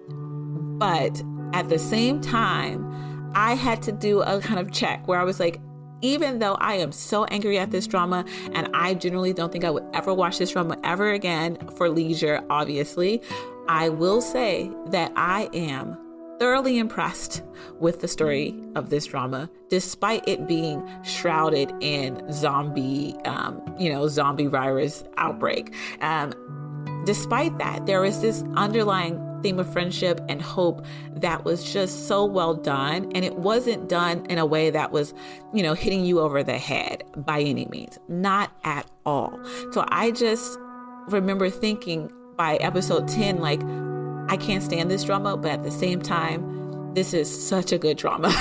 But 0.78 1.22
at 1.54 1.70
the 1.70 1.80
same 1.80 2.22
time, 2.22 3.32
I 3.36 3.56
had 3.56 3.82
to 3.84 3.92
do 3.92 4.22
a 4.22 4.40
kind 4.40 4.60
of 4.60 4.72
check 4.72 5.08
where 5.08 5.20
I 5.20 5.24
was 5.24 5.40
like, 5.40 5.60
even 6.02 6.40
though 6.40 6.56
I 6.56 6.76
am 6.76 6.92
so 6.92 7.24
angry 7.26 7.58
at 7.58 7.72
this 7.72 7.88
drama 7.88 8.26
and 8.52 8.70
I 8.74 8.94
generally 8.94 9.34
don't 9.34 9.52
think 9.52 9.64
I 9.64 9.72
would 9.72 9.86
ever 9.94 10.14
watch 10.14 10.38
this 10.38 10.52
drama 10.52 10.78
ever 10.84 11.12
again 11.12 11.58
for 11.78 11.90
leisure, 11.90 12.44
obviously, 12.50 13.22
I 13.68 13.90
will 13.90 14.22
say 14.22 14.70
that 14.88 15.14
I 15.16 15.50
am 15.54 15.98
thoroughly 16.40 16.78
impressed 16.78 17.42
with 17.80 18.02
the 18.02 18.08
story 18.08 18.54
of 18.76 18.90
this 18.90 19.06
drama, 19.06 19.50
despite 19.70 20.28
it 20.28 20.46
being 20.46 20.86
shrouded 21.04 21.72
in 21.80 22.22
zombie, 22.34 23.16
um, 23.24 23.62
you 23.80 23.90
know, 23.90 24.10
zombie 24.10 24.48
virus 24.48 25.06
outbreak. 25.16 25.74
Um, 26.02 26.34
despite 27.06 27.58
that, 27.60 27.86
there 27.86 28.04
is 28.04 28.20
this 28.20 28.44
underlying 28.56 29.18
theme 29.44 29.60
of 29.60 29.72
friendship 29.72 30.20
and 30.30 30.42
hope 30.42 30.84
that 31.12 31.46
was 31.46 31.72
just 31.72 32.08
so 32.08 32.26
well 32.26 32.56
done. 32.56 33.12
And 33.14 33.24
it 33.24 33.36
wasn't 33.36 33.88
done 33.90 34.26
in 34.28 34.38
a 34.40 34.46
way 34.46 34.70
that 34.72 34.92
was, 34.92 35.14
you 35.54 35.62
know, 35.62 35.74
hitting 35.74 36.06
you 36.06 36.20
over 36.20 36.42
the 36.42 36.58
head 36.58 37.04
by 37.18 37.42
any 37.42 37.66
means, 37.66 38.00
not 38.08 38.52
at 38.64 38.90
all. 39.06 39.40
So 39.72 39.86
I 39.90 40.12
just 40.12 40.58
remember 41.08 41.50
thinking 41.50 42.12
by 42.36 42.56
episode 42.58 43.08
10, 43.08 43.38
like, 43.40 43.62
I 44.32 44.38
can't 44.38 44.64
stand 44.64 44.90
this 44.90 45.04
drama, 45.04 45.38
but 45.38 45.52
at 45.52 45.64
the 45.64 45.72
same 45.72 46.02
time, 46.02 46.94
this 46.94 47.14
is 47.14 47.48
such 47.48 47.72
a 47.72 47.78
good 47.78 47.98
drama. 47.98 48.28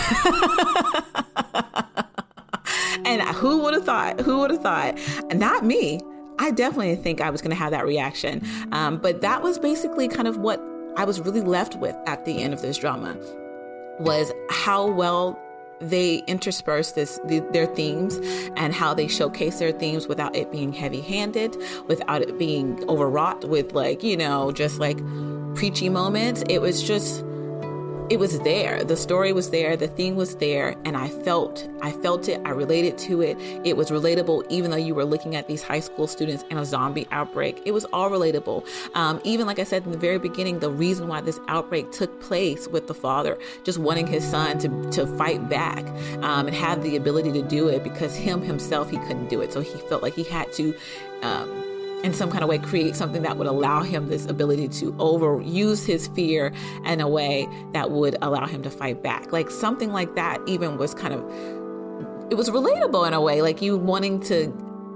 and 3.04 3.22
who 3.22 3.62
would 3.62 3.74
have 3.74 3.84
thought? 3.84 4.20
Who 4.20 4.38
would 4.38 4.50
have 4.50 4.62
thought? 4.62 4.98
Not 5.34 5.64
me. 5.64 6.00
I 6.38 6.50
definitely 6.50 6.96
think 6.96 7.20
I 7.20 7.30
was 7.30 7.40
going 7.40 7.50
to 7.50 7.56
have 7.56 7.70
that 7.72 7.86
reaction. 7.86 8.46
Um, 8.72 8.98
but 8.98 9.20
that 9.20 9.42
was 9.42 9.58
basically 9.58 10.08
kind 10.08 10.26
of 10.26 10.38
what 10.38 10.60
I 10.96 11.04
was 11.04 11.20
really 11.20 11.40
left 11.40 11.76
with 11.76 11.96
at 12.06 12.24
the 12.24 12.42
end 12.42 12.54
of 12.54 12.62
this 12.62 12.78
drama 12.78 13.16
was 13.98 14.32
how 14.50 14.86
well 14.86 15.38
they 15.80 16.18
intersperse 16.28 16.92
this 16.92 17.18
the, 17.24 17.40
their 17.52 17.66
themes 17.66 18.16
and 18.56 18.72
how 18.72 18.94
they 18.94 19.08
showcase 19.08 19.58
their 19.58 19.72
themes 19.72 20.06
without 20.06 20.34
it 20.36 20.50
being 20.52 20.72
heavy-handed 20.72 21.56
without 21.88 22.22
it 22.22 22.38
being 22.38 22.88
overwrought 22.88 23.48
with 23.48 23.72
like 23.72 24.02
you 24.02 24.16
know 24.16 24.52
just 24.52 24.78
like 24.78 24.98
preachy 25.54 25.88
moments. 25.88 26.42
It 26.48 26.60
was 26.60 26.82
just 26.82 27.24
it 28.12 28.18
was 28.18 28.38
there. 28.40 28.84
The 28.84 28.94
story 28.94 29.32
was 29.32 29.48
there. 29.48 29.74
The 29.74 29.88
thing 29.88 30.16
was 30.16 30.36
there. 30.36 30.76
And 30.84 30.98
I 30.98 31.08
felt, 31.08 31.66
I 31.80 31.92
felt 31.92 32.28
it. 32.28 32.42
I 32.44 32.50
related 32.50 32.98
to 32.98 33.22
it. 33.22 33.38
It 33.64 33.74
was 33.74 33.90
relatable, 33.90 34.44
even 34.50 34.70
though 34.70 34.76
you 34.76 34.94
were 34.94 35.06
looking 35.06 35.34
at 35.34 35.48
these 35.48 35.62
high 35.62 35.80
school 35.80 36.06
students 36.06 36.44
in 36.50 36.58
a 36.58 36.64
zombie 36.66 37.08
outbreak. 37.10 37.62
It 37.64 37.70
was 37.70 37.86
all 37.86 38.10
relatable. 38.10 38.68
Um, 38.94 39.18
even 39.24 39.46
like 39.46 39.58
I 39.58 39.64
said 39.64 39.86
in 39.86 39.92
the 39.92 39.98
very 39.98 40.18
beginning, 40.18 40.58
the 40.58 40.70
reason 40.70 41.08
why 41.08 41.22
this 41.22 41.40
outbreak 41.48 41.90
took 41.90 42.20
place 42.20 42.68
with 42.68 42.86
the 42.86 42.94
father, 42.94 43.38
just 43.64 43.78
wanting 43.78 44.06
his 44.06 44.28
son 44.28 44.58
to, 44.58 44.90
to 44.90 45.06
fight 45.16 45.48
back 45.48 45.86
um, 46.22 46.48
and 46.48 46.54
have 46.54 46.82
the 46.82 46.96
ability 46.96 47.32
to 47.32 47.40
do 47.40 47.68
it 47.68 47.82
because 47.82 48.14
him 48.14 48.42
himself, 48.42 48.90
he 48.90 48.98
couldn't 48.98 49.28
do 49.28 49.40
it. 49.40 49.54
So 49.54 49.60
he 49.60 49.78
felt 49.88 50.02
like 50.02 50.12
he 50.12 50.24
had 50.24 50.52
to, 50.52 50.74
um, 51.22 51.71
in 52.02 52.12
some 52.12 52.30
kind 52.30 52.42
of 52.42 52.48
way 52.48 52.58
create 52.58 52.96
something 52.96 53.22
that 53.22 53.36
would 53.36 53.46
allow 53.46 53.82
him 53.82 54.08
this 54.08 54.26
ability 54.26 54.68
to 54.68 54.92
overuse 54.94 55.86
his 55.86 56.08
fear 56.08 56.52
in 56.84 57.00
a 57.00 57.08
way 57.08 57.48
that 57.72 57.90
would 57.90 58.16
allow 58.22 58.46
him 58.46 58.62
to 58.62 58.70
fight 58.70 59.02
back. 59.02 59.32
Like 59.32 59.50
something 59.50 59.92
like 59.92 60.14
that 60.14 60.40
even 60.46 60.78
was 60.78 60.94
kind 60.94 61.14
of 61.14 61.20
it 62.30 62.36
was 62.36 62.48
relatable 62.48 63.06
in 63.06 63.12
a 63.12 63.20
way, 63.20 63.42
like 63.42 63.60
you 63.60 63.76
wanting 63.76 64.18
to 64.20 64.46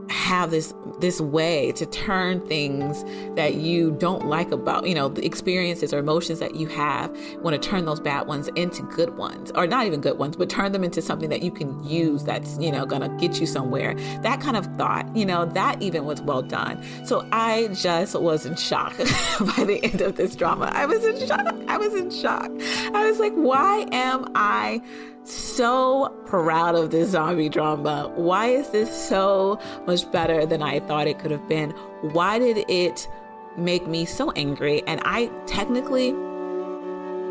have 0.09 0.51
this 0.51 0.73
this 1.01 1.21
way 1.21 1.73
to 1.73 1.85
turn 1.87 2.41
things 2.47 3.05
that 3.35 3.55
you 3.55 3.91
don't 3.93 4.27
like 4.27 4.51
about 4.53 4.87
you 4.87 4.95
know 4.95 5.09
the 5.09 5.25
experiences 5.25 5.93
or 5.93 5.99
emotions 5.99 6.39
that 6.39 6.55
you 6.55 6.67
have 6.67 7.11
want 7.43 7.61
to 7.61 7.69
turn 7.69 7.85
those 7.85 8.01
bad 8.01 8.27
ones 8.27 8.49
into 8.57 8.83
good 8.83 9.17
ones 9.17 9.51
or 9.55 9.67
not 9.67 9.87
even 9.87 10.01
good 10.01 10.19
ones 10.19 10.37
but 10.37 10.49
turn 10.49 10.73
them 10.73 10.85
into 10.85 11.03
something 11.03 11.29
that 11.29 11.43
you 11.43 11.51
can 11.51 11.83
use 11.85 12.25
that's 12.25 12.59
you 12.59 12.71
know 12.71 12.87
gonna 12.87 13.09
get 13.19 13.41
you 13.41 13.47
somewhere. 13.47 13.95
That 14.23 14.41
kind 14.41 14.57
of 14.57 14.67
thought 14.77 15.15
you 15.17 15.27
know 15.27 15.45
that 15.45 15.83
even 15.83 16.05
was 16.05 16.21
well 16.23 16.43
done. 16.43 16.83
So 17.05 17.27
i 17.33 17.69
just 17.69 18.19
was 18.19 18.47
in 18.47 18.57
shock 18.57 18.97
by 19.57 19.65
the 19.65 19.81
end 19.83 20.01
of 20.01 20.17
this 20.17 20.37
drama. 20.37 20.71
I 20.75 20.87
was 20.87 21.05
in 21.05 21.27
shock. 21.27 21.47
I 21.69 21.77
was 21.77 21.95
in 21.95 22.11
shock. 22.11 22.51
I 22.95 23.09
was 23.09 23.19
like 23.19 23.33
why 23.35 23.87
am 23.93 24.31
i 24.35 24.81
so 25.27 26.09
proud 26.27 26.75
of 26.75 26.91
this 26.91 27.11
zombie 27.11 27.49
drama. 27.49 28.13
Why 28.15 28.47
is 28.49 28.71
this 28.71 28.91
so 29.09 29.59
much 29.87 30.11
better 30.13 30.47
than 30.47 30.63
I 30.63 30.81
thought 30.81 31.07
it 31.07 31.19
could 31.19 31.31
have 31.31 31.49
been? 31.49 31.71
Why 32.01 32.39
did 32.39 32.65
it 32.69 33.09
make 33.57 33.87
me 33.87 34.05
so 34.05 34.31
angry? 34.33 34.83
And 34.87 35.01
I 35.05 35.27
technically 35.47 36.13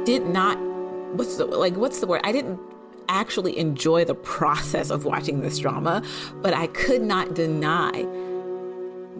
did 0.06 0.28
not 0.28 0.60
what's 1.18 1.38
the 1.38 1.46
like 1.46 1.76
what's 1.76 2.00
the 2.00 2.08
word? 2.08 2.22
I 2.24 2.32
didn't 2.32 2.60
actually 3.08 3.58
enjoy 3.58 4.06
the 4.06 4.16
process 4.16 4.90
of 4.90 5.06
watching 5.06 5.42
this 5.42 5.60
drama, 5.60 6.04
but 6.42 6.54
I 6.54 6.68
could 6.68 7.02
not 7.02 7.34
deny 7.34 8.06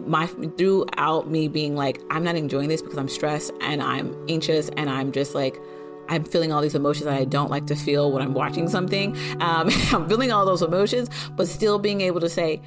my 0.06 0.26
throughout 0.26 1.28
me 1.28 1.48
being 1.48 1.74
like 1.74 2.00
I'm 2.10 2.22
not 2.22 2.36
enjoying 2.36 2.68
this 2.68 2.82
because 2.82 2.98
I'm 2.98 3.08
stressed 3.08 3.52
and 3.60 3.82
I'm 3.82 4.16
anxious 4.28 4.68
and 4.76 4.88
I'm 4.88 5.10
just 5.12 5.34
like 5.34 5.60
I'm 6.08 6.24
feeling 6.24 6.52
all 6.52 6.62
these 6.62 6.74
emotions 6.74 7.06
that 7.06 7.14
I 7.14 7.24
don't 7.24 7.50
like 7.50 7.66
to 7.66 7.76
feel 7.76 8.12
when 8.12 8.22
I'm 8.22 8.34
watching 8.34 8.68
something. 8.68 9.16
Um, 9.40 9.68
I'm 9.92 10.08
feeling 10.08 10.32
all 10.32 10.46
those 10.46 10.62
emotions, 10.62 11.08
but 11.36 11.48
still 11.48 11.78
being 11.78 12.00
able 12.00 12.20
to 12.20 12.28
say, 12.28 12.62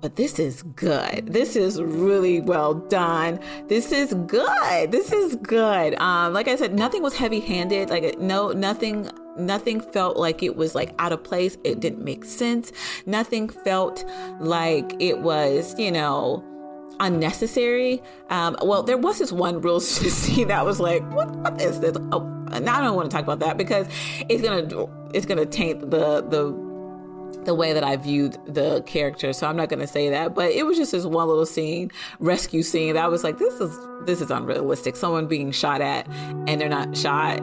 but 0.00 0.16
this 0.16 0.38
is 0.38 0.62
good. 0.62 1.26
This 1.26 1.56
is 1.56 1.80
really 1.80 2.40
well 2.40 2.74
done. 2.74 3.38
This 3.68 3.92
is 3.92 4.14
good. 4.26 4.90
This 4.90 5.12
is 5.12 5.36
good. 5.36 5.94
Um, 6.00 6.32
like 6.32 6.48
I 6.48 6.56
said, 6.56 6.74
nothing 6.74 7.02
was 7.02 7.14
heavy 7.14 7.40
handed. 7.40 7.90
Like 7.90 8.18
no, 8.18 8.52
nothing, 8.52 9.10
nothing 9.36 9.80
felt 9.80 10.16
like 10.16 10.42
it 10.42 10.56
was 10.56 10.74
like 10.74 10.94
out 10.98 11.12
of 11.12 11.22
place. 11.22 11.58
It 11.64 11.80
didn't 11.80 12.02
make 12.02 12.24
sense. 12.24 12.72
Nothing 13.04 13.50
felt 13.50 14.04
like 14.38 14.96
it 14.98 15.18
was, 15.18 15.78
you 15.78 15.92
know, 15.92 16.42
unnecessary. 17.00 18.02
Um, 18.28 18.56
well, 18.62 18.82
there 18.82 18.98
was 18.98 19.18
this 19.18 19.32
one 19.32 19.60
real 19.60 19.80
scene 19.80 20.48
that 20.48 20.64
was 20.64 20.78
like, 20.78 21.02
what, 21.12 21.30
what 21.30 21.60
is 21.60 21.80
this? 21.80 21.96
Oh, 22.12 22.20
now 22.60 22.78
I 22.78 22.80
don't 22.82 22.94
want 22.94 23.10
to 23.10 23.14
talk 23.14 23.24
about 23.24 23.40
that 23.40 23.56
because 23.56 23.88
it's 24.28 24.42
gonna 24.42 24.86
it's 25.14 25.26
gonna 25.26 25.46
taint 25.46 25.90
the 25.90 26.22
the 26.22 26.70
the 27.44 27.54
way 27.54 27.72
that 27.72 27.84
I 27.84 27.96
viewed 27.96 28.36
the 28.46 28.82
character. 28.82 29.32
So 29.32 29.46
I'm 29.46 29.56
not 29.56 29.68
going 29.68 29.80
to 29.80 29.86
say 29.86 30.10
that, 30.10 30.34
but 30.34 30.50
it 30.52 30.66
was 30.66 30.76
just 30.76 30.92
this 30.92 31.04
one 31.04 31.28
little 31.28 31.46
scene, 31.46 31.90
rescue 32.18 32.62
scene 32.62 32.94
that 32.94 33.04
I 33.04 33.08
was 33.08 33.24
like, 33.24 33.38
this 33.38 33.54
is 33.60 33.76
this 34.04 34.20
is 34.20 34.30
unrealistic. 34.30 34.96
Someone 34.96 35.26
being 35.26 35.52
shot 35.52 35.80
at 35.80 36.06
and 36.08 36.60
they're 36.60 36.68
not 36.68 36.96
shot. 36.96 37.38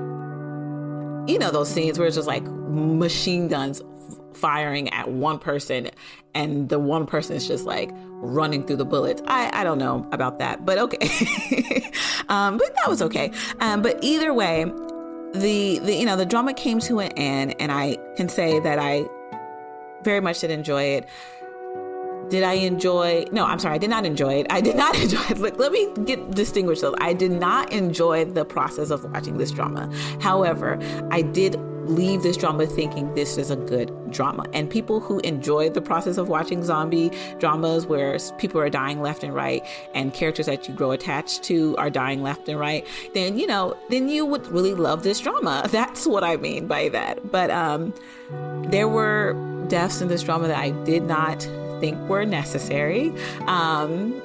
You 1.29 1.39
know 1.39 1.51
those 1.51 1.69
scenes 1.69 1.97
where 1.97 2.07
it's 2.07 2.15
just 2.15 2.27
like 2.27 2.43
machine 2.43 3.47
guns 3.47 3.81
firing 4.33 4.89
at 4.89 5.09
one 5.09 5.39
person 5.39 5.89
and 6.35 6.69
the 6.69 6.79
one 6.79 7.07
person 7.07 7.35
is 7.35 7.47
just 7.47 7.65
like 7.65 7.89
running 8.21 8.63
through 8.63 8.77
the 8.77 8.85
bullets. 8.85 9.21
I, 9.27 9.49
I 9.53 9.63
don't 9.63 9.77
know 9.77 10.07
about 10.11 10.39
that, 10.39 10.65
but 10.65 10.77
okay. 10.77 10.97
um, 12.29 12.57
but 12.57 12.75
that 12.75 12.87
was 12.87 13.01
okay. 13.01 13.31
Um, 13.59 13.81
but 13.81 13.99
either 14.01 14.33
way, 14.33 14.65
the, 15.33 15.79
the 15.79 15.93
you 15.93 16.05
know 16.05 16.15
the 16.15 16.25
drama 16.25 16.53
came 16.53 16.79
to 16.81 16.99
an 16.99 17.11
end, 17.13 17.55
and 17.59 17.71
I 17.71 17.97
can 18.15 18.29
say 18.29 18.59
that 18.59 18.79
I 18.79 19.05
very 20.03 20.21
much 20.21 20.39
did 20.39 20.51
enjoy 20.51 20.83
it. 20.83 21.07
Did 22.29 22.43
I 22.43 22.53
enjoy? 22.53 23.25
No, 23.31 23.45
I'm 23.45 23.59
sorry, 23.59 23.75
I 23.75 23.77
did 23.77 23.89
not 23.89 24.05
enjoy 24.05 24.33
it. 24.35 24.47
I 24.49 24.61
did 24.61 24.75
not 24.75 24.99
enjoy 25.01 25.23
it. 25.29 25.37
Look, 25.37 25.57
let 25.59 25.71
me 25.71 25.93
get 26.05 26.31
distinguished. 26.31 26.83
I 26.99 27.13
did 27.13 27.31
not 27.31 27.71
enjoy 27.71 28.25
the 28.25 28.45
process 28.45 28.89
of 28.89 29.03
watching 29.11 29.37
this 29.37 29.51
drama. 29.51 29.89
However, 30.19 30.79
I 31.11 31.21
did 31.21 31.55
leave 31.89 32.23
this 32.23 32.37
drama 32.37 32.65
thinking 32.65 33.13
this 33.15 33.37
is 33.37 33.51
a 33.51 33.55
good 33.55 33.91
drama. 34.11 34.45
And 34.53 34.69
people 34.69 34.99
who 34.99 35.19
enjoy 35.19 35.69
the 35.69 35.81
process 35.81 36.17
of 36.17 36.29
watching 36.29 36.63
zombie 36.63 37.11
dramas 37.39 37.85
where 37.85 38.17
people 38.37 38.59
are 38.61 38.69
dying 38.69 39.01
left 39.01 39.23
and 39.23 39.33
right 39.33 39.65
and 39.93 40.13
characters 40.13 40.45
that 40.45 40.67
you 40.67 40.73
grow 40.73 40.91
attached 40.91 41.43
to 41.43 41.75
are 41.77 41.89
dying 41.89 42.23
left 42.23 42.47
and 42.49 42.59
right, 42.59 42.85
then 43.13 43.37
you 43.37 43.47
know, 43.47 43.77
then 43.89 44.09
you 44.09 44.25
would 44.25 44.45
really 44.47 44.73
love 44.73 45.03
this 45.03 45.19
drama. 45.19 45.67
That's 45.71 46.05
what 46.05 46.23
I 46.23 46.37
mean 46.37 46.67
by 46.67 46.89
that. 46.89 47.31
But 47.31 47.49
um 47.51 47.93
there 48.69 48.87
were 48.87 49.33
deaths 49.67 50.01
in 50.01 50.07
this 50.07 50.23
drama 50.23 50.47
that 50.47 50.57
I 50.57 50.71
did 50.83 51.03
not 51.03 51.41
think 51.79 51.97
were 52.09 52.25
necessary. 52.25 53.13
Um 53.41 54.21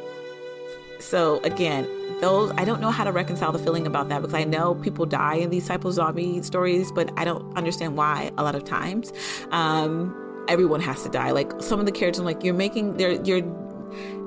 so 0.99 1.41
again, 1.43 1.89
those 2.23 2.51
I 2.57 2.65
don't 2.65 2.81
know 2.81 2.91
how 2.91 3.05
to 3.05 3.13
reconcile 3.13 3.53
the 3.53 3.59
feeling 3.59 3.87
about 3.87 4.09
that 4.09 4.23
because 4.23 4.35
I 4.35 4.45
know 4.45 4.75
people 4.77 5.05
die 5.05 5.35
in 5.35 5.51
these 5.51 5.67
type 5.67 5.85
of 5.85 5.93
zombie 5.93 6.41
stories, 6.43 6.91
but 6.91 7.13
I 7.19 7.25
don't 7.25 7.55
understand 7.57 7.97
why 7.97 8.31
a 8.39 8.43
lot 8.43 8.55
of 8.55 8.65
times. 8.65 9.13
Um, 9.51 10.17
everyone 10.49 10.81
has 10.81 11.03
to 11.03 11.09
die. 11.09 11.33
Like 11.33 11.53
some 11.61 11.81
of 11.81 11.87
the 11.87 11.93
characters, 11.93 12.21
I'm 12.21 12.25
like, 12.25 12.43
you're 12.43 12.55
making 12.55 12.97
they're 12.97 13.21
you're 13.23 13.43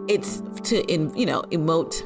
it's 0.07 0.41
to 0.65 0.83
in 0.85 1.15
you 1.15 1.25
know 1.25 1.41
emote 1.51 2.03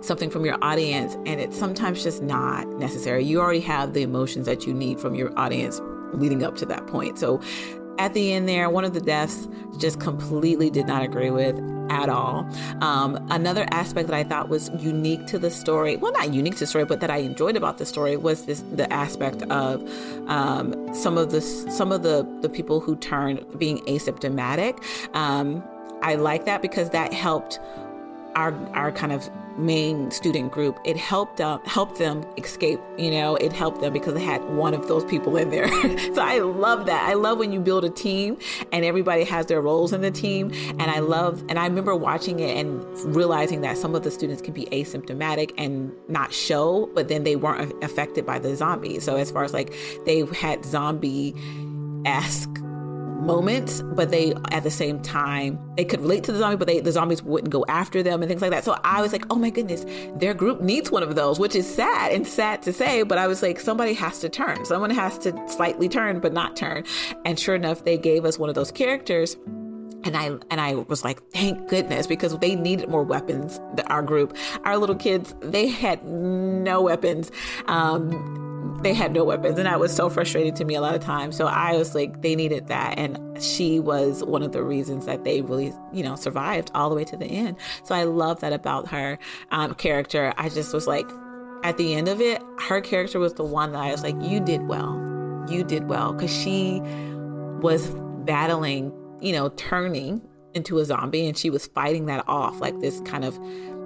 something 0.00 0.30
from 0.30 0.44
your 0.44 0.56
audience 0.62 1.14
and 1.26 1.40
it's 1.40 1.58
sometimes 1.58 2.02
just 2.02 2.22
not 2.22 2.66
necessary. 2.78 3.24
You 3.24 3.40
already 3.40 3.60
have 3.60 3.94
the 3.94 4.02
emotions 4.02 4.46
that 4.46 4.66
you 4.66 4.72
need 4.72 5.00
from 5.00 5.14
your 5.14 5.36
audience 5.38 5.80
leading 6.12 6.44
up 6.44 6.56
to 6.56 6.66
that 6.66 6.86
point. 6.86 7.18
So 7.18 7.40
at 7.98 8.14
the 8.14 8.32
end 8.32 8.48
there, 8.48 8.70
one 8.70 8.84
of 8.84 8.94
the 8.94 9.00
deaths 9.00 9.48
just 9.78 10.00
completely 10.00 10.70
did 10.70 10.86
not 10.86 11.02
agree 11.02 11.30
with 11.30 11.58
at 11.90 12.08
all. 12.08 12.48
Um, 12.80 13.26
another 13.30 13.66
aspect 13.70 14.08
that 14.08 14.16
I 14.16 14.24
thought 14.24 14.48
was 14.48 14.70
unique 14.78 15.26
to 15.28 15.38
the 15.38 15.50
story, 15.50 15.96
well, 15.96 16.12
not 16.12 16.32
unique 16.32 16.54
to 16.54 16.60
the 16.60 16.66
story, 16.66 16.84
but 16.84 17.00
that 17.00 17.10
I 17.10 17.18
enjoyed 17.18 17.56
about 17.56 17.78
the 17.78 17.86
story 17.86 18.16
was 18.16 18.44
this 18.44 18.62
the 18.72 18.90
aspect 18.92 19.42
of 19.44 19.82
um, 20.28 20.94
some 20.94 21.16
of 21.18 21.30
the 21.30 21.40
some 21.40 21.92
of 21.92 22.02
the 22.02 22.26
the 22.40 22.48
people 22.48 22.80
who 22.80 22.96
turned 22.96 23.44
being 23.58 23.78
asymptomatic. 23.86 24.78
Um, 25.14 25.62
I 26.02 26.14
like 26.14 26.44
that 26.44 26.62
because 26.62 26.90
that 26.90 27.12
helped 27.12 27.58
our 28.38 28.54
our 28.74 28.92
kind 28.92 29.12
of 29.12 29.28
main 29.58 30.08
student 30.12 30.52
group, 30.52 30.78
it 30.84 30.96
helped 30.96 31.40
uh, 31.40 31.58
helped 31.64 31.98
them 31.98 32.24
escape. 32.36 32.80
You 32.96 33.10
know, 33.10 33.34
it 33.36 33.52
helped 33.52 33.80
them 33.80 33.92
because 33.92 34.14
they 34.14 34.22
had 34.22 34.42
one 34.50 34.72
of 34.72 34.86
those 34.86 35.04
people 35.04 35.36
in 35.36 35.50
there. 35.50 35.68
so 36.14 36.22
I 36.22 36.38
love 36.38 36.86
that. 36.86 37.02
I 37.02 37.14
love 37.14 37.38
when 37.38 37.52
you 37.52 37.60
build 37.60 37.84
a 37.84 37.90
team 37.90 38.38
and 38.72 38.84
everybody 38.84 39.24
has 39.24 39.46
their 39.46 39.60
roles 39.60 39.92
in 39.92 40.00
the 40.00 40.10
team. 40.10 40.52
And 40.78 40.82
I 40.82 41.00
love, 41.00 41.42
and 41.48 41.58
I 41.58 41.66
remember 41.66 41.94
watching 41.96 42.38
it 42.40 42.56
and 42.56 42.84
realizing 43.04 43.60
that 43.62 43.76
some 43.76 43.94
of 43.94 44.04
the 44.04 44.10
students 44.10 44.40
can 44.40 44.54
be 44.54 44.66
asymptomatic 44.66 45.52
and 45.58 45.92
not 46.08 46.32
show, 46.32 46.88
but 46.94 47.08
then 47.08 47.24
they 47.24 47.34
weren't 47.36 47.72
affected 47.82 48.24
by 48.24 48.38
the 48.38 48.54
zombie. 48.54 49.00
So 49.00 49.16
as 49.16 49.30
far 49.30 49.42
as 49.42 49.52
like 49.52 49.74
they 50.06 50.24
had 50.26 50.64
zombie 50.64 51.34
esque 52.04 52.60
moments, 53.18 53.82
but 53.82 54.10
they 54.10 54.32
at 54.52 54.62
the 54.62 54.70
same 54.70 55.00
time 55.00 55.58
they 55.76 55.84
could 55.84 56.00
relate 56.00 56.24
to 56.24 56.32
the 56.32 56.38
zombie, 56.38 56.56
but 56.56 56.66
they 56.66 56.80
the 56.80 56.92
zombies 56.92 57.22
wouldn't 57.22 57.50
go 57.50 57.64
after 57.68 58.02
them 58.02 58.22
and 58.22 58.28
things 58.28 58.42
like 58.42 58.50
that. 58.50 58.64
So 58.64 58.78
I 58.84 59.02
was 59.02 59.12
like, 59.12 59.24
oh 59.30 59.36
my 59.36 59.50
goodness, 59.50 59.84
their 60.16 60.34
group 60.34 60.60
needs 60.60 60.90
one 60.90 61.02
of 61.02 61.14
those, 61.14 61.38
which 61.38 61.54
is 61.54 61.72
sad 61.72 62.12
and 62.12 62.26
sad 62.26 62.62
to 62.62 62.72
say, 62.72 63.02
but 63.02 63.18
I 63.18 63.26
was 63.26 63.42
like, 63.42 63.60
somebody 63.60 63.92
has 63.94 64.20
to 64.20 64.28
turn. 64.28 64.64
Someone 64.64 64.90
has 64.90 65.18
to 65.18 65.48
slightly 65.48 65.88
turn, 65.88 66.20
but 66.20 66.32
not 66.32 66.56
turn. 66.56 66.84
And 67.24 67.38
sure 67.38 67.54
enough, 67.54 67.84
they 67.84 67.98
gave 67.98 68.24
us 68.24 68.38
one 68.38 68.48
of 68.48 68.54
those 68.54 68.70
characters 68.70 69.36
and 70.04 70.16
I 70.16 70.26
and 70.50 70.60
I 70.60 70.74
was 70.74 71.04
like, 71.04 71.22
thank 71.30 71.68
goodness, 71.68 72.06
because 72.06 72.36
they 72.38 72.54
needed 72.54 72.88
more 72.88 73.02
weapons. 73.02 73.60
Our 73.86 74.02
group, 74.02 74.36
our 74.64 74.76
little 74.76 74.94
kids, 74.94 75.34
they 75.40 75.68
had 75.68 76.04
no 76.04 76.82
weapons. 76.82 77.30
Um, 77.66 78.80
they 78.82 78.94
had 78.94 79.12
no 79.12 79.24
weapons. 79.24 79.58
And 79.58 79.66
that 79.66 79.80
was 79.80 79.94
so 79.94 80.08
frustrating 80.08 80.54
to 80.54 80.64
me 80.64 80.74
a 80.74 80.80
lot 80.80 80.94
of 80.94 81.00
times. 81.00 81.36
So 81.36 81.46
i 81.46 81.76
was 81.76 81.94
like 81.94 82.22
they 82.22 82.36
needed 82.36 82.68
that. 82.68 82.98
And 82.98 83.42
she 83.42 83.80
was 83.80 84.22
one 84.24 84.42
of 84.42 84.52
the 84.52 84.62
reasons 84.62 85.06
that 85.06 85.24
they 85.24 85.42
really 85.42 85.72
you 85.92 86.02
know 86.02 86.16
survived 86.16 86.70
all 86.74 86.88
the 86.88 86.96
way 86.96 87.04
to 87.04 87.16
the 87.16 87.26
end. 87.26 87.56
So 87.84 87.94
i 87.94 88.04
love 88.04 88.40
that 88.40 88.52
about 88.52 88.88
her 88.88 89.18
um, 89.50 89.74
character. 89.74 90.32
I 90.36 90.48
just 90.48 90.72
was 90.72 90.86
like 90.86 91.08
at 91.64 91.76
the 91.76 91.94
end 91.94 92.06
of 92.06 92.20
it 92.20 92.40
her 92.60 92.80
character 92.80 93.18
was 93.18 93.34
the 93.34 93.42
one 93.42 93.72
that 93.72 93.82
i 93.82 93.90
was 93.90 94.02
like 94.02 94.16
you 94.20 94.40
did 94.40 94.62
well. 94.62 95.04
You 95.48 95.64
did 95.64 95.88
well. 95.88 96.12
Because 96.12 96.34
she 96.36 96.80
was 97.60 97.90
battling 98.24 98.92
you 99.20 99.32
know 99.32 99.48
turning 99.50 100.20
into 100.54 100.78
a 100.78 100.84
zombie 100.84 101.26
and 101.26 101.36
she 101.36 101.50
was 101.50 101.66
fighting 101.68 102.06
that 102.06 102.24
off 102.26 102.60
like 102.60 102.78
this 102.80 103.00
kind 103.00 103.24
of 103.24 103.38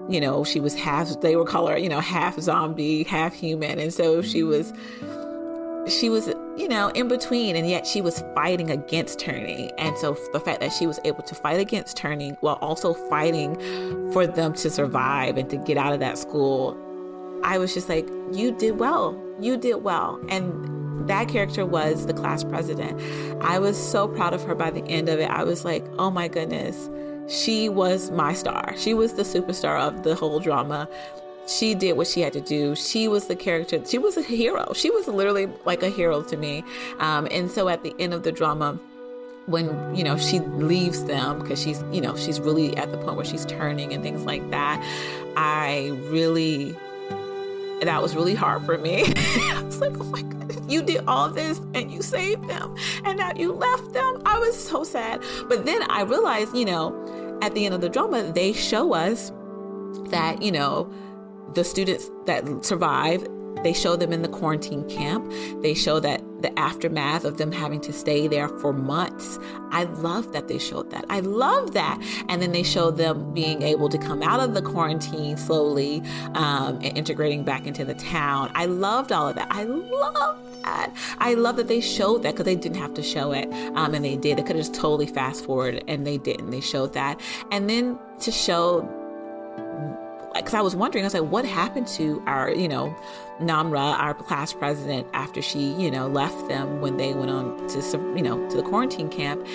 you 0.09 0.20
know, 0.20 0.45
she 0.45 0.61
was 0.61 0.74
half, 0.74 1.20
they 1.20 1.37
were 1.37 1.45
call 1.45 1.68
her, 1.68 1.76
you 1.76 1.89
know, 1.89 2.01
half 2.01 2.39
zombie, 2.41 3.05
half 3.05 3.33
human. 3.33 3.78
And 3.78 3.93
so 3.93 4.22
she 4.22 4.41
mm-hmm. 4.41 4.49
was, 4.49 4.72
she 5.93 6.09
was, 6.09 6.28
you 6.57 6.68
know, 6.68 6.89
in 6.89 7.09
between, 7.09 7.57
and 7.57 7.68
yet 7.68 7.87
she 7.87 8.01
was 8.01 8.22
fighting 8.35 8.70
against 8.70 9.18
turning. 9.18 9.70
And 9.78 9.97
so 9.99 10.16
the 10.33 10.41
fact 10.41 10.61
that 10.61 10.72
she 10.72 10.87
was 10.87 10.99
able 11.05 11.22
to 11.22 11.35
fight 11.35 11.61
against 11.61 11.97
turning 11.97 12.37
while 12.41 12.57
also 12.57 12.95
fighting 12.95 13.57
for 14.12 14.26
them 14.26 14.53
to 14.55 14.70
survive 14.70 15.37
and 15.37 15.49
to 15.51 15.57
get 15.57 15.76
out 15.76 15.93
of 15.93 16.01
that 16.01 16.18
school, 16.18 16.76
I 17.45 17.59
was 17.59 17.74
just 17.74 17.88
like, 17.88 18.09
you 18.32 18.53
did 18.53 18.78
well. 18.78 19.20
You 19.40 19.57
did 19.57 19.76
well. 19.76 20.20
And 20.28 21.09
that 21.09 21.28
character 21.28 21.66
was 21.66 22.07
the 22.07 22.14
class 22.14 22.45
president. 22.45 23.01
I 23.43 23.59
was 23.59 23.76
so 23.76 24.09
proud 24.09 24.34
of 24.34 24.43
her 24.45 24.55
by 24.55 24.70
the 24.70 24.84
end 24.84 25.09
of 25.09 25.18
it. 25.18 25.30
I 25.30 25.45
was 25.45 25.64
like, 25.64 25.84
oh 25.99 26.11
my 26.11 26.28
goodness, 26.28 26.88
she 27.28 27.68
was 27.68 28.11
my 28.11 28.32
star. 28.32 28.74
She 28.76 28.95
was 28.95 29.14
the 29.14 29.22
superstar 29.22 29.80
of 29.80 30.05
the 30.05 30.14
whole 30.14 30.38
drama. 30.38 30.88
She 31.49 31.74
did 31.74 31.97
what 31.97 32.07
she 32.07 32.20
had 32.20 32.32
to 32.34 32.40
do. 32.40 32.76
She 32.76 33.09
was 33.09 33.26
the 33.26 33.34
character. 33.34 33.84
She 33.84 33.99
was 33.99 34.16
a 34.16 34.22
hero. 34.22 34.72
She 34.74 34.90
was 34.90 35.09
literally 35.09 35.49
like 35.64 35.82
a 35.82 35.88
hero 35.88 36.22
to 36.22 36.36
me. 36.36 36.62
Um, 37.01 37.26
and 37.30 37.51
so 37.51 37.68
at 37.68 37.82
the 37.82 37.95
end 37.99 38.14
of 38.14 38.22
the 38.22 38.30
drama, 38.30 38.78
when 39.47 39.95
you 39.95 40.05
know 40.05 40.16
she 40.16 40.38
leaves 40.40 41.05
them 41.07 41.40
because 41.40 41.61
she's 41.61 41.82
you 41.90 42.01
know 42.01 42.16
she's 42.16 42.40
really 42.40 42.76
at 42.76 42.93
the 42.93 42.99
point 42.99 43.16
where 43.16 43.24
she's 43.24 43.45
turning 43.47 43.93
and 43.93 44.01
things 44.01 44.24
like 44.24 44.49
that 44.51 44.80
i 45.36 45.88
really 46.05 46.76
that 47.89 48.03
was 48.03 48.14
really 48.14 48.35
hard 48.35 48.64
for 48.64 48.78
me. 48.78 49.05
I 49.16 49.62
was 49.64 49.80
like 49.80 49.93
oh 49.99 50.05
my 50.05 50.22
goodness 50.22 50.59
you 50.68 50.83
did 50.83 51.05
all 51.07 51.28
this 51.28 51.59
and 51.74 51.91
you 51.93 52.03
saved 52.03 52.49
them 52.49 52.74
and 53.05 53.18
now 53.18 53.33
you 53.37 53.53
left 53.53 53.93
them. 53.93 54.22
I 54.24 54.39
was 54.39 54.57
so 54.57 54.85
sad. 54.85 55.22
But 55.49 55.64
then 55.64 55.83
i 55.91 56.03
realized 56.03 56.57
you 56.57 56.64
know 56.64 57.39
at 57.43 57.55
the 57.55 57.66
end 57.66 57.74
of 57.74 57.80
the 57.80 57.89
drama 57.89 58.33
they 58.33 58.53
show 58.53 58.95
us 58.95 59.33
that 60.07 60.43
you 60.43 60.53
know 60.53 60.93
the 61.55 61.64
students 61.64 62.11
that 62.26 62.64
survive 62.64 63.26
they 63.62 63.72
show 63.72 63.96
them 63.96 64.12
in 64.12 64.22
the 64.22 64.28
quarantine 64.28 64.88
camp. 64.88 65.30
They 65.62 65.74
show 65.74 66.00
that 66.00 66.22
the 66.42 66.57
aftermath 66.59 67.24
of 67.24 67.38
them 67.38 67.53
having 67.53 67.80
to 67.82 67.92
stay 67.92 68.26
there 68.26 68.48
for 68.48 68.72
months. 68.72 69.38
I 69.70 69.84
love 69.84 70.32
that 70.32 70.48
they 70.48 70.59
showed 70.59 70.90
that. 70.90 71.05
I 71.09 71.20
love 71.20 71.72
that. 71.74 72.03
And 72.28 72.42
then 72.42 72.53
they 72.53 72.64
show 72.64 72.90
them 72.90 73.32
being 73.32 73.62
able 73.62 73.88
to 73.88 73.98
come 73.98 74.22
out 74.22 74.40
of 74.40 74.55
the 74.55 74.62
quarantine 74.62 75.36
slowly 75.36 76.03
um, 76.34 76.80
and 76.82 76.98
integrating 76.98 77.44
back 77.44 77.66
into 77.66 77.84
the 77.84 77.94
town. 77.94 78.50
I 78.55 78.66
loved 78.66 79.12
all 79.12 79.28
of 79.28 79.36
that. 79.36 79.48
I 79.50 79.64
love 79.64 80.62
that. 80.64 80.92
I 81.18 81.34
love 81.34 81.57
that 81.57 81.68
they 81.68 81.80
showed 81.80 82.22
that 82.24 82.32
because 82.32 82.44
they 82.44 82.57
didn't 82.57 82.78
have 82.78 82.94
to 82.94 83.03
show 83.03 83.32
it. 83.32 83.48
Um, 83.74 83.94
and 83.94 84.05
they 84.05 84.16
did. 84.16 84.38
They 84.38 84.42
could 84.42 84.57
have 84.57 84.66
just 84.66 84.74
totally 84.74 85.07
fast 85.07 85.44
forward 85.44 85.84
and 85.86 86.07
they 86.07 86.18
didn't. 86.18 86.50
They 86.50 86.61
showed 86.61 86.94
that. 86.94 87.20
And 87.50 87.70
then 87.70 87.98
to 88.20 88.32
show 88.32 88.88
because 90.35 90.55
I 90.55 90.61
was 90.61 90.74
wondering, 90.74 91.05
I 91.05 91.07
was 91.07 91.14
like, 91.14 91.30
what 91.30 91.45
happened 91.45 91.87
to 91.89 92.22
our, 92.26 92.51
you 92.51 92.68
know, 92.68 92.95
Namra, 93.41 93.99
our 93.99 94.14
class 94.14 94.53
president, 94.53 95.07
after 95.12 95.43
she, 95.43 95.72
you 95.74 95.91
know, 95.91 96.07
left 96.07 96.49
them 96.49 96.80
when 96.80 96.97
they 96.97 97.12
went 97.14 97.30
on 97.30 97.66
to, 97.68 97.80
you 98.16 98.22
know, 98.22 98.49
to 98.51 98.57
the 98.57 98.62
quarantine 98.62 99.09
camp. 99.09 99.47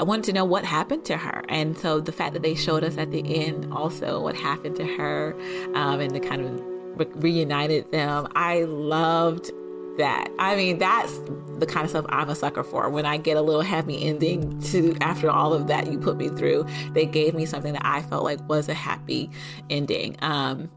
I 0.00 0.02
wanted 0.02 0.24
to 0.24 0.32
know 0.32 0.44
what 0.44 0.64
happened 0.64 1.04
to 1.06 1.16
her. 1.16 1.44
And 1.48 1.78
so 1.78 2.00
the 2.00 2.12
fact 2.12 2.32
that 2.32 2.42
they 2.42 2.54
showed 2.54 2.82
us 2.82 2.98
at 2.98 3.12
the 3.12 3.44
end 3.46 3.72
also 3.72 4.20
what 4.20 4.34
happened 4.34 4.76
to 4.76 4.84
her 4.84 5.36
um, 5.74 6.00
and 6.00 6.10
the 6.12 6.20
kind 6.20 6.42
of 6.42 6.60
re- 6.98 7.20
reunited 7.20 7.92
them, 7.92 8.26
I 8.34 8.64
loved 8.64 9.52
that. 9.98 10.28
I 10.38 10.56
mean, 10.56 10.78
that's 10.78 11.18
the 11.58 11.66
kind 11.66 11.84
of 11.84 11.90
stuff 11.90 12.06
I'm 12.08 12.28
a 12.28 12.34
sucker 12.34 12.64
for. 12.64 12.88
When 12.88 13.06
I 13.06 13.16
get 13.16 13.36
a 13.36 13.42
little 13.42 13.62
happy 13.62 14.04
ending 14.04 14.60
to 14.62 14.96
after 15.00 15.30
all 15.30 15.52
of 15.52 15.66
that 15.68 15.90
you 15.90 15.98
put 15.98 16.16
me 16.16 16.28
through, 16.28 16.66
they 16.92 17.06
gave 17.06 17.34
me 17.34 17.46
something 17.46 17.72
that 17.72 17.84
I 17.84 18.02
felt 18.02 18.24
like 18.24 18.46
was 18.48 18.68
a 18.68 18.74
happy 18.74 19.30
ending. 19.70 20.16
Um, 20.20 20.70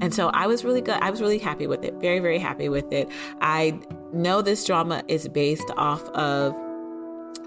and 0.00 0.14
so 0.14 0.28
I 0.28 0.46
was 0.46 0.64
really 0.64 0.80
good. 0.80 0.94
I 0.94 1.10
was 1.10 1.20
really 1.20 1.38
happy 1.38 1.66
with 1.66 1.84
it. 1.84 1.94
Very, 1.94 2.18
very 2.18 2.38
happy 2.38 2.68
with 2.68 2.90
it. 2.92 3.08
I 3.40 3.78
know 4.12 4.42
this 4.42 4.64
drama 4.64 5.02
is 5.08 5.28
based 5.28 5.70
off 5.76 6.02
of 6.10 6.54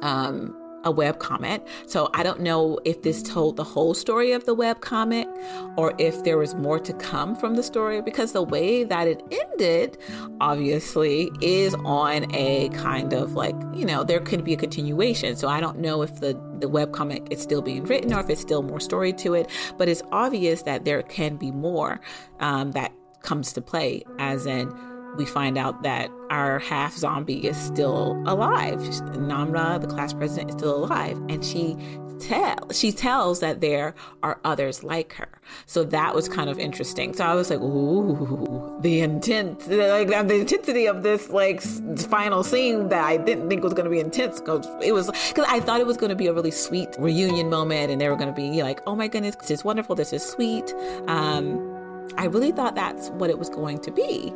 um, 0.01 0.55
a 0.86 0.91
web 0.91 1.19
comic. 1.19 1.65
So 1.88 2.09
I 2.13 2.23
don't 2.23 2.39
know 2.39 2.79
if 2.86 3.01
this 3.01 3.21
told 3.21 3.57
the 3.57 3.63
whole 3.63 3.93
story 3.93 4.31
of 4.31 4.45
the 4.45 4.53
web 4.53 4.81
comic 4.81 5.27
or 5.75 5.93
if 5.97 6.23
there 6.23 6.38
was 6.38 6.55
more 6.55 6.79
to 6.79 6.93
come 6.93 7.36
from 7.36 7.55
the 7.55 7.63
story 7.63 8.01
because 8.01 8.31
the 8.31 8.43
way 8.43 8.83
that 8.83 9.07
it 9.07 9.21
ended, 9.31 9.97
obviously, 10.39 11.31
is 11.41 11.73
on 11.83 12.33
a 12.33 12.69
kind 12.69 13.13
of 13.13 13.33
like, 13.33 13.55
you 13.73 13.86
know, 13.86 14.03
there 14.03 14.19
could 14.19 14.43
be 14.43 14.53
a 14.53 14.57
continuation. 14.57 15.36
So 15.36 15.47
I 15.47 15.59
don't 15.59 15.79
know 15.79 16.03
if 16.03 16.19
the, 16.19 16.39
the 16.59 16.69
web 16.69 16.93
comic 16.93 17.27
is 17.31 17.41
still 17.41 17.61
being 17.61 17.83
written 17.83 18.13
or 18.13 18.19
if 18.19 18.29
it's 18.29 18.41
still 18.41 18.61
more 18.61 18.79
story 18.79 19.11
to 19.13 19.33
it, 19.33 19.49
but 19.77 19.89
it's 19.89 20.03
obvious 20.11 20.61
that 20.63 20.86
there 20.86 21.01
can 21.01 21.36
be 21.36 21.51
more 21.51 21.99
um, 22.39 22.71
that 22.71 22.93
comes 23.21 23.51
to 23.53 23.61
play, 23.61 24.03
as 24.19 24.45
in, 24.45 24.71
we 25.18 25.26
find 25.26 25.57
out 25.57 25.84
that 25.84 26.09
our 26.30 26.59
half 26.59 26.95
zombie 26.95 27.45
is 27.45 27.57
still 27.57 28.22
alive. 28.26 28.80
Namra, 28.80 29.80
the 29.82 29.88
class 29.88 30.13
president, 30.13 30.49
is 30.49 30.55
still 30.55 30.86
alive, 30.86 31.18
and 31.30 31.43
she 31.43 31.76
tell 32.20 32.72
she 32.72 32.91
tells 32.91 33.39
that 33.39 33.61
there 33.61 33.93
are 34.24 34.39
others 34.43 34.84
like 34.84 35.13
her. 35.13 35.28
So 35.66 35.84
that 35.86 36.16
was 36.16 36.28
kind 36.28 36.49
of 36.49 36.57
interesting. 36.59 37.13
So 37.13 37.26
I 37.26 37.36
was 37.36 37.49
like, 37.49 37.59
ooh, 37.59 38.78
the 38.82 39.01
intent, 39.01 39.68
like 39.70 40.07
the 40.07 40.39
intensity 40.39 40.88
of 40.88 41.03
this 41.03 41.30
like 41.30 41.61
final 41.61 42.43
scene 42.43 42.89
that 42.89 43.03
I 43.03 43.18
didn't 43.18 43.49
think 43.49 43.63
was 43.63 43.74
going 43.74 43.86
to 43.86 43.91
be 43.91 43.99
intense 43.99 44.41
it 44.82 44.91
was 44.91 45.07
because 45.30 45.45
I 45.47 45.59
thought 45.59 45.80
it 45.80 45.88
was 45.88 45.97
going 45.97 46.09
to 46.09 46.16
be 46.16 46.28
a 46.28 46.34
really 46.34 46.51
sweet 46.51 46.89
reunion 46.97 47.49
moment, 47.49 47.91
and 47.91 47.99
they 47.99 48.09
were 48.09 48.16
going 48.16 48.34
to 48.34 48.34
be 48.34 48.63
like, 48.63 48.82
oh 48.88 48.95
my 48.95 49.07
goodness, 49.07 49.36
this 49.36 49.51
is 49.51 49.63
wonderful, 49.63 49.95
this 49.95 50.13
is 50.13 50.24
sweet. 50.24 50.74
Um, 51.07 51.72
I 52.18 52.26
really 52.26 52.51
thought 52.51 52.76
that's 52.76 53.09
what 53.11 53.30
it 53.30 53.39
was 53.39 53.49
going 53.49 53.80
to 53.80 53.91
be. 53.91 54.34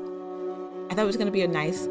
I 0.89 0.95
thought 0.95 1.03
it 1.03 1.07
was 1.07 1.17
going 1.17 1.27
to 1.27 1.31
be 1.31 1.41
a 1.41 1.47
nice 1.47 1.87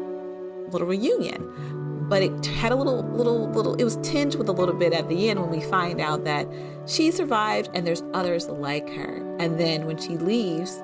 little 0.71 0.87
reunion. 0.87 2.07
But 2.09 2.23
it 2.23 2.45
had 2.45 2.71
a 2.71 2.75
little, 2.75 3.03
little, 3.03 3.49
little, 3.51 3.75
it 3.75 3.83
was 3.83 3.97
tinged 3.97 4.35
with 4.35 4.49
a 4.49 4.51
little 4.51 4.73
bit 4.73 4.93
at 4.93 5.07
the 5.09 5.29
end 5.29 5.39
when 5.39 5.51
we 5.51 5.61
find 5.61 6.01
out 6.01 6.23
that 6.23 6.47
she 6.87 7.11
survived 7.11 7.69
and 7.75 7.85
there's 7.85 8.03
others 8.13 8.47
like 8.47 8.89
her. 8.89 9.17
And 9.37 9.59
then 9.59 9.85
when 9.85 9.97
she 9.97 10.17
leaves, 10.17 10.81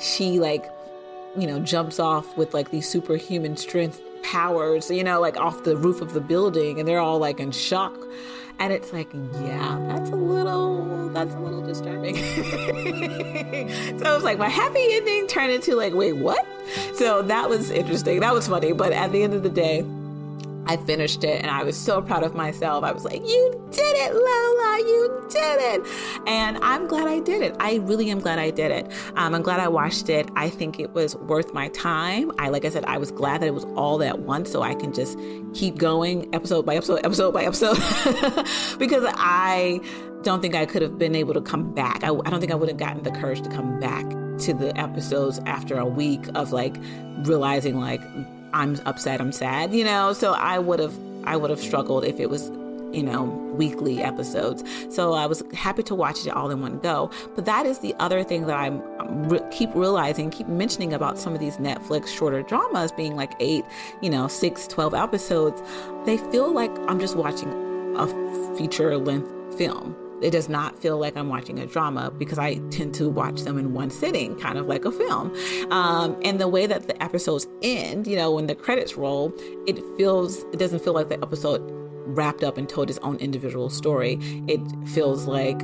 she 0.00 0.40
like, 0.40 0.64
you 1.36 1.46
know, 1.46 1.60
jumps 1.60 2.00
off 2.00 2.36
with 2.36 2.54
like 2.54 2.70
these 2.70 2.88
superhuman 2.88 3.56
strength 3.56 4.02
powers, 4.24 4.90
you 4.90 5.04
know, 5.04 5.20
like 5.20 5.36
off 5.36 5.62
the 5.62 5.76
roof 5.76 6.00
of 6.00 6.12
the 6.12 6.20
building 6.20 6.80
and 6.80 6.88
they're 6.88 6.98
all 6.98 7.18
like 7.18 7.38
in 7.38 7.52
shock. 7.52 7.96
And 8.60 8.72
it's 8.72 8.92
like, 8.92 9.08
yeah, 9.42 9.78
that's 9.88 10.10
a 10.10 10.16
little, 10.16 11.10
that's 11.10 11.32
a 11.34 11.38
little 11.38 11.62
disturbing. 11.62 12.16
so 13.98 14.04
I 14.04 14.14
was 14.14 14.24
like, 14.24 14.38
my 14.38 14.48
happy 14.48 14.84
ending 14.90 15.28
turned 15.28 15.52
into 15.52 15.76
like, 15.76 15.94
wait, 15.94 16.14
what? 16.14 16.44
So 16.94 17.22
that 17.22 17.48
was 17.48 17.70
interesting. 17.70 18.20
That 18.20 18.34
was 18.34 18.48
funny. 18.48 18.72
But 18.72 18.92
at 18.92 19.12
the 19.12 19.22
end 19.22 19.34
of 19.34 19.42
the 19.44 19.48
day, 19.48 19.82
I 20.68 20.76
finished 20.76 21.24
it 21.24 21.40
and 21.40 21.50
I 21.50 21.64
was 21.64 21.76
so 21.76 22.02
proud 22.02 22.22
of 22.22 22.34
myself. 22.34 22.84
I 22.84 22.92
was 22.92 23.04
like, 23.04 23.22
You 23.22 23.68
did 23.70 23.96
it, 23.96 24.12
Lola, 24.12 24.78
you 24.78 25.26
did 25.30 25.60
it. 25.60 26.28
And 26.28 26.58
I'm 26.58 26.86
glad 26.86 27.08
I 27.08 27.20
did 27.20 27.42
it. 27.42 27.56
I 27.58 27.76
really 27.76 28.10
am 28.10 28.20
glad 28.20 28.38
I 28.38 28.50
did 28.50 28.70
it. 28.70 28.92
Um, 29.16 29.34
I'm 29.34 29.42
glad 29.42 29.60
I 29.60 29.68
watched 29.68 30.10
it. 30.10 30.30
I 30.36 30.50
think 30.50 30.78
it 30.78 30.92
was 30.92 31.16
worth 31.16 31.54
my 31.54 31.68
time. 31.68 32.30
I, 32.38 32.50
like 32.50 32.66
I 32.66 32.68
said, 32.68 32.84
I 32.84 32.98
was 32.98 33.10
glad 33.10 33.40
that 33.40 33.46
it 33.46 33.54
was 33.54 33.64
all 33.76 34.02
at 34.02 34.20
once 34.20 34.52
so 34.52 34.62
I 34.62 34.74
can 34.74 34.92
just 34.92 35.18
keep 35.54 35.78
going 35.78 36.32
episode 36.34 36.66
by 36.66 36.76
episode, 36.76 37.00
episode 37.04 37.32
by 37.32 37.44
episode, 37.44 37.76
because 38.78 39.04
I 39.16 39.80
don't 40.22 40.42
think 40.42 40.54
I 40.54 40.66
could 40.66 40.82
have 40.82 40.98
been 40.98 41.14
able 41.14 41.32
to 41.32 41.40
come 41.40 41.72
back. 41.72 42.04
I, 42.04 42.08
I 42.08 42.30
don't 42.30 42.40
think 42.40 42.52
I 42.52 42.56
would 42.56 42.68
have 42.68 42.78
gotten 42.78 43.02
the 43.02 43.10
courage 43.10 43.40
to 43.42 43.48
come 43.48 43.80
back 43.80 44.04
to 44.40 44.54
the 44.54 44.76
episodes 44.78 45.40
after 45.46 45.78
a 45.78 45.86
week 45.86 46.26
of 46.34 46.52
like 46.52 46.76
realizing 47.24 47.80
like 47.80 48.02
I'm 48.52 48.78
upset, 48.86 49.20
I'm 49.20 49.32
sad, 49.32 49.74
you 49.74 49.84
know? 49.84 50.12
So 50.12 50.32
I 50.32 50.58
would 50.58 50.80
have 50.80 50.94
I 51.24 51.36
would 51.36 51.50
have 51.50 51.60
struggled 51.60 52.04
if 52.04 52.18
it 52.20 52.30
was 52.30 52.50
you 52.92 53.02
know, 53.02 53.24
weekly 53.54 54.02
episodes. 54.02 54.64
So 54.88 55.12
I 55.12 55.26
was 55.26 55.42
happy 55.54 55.82
to 55.84 55.94
watch 55.94 56.26
it 56.26 56.30
all 56.30 56.50
in 56.50 56.60
one 56.60 56.78
go. 56.78 57.10
But 57.34 57.44
that 57.44 57.66
is 57.66 57.80
the 57.80 57.94
other 57.98 58.24
thing 58.24 58.46
that 58.46 58.56
I'm 58.56 58.80
re- 59.28 59.40
keep 59.50 59.74
realizing, 59.74 60.30
keep 60.30 60.48
mentioning 60.48 60.92
about 60.92 61.18
some 61.18 61.34
of 61.34 61.40
these 61.40 61.58
Netflix 61.58 62.08
shorter 62.08 62.42
dramas 62.42 62.92
being 62.92 63.16
like 63.16 63.32
eight, 63.40 63.64
you 64.00 64.10
know, 64.10 64.28
six, 64.28 64.66
12 64.66 64.94
episodes. 64.94 65.62
They 66.06 66.16
feel 66.16 66.52
like 66.52 66.70
I'm 66.88 66.98
just 66.98 67.16
watching 67.16 67.52
a 67.96 68.06
feature 68.56 68.96
length 68.96 69.58
film. 69.58 69.94
It 70.22 70.30
does 70.30 70.48
not 70.48 70.78
feel 70.78 70.98
like 70.98 71.16
I'm 71.16 71.28
watching 71.28 71.58
a 71.58 71.66
drama 71.66 72.10
because 72.10 72.38
I 72.38 72.56
tend 72.70 72.94
to 72.94 73.08
watch 73.08 73.42
them 73.42 73.58
in 73.58 73.72
one 73.72 73.90
sitting, 73.90 74.38
kind 74.38 74.58
of 74.58 74.66
like 74.66 74.84
a 74.84 74.92
film. 74.92 75.34
Um, 75.70 76.16
and 76.24 76.40
the 76.40 76.48
way 76.48 76.66
that 76.66 76.86
the 76.86 77.00
episodes 77.02 77.46
end, 77.62 78.06
you 78.06 78.16
know, 78.16 78.32
when 78.32 78.46
the 78.46 78.54
credits 78.54 78.96
roll, 78.96 79.32
it 79.66 79.82
feels, 79.96 80.44
it 80.52 80.58
doesn't 80.58 80.80
feel 80.80 80.92
like 80.92 81.08
the 81.08 81.20
episode 81.22 81.62
wrapped 82.08 82.42
up 82.42 82.56
and 82.56 82.68
told 82.68 82.90
its 82.90 82.98
own 83.00 83.16
individual 83.16 83.70
story. 83.70 84.18
It 84.48 84.60
feels 84.88 85.26
like 85.26 85.60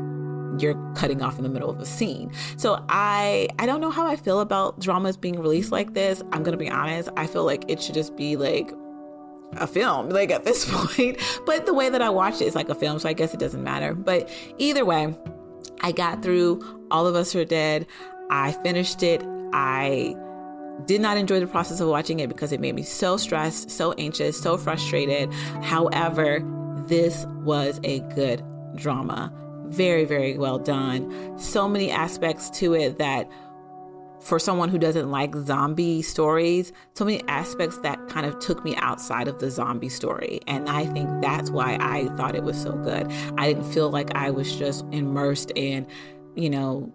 you're 0.58 0.74
cutting 0.94 1.22
off 1.22 1.36
in 1.36 1.42
the 1.42 1.48
middle 1.48 1.70
of 1.70 1.80
a 1.80 1.86
scene. 1.86 2.30
So 2.56 2.84
I 2.88 3.48
I 3.58 3.66
don't 3.66 3.80
know 3.80 3.90
how 3.90 4.06
I 4.06 4.16
feel 4.16 4.40
about 4.40 4.78
dramas 4.78 5.16
being 5.16 5.40
released 5.40 5.72
like 5.72 5.94
this. 5.94 6.22
I'm 6.32 6.42
going 6.42 6.56
to 6.56 6.64
be 6.64 6.70
honest. 6.70 7.08
I 7.16 7.26
feel 7.26 7.44
like 7.44 7.64
it 7.68 7.82
should 7.82 7.94
just 7.94 8.16
be 8.16 8.36
like 8.36 8.70
a 9.58 9.66
film, 9.66 10.08
like 10.08 10.30
at 10.30 10.44
this 10.44 10.64
point. 10.70 11.18
But 11.46 11.66
the 11.66 11.74
way 11.74 11.88
that 11.88 12.02
I 12.02 12.10
watched 12.10 12.40
it 12.40 12.46
is 12.46 12.54
like 12.54 12.68
a 12.68 12.74
film, 12.74 12.98
so 12.98 13.08
I 13.08 13.12
guess 13.12 13.34
it 13.34 13.40
doesn't 13.40 13.62
matter. 13.62 13.94
But 13.94 14.28
either 14.58 14.84
way, 14.84 15.14
I 15.80 15.92
got 15.92 16.22
through 16.22 16.86
All 16.90 17.06
of 17.06 17.14
Us 17.14 17.34
Are 17.34 17.44
Dead. 17.44 17.86
I 18.30 18.52
finished 18.52 19.02
it. 19.02 19.22
I 19.52 20.16
did 20.86 21.00
not 21.00 21.16
enjoy 21.16 21.40
the 21.40 21.46
process 21.46 21.80
of 21.80 21.88
watching 21.88 22.20
it 22.20 22.28
because 22.28 22.52
it 22.52 22.60
made 22.60 22.74
me 22.74 22.82
so 22.82 23.16
stressed, 23.16 23.70
so 23.70 23.92
anxious, 23.92 24.40
so 24.40 24.56
frustrated. 24.56 25.32
However, 25.62 26.40
this 26.86 27.26
was 27.44 27.80
a 27.84 28.00
good 28.14 28.42
drama. 28.74 29.32
Very, 29.66 30.04
very 30.04 30.36
well 30.36 30.58
done. 30.58 31.38
So 31.38 31.68
many 31.68 31.90
aspects 31.90 32.50
to 32.50 32.74
it 32.74 32.98
that 32.98 33.30
for 34.24 34.38
someone 34.38 34.70
who 34.70 34.78
doesn't 34.78 35.10
like 35.10 35.34
zombie 35.36 36.00
stories, 36.00 36.72
so 36.94 37.04
many 37.04 37.22
aspects 37.28 37.78
that 37.78 38.08
kind 38.08 38.24
of 38.26 38.38
took 38.38 38.64
me 38.64 38.74
outside 38.76 39.28
of 39.28 39.38
the 39.38 39.50
zombie 39.50 39.90
story. 39.90 40.40
And 40.46 40.68
I 40.68 40.86
think 40.86 41.08
that's 41.20 41.50
why 41.50 41.76
I 41.80 42.06
thought 42.16 42.34
it 42.34 42.42
was 42.42 42.60
so 42.60 42.72
good. 42.72 43.12
I 43.36 43.52
didn't 43.52 43.70
feel 43.70 43.90
like 43.90 44.14
I 44.14 44.30
was 44.30 44.56
just 44.56 44.84
immersed 44.92 45.52
in, 45.54 45.86
you 46.34 46.48
know, 46.48 46.90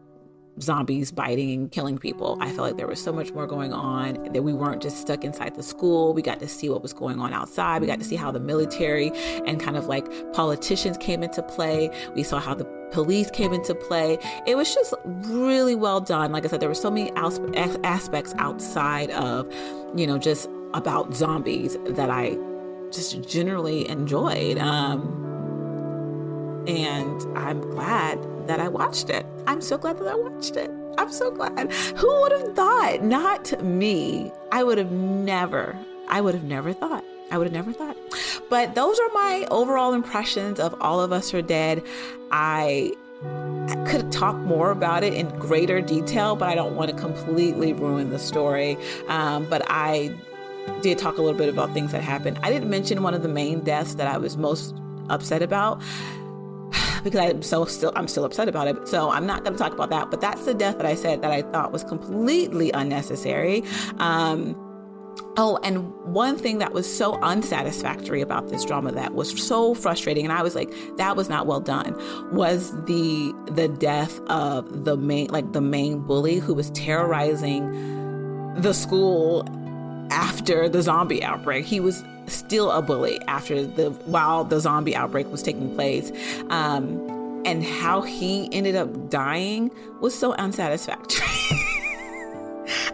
zombies 0.59 1.11
biting 1.11 1.51
and 1.51 1.71
killing 1.71 1.97
people. 1.97 2.37
I 2.41 2.47
felt 2.47 2.67
like 2.67 2.77
there 2.77 2.87
was 2.87 3.01
so 3.01 3.13
much 3.13 3.31
more 3.31 3.47
going 3.47 3.73
on 3.73 4.33
that 4.33 4.41
we 4.41 4.51
weren't 4.51 4.81
just 4.81 4.97
stuck 4.97 5.23
inside 5.23 5.55
the 5.55 5.63
school. 5.63 6.13
We 6.13 6.21
got 6.21 6.39
to 6.39 6.47
see 6.47 6.69
what 6.69 6.81
was 6.81 6.93
going 6.93 7.19
on 7.19 7.31
outside. 7.31 7.81
We 7.81 7.87
got 7.87 7.99
to 7.99 8.05
see 8.05 8.15
how 8.15 8.31
the 8.31 8.39
military 8.39 9.11
and 9.45 9.59
kind 9.59 9.77
of 9.77 9.87
like 9.87 10.05
politicians 10.33 10.97
came 10.97 11.23
into 11.23 11.43
play. 11.43 11.89
We 12.15 12.23
saw 12.23 12.39
how 12.39 12.55
the 12.55 12.78
police 12.91 13.29
came 13.31 13.53
into 13.53 13.75
play. 13.75 14.17
It 14.45 14.55
was 14.55 14.73
just 14.73 14.93
really 15.05 15.75
well 15.75 16.01
done. 16.01 16.31
Like 16.31 16.45
I 16.45 16.47
said, 16.47 16.59
there 16.59 16.69
were 16.69 16.75
so 16.75 16.91
many 16.91 17.11
aspects 17.13 18.33
outside 18.37 19.11
of, 19.11 19.51
you 19.95 20.07
know, 20.07 20.17
just 20.17 20.49
about 20.73 21.13
zombies 21.13 21.77
that 21.85 22.09
I 22.09 22.37
just 22.91 23.21
generally 23.21 23.87
enjoyed. 23.89 24.57
Um, 24.57 25.25
and 26.67 27.37
I'm 27.37 27.61
glad 27.61 28.19
that 28.47 28.59
I 28.59 28.67
watched 28.67 29.09
it. 29.09 29.25
I'm 29.47 29.61
so 29.61 29.77
glad 29.77 29.97
that 29.99 30.07
I 30.07 30.15
watched 30.15 30.55
it. 30.55 30.69
I'm 30.97 31.11
so 31.11 31.31
glad. 31.31 31.71
Who 31.71 32.21
would 32.21 32.31
have 32.31 32.55
thought? 32.55 33.03
Not 33.03 33.63
me. 33.63 34.31
I 34.51 34.63
would 34.63 34.77
have 34.77 34.91
never, 34.91 35.77
I 36.07 36.21
would 36.21 36.33
have 36.33 36.43
never 36.43 36.73
thought. 36.73 37.03
I 37.31 37.37
would 37.37 37.45
have 37.45 37.53
never 37.53 37.73
thought. 37.73 37.97
But 38.49 38.75
those 38.75 38.99
are 38.99 39.09
my 39.13 39.47
overall 39.51 39.93
impressions 39.93 40.59
of 40.59 40.75
All 40.81 41.01
of 41.01 41.11
Us 41.11 41.33
Are 41.33 41.41
Dead. 41.41 41.83
I 42.31 42.93
could 43.85 44.11
talk 44.11 44.35
more 44.37 44.71
about 44.71 45.03
it 45.03 45.13
in 45.13 45.27
greater 45.39 45.81
detail, 45.81 46.35
but 46.35 46.49
I 46.49 46.55
don't 46.55 46.75
want 46.75 46.89
to 46.89 46.95
completely 46.95 47.73
ruin 47.73 48.09
the 48.09 48.19
story. 48.19 48.77
Um, 49.07 49.45
but 49.49 49.63
I 49.69 50.15
did 50.81 50.97
talk 50.97 51.17
a 51.17 51.21
little 51.21 51.37
bit 51.37 51.49
about 51.49 51.73
things 51.73 51.91
that 51.91 52.01
happened. 52.01 52.39
I 52.43 52.49
didn't 52.49 52.69
mention 52.69 53.03
one 53.03 53.13
of 53.13 53.23
the 53.23 53.29
main 53.29 53.61
deaths 53.61 53.95
that 53.95 54.07
I 54.07 54.17
was 54.17 54.37
most 54.37 54.75
upset 55.09 55.41
about 55.41 55.81
because 57.03 57.19
I'm 57.19 57.41
so 57.41 57.65
still 57.65 57.91
I'm 57.95 58.07
still 58.07 58.23
upset 58.25 58.47
about 58.47 58.67
it. 58.67 58.87
So 58.87 59.09
I'm 59.11 59.25
not 59.25 59.43
going 59.43 59.53
to 59.53 59.59
talk 59.59 59.73
about 59.73 59.89
that. 59.89 60.09
But 60.09 60.21
that's 60.21 60.45
the 60.45 60.53
death 60.53 60.77
that 60.77 60.85
I 60.85 60.95
said 60.95 61.21
that 61.21 61.31
I 61.31 61.41
thought 61.41 61.71
was 61.71 61.83
completely 61.83 62.71
unnecessary. 62.71 63.63
Um, 63.97 64.55
Oh, 65.41 65.57
and 65.63 65.93
one 66.03 66.37
thing 66.37 66.57
that 66.57 66.73
was 66.73 66.85
so 66.85 67.17
unsatisfactory 67.21 68.19
about 68.19 68.49
this 68.49 68.65
drama 68.65 68.91
that 68.91 69.13
was 69.13 69.41
so 69.41 69.73
frustrating, 69.73 70.25
and 70.25 70.33
I 70.33 70.43
was 70.43 70.53
like, 70.53 70.69
that 70.97 71.15
was 71.15 71.29
not 71.29 71.47
well 71.47 71.61
done, 71.61 71.95
was 72.33 72.71
the 72.83 73.33
the 73.49 73.69
death 73.69 74.19
of 74.23 74.83
the 74.83 74.97
main 74.97 75.27
like 75.27 75.53
the 75.53 75.61
main 75.61 75.99
bully 75.99 76.39
who 76.39 76.53
was 76.53 76.71
terrorizing 76.71 77.71
the 78.57 78.73
school 78.73 79.47
after 80.11 80.67
the 80.67 80.81
zombie 80.81 81.23
outbreak. 81.23 81.63
He 81.63 81.79
was 81.79 82.03
still 82.27 82.69
a 82.69 82.81
bully 82.81 83.17
after 83.29 83.65
the 83.65 83.91
while 84.07 84.43
the 84.43 84.59
zombie 84.59 84.93
outbreak 84.93 85.31
was 85.31 85.41
taking 85.41 85.73
place. 85.73 86.11
Um, 86.49 86.99
and 87.45 87.63
how 87.63 88.01
he 88.01 88.49
ended 88.51 88.75
up 88.75 89.09
dying 89.09 89.71
was 90.01 90.13
so 90.13 90.33
unsatisfactory. 90.33 91.25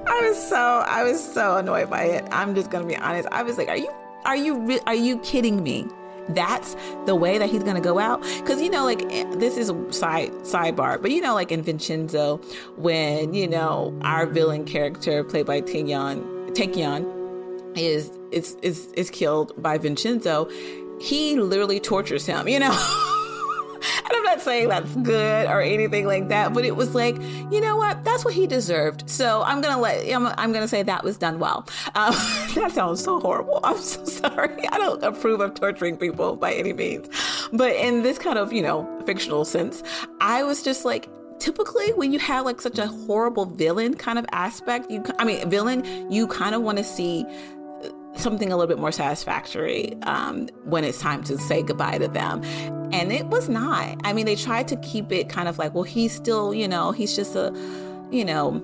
I 0.07 0.27
was 0.27 0.49
so 0.49 0.57
I 0.57 1.03
was 1.03 1.33
so 1.33 1.57
annoyed 1.57 1.89
by 1.89 2.03
it. 2.03 2.27
I'm 2.31 2.55
just 2.55 2.69
gonna 2.69 2.87
be 2.87 2.95
honest. 2.97 3.27
I 3.31 3.43
was 3.43 3.57
like, 3.57 3.67
are 3.67 3.77
you 3.77 3.91
are 4.25 4.35
you 4.35 4.79
are 4.85 4.95
you 4.95 5.19
kidding 5.19 5.63
me? 5.63 5.87
That's 6.29 6.75
the 7.05 7.15
way 7.15 7.37
that 7.37 7.49
he's 7.49 7.63
gonna 7.63 7.81
go 7.81 7.99
out. 7.99 8.21
Because 8.39 8.61
you 8.61 8.69
know, 8.69 8.83
like 8.83 9.03
eh, 9.11 9.25
this 9.35 9.57
is 9.57 9.69
a 9.69 9.93
side 9.93 10.31
sidebar, 10.43 11.01
but 11.01 11.11
you 11.11 11.21
know, 11.21 11.33
like 11.33 11.51
in 11.51 11.61
Vincenzo, 11.61 12.37
when 12.77 13.33
you 13.33 13.47
know 13.47 13.97
our 14.01 14.25
villain 14.25 14.65
character 14.65 15.23
played 15.23 15.45
by 15.45 15.61
Taecyeon 15.61 16.51
Taecyeon 16.55 17.77
is 17.77 18.11
is 18.31 18.57
is 18.61 18.91
is 18.93 19.09
killed 19.09 19.53
by 19.61 19.77
Vincenzo, 19.77 20.49
he 20.99 21.39
literally 21.39 21.79
tortures 21.79 22.25
him, 22.25 22.47
you 22.47 22.59
know. 22.59 23.11
and 23.75 24.13
I'm 24.13 24.23
not 24.23 24.41
saying 24.41 24.69
that's 24.69 24.95
good 24.95 25.47
or 25.47 25.61
anything 25.61 26.05
like 26.05 26.29
that, 26.29 26.53
but 26.53 26.65
it 26.65 26.75
was 26.75 26.95
like, 26.95 27.15
you 27.51 27.61
know 27.61 27.75
what? 27.75 28.03
That's 28.03 28.25
what 28.25 28.33
he 28.33 28.47
deserved. 28.47 29.09
So 29.09 29.43
I'm 29.43 29.61
gonna 29.61 29.79
let 29.79 30.09
I'm, 30.11 30.27
I'm 30.27 30.51
gonna 30.51 30.67
say 30.67 30.83
that 30.83 31.03
was 31.03 31.17
done 31.17 31.39
well. 31.39 31.67
Um, 31.95 32.13
that 32.55 32.71
sounds 32.73 33.03
so 33.03 33.19
horrible. 33.19 33.59
I'm 33.63 33.77
so 33.77 34.03
sorry. 34.05 34.67
I 34.67 34.77
don't 34.77 35.03
approve 35.03 35.41
of 35.41 35.53
torturing 35.53 35.97
people 35.97 36.35
by 36.35 36.53
any 36.53 36.73
means, 36.73 37.07
but 37.51 37.75
in 37.75 38.03
this 38.03 38.17
kind 38.17 38.37
of 38.37 38.53
you 38.53 38.61
know 38.61 38.87
fictional 39.05 39.45
sense, 39.45 39.83
I 40.21 40.43
was 40.43 40.63
just 40.63 40.85
like, 40.85 41.09
typically 41.39 41.91
when 41.93 42.13
you 42.13 42.19
have 42.19 42.45
like 42.45 42.61
such 42.61 42.79
a 42.79 42.87
horrible 42.87 43.45
villain 43.45 43.93
kind 43.93 44.17
of 44.17 44.25
aspect 44.31 44.89
you 44.89 45.03
i 45.19 45.25
mean 45.25 45.49
villain 45.49 45.83
you 46.09 46.27
kind 46.27 46.55
of 46.55 46.61
want 46.61 46.77
to 46.77 46.83
see 46.83 47.25
something 48.17 48.51
a 48.51 48.57
little 48.57 48.67
bit 48.67 48.79
more 48.79 48.91
satisfactory 48.91 49.93
um, 50.03 50.47
when 50.63 50.83
it's 50.83 50.99
time 50.99 51.23
to 51.23 51.37
say 51.37 51.61
goodbye 51.61 51.97
to 51.97 52.07
them. 52.07 52.41
And 52.91 53.11
it 53.11 53.27
was 53.27 53.49
not. 53.49 53.99
I 54.03 54.13
mean, 54.13 54.25
they 54.25 54.35
tried 54.35 54.67
to 54.69 54.75
keep 54.77 55.11
it 55.11 55.29
kind 55.29 55.47
of 55.47 55.57
like, 55.57 55.73
well, 55.73 55.83
he's 55.83 56.13
still, 56.13 56.53
you 56.53 56.67
know, 56.67 56.91
he's 56.91 57.15
just 57.15 57.35
a, 57.35 57.53
you 58.11 58.23
know, 58.23 58.61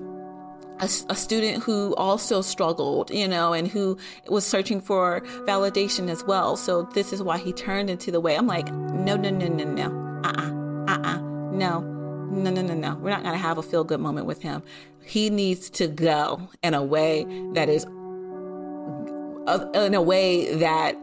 a, 0.80 0.84
a, 1.08 1.14
student 1.14 1.62
who 1.62 1.94
also 1.96 2.42
struggled, 2.42 3.10
you 3.10 3.28
know, 3.28 3.52
and 3.52 3.68
who 3.68 3.96
was 4.28 4.44
searching 4.46 4.80
for 4.80 5.20
validation 5.46 6.08
as 6.08 6.24
well. 6.24 6.56
So 6.56 6.82
this 6.94 7.12
is 7.12 7.22
why 7.22 7.38
he 7.38 7.52
turned 7.52 7.90
into 7.90 8.10
the 8.10 8.20
way. 8.20 8.36
I'm 8.36 8.46
like, 8.46 8.72
no, 8.72 9.16
no, 9.16 9.30
no, 9.30 9.48
no, 9.48 9.64
no, 9.64 10.20
uh, 10.24 10.28
uh-uh, 10.28 10.84
uh, 10.88 11.00
uh, 11.04 11.18
no, 11.52 11.80
no, 11.80 12.50
no, 12.50 12.62
no, 12.62 12.74
no. 12.74 12.94
We're 12.96 13.10
not 13.10 13.22
gonna 13.22 13.36
have 13.36 13.58
a 13.58 13.62
feel 13.62 13.84
good 13.84 14.00
moment 14.00 14.26
with 14.26 14.42
him. 14.42 14.62
He 15.04 15.30
needs 15.30 15.70
to 15.70 15.86
go 15.86 16.48
in 16.62 16.74
a 16.74 16.82
way 16.82 17.24
that 17.54 17.68
is 17.68 17.84
in 19.74 19.94
a 19.94 20.02
way 20.02 20.54
that 20.56 20.96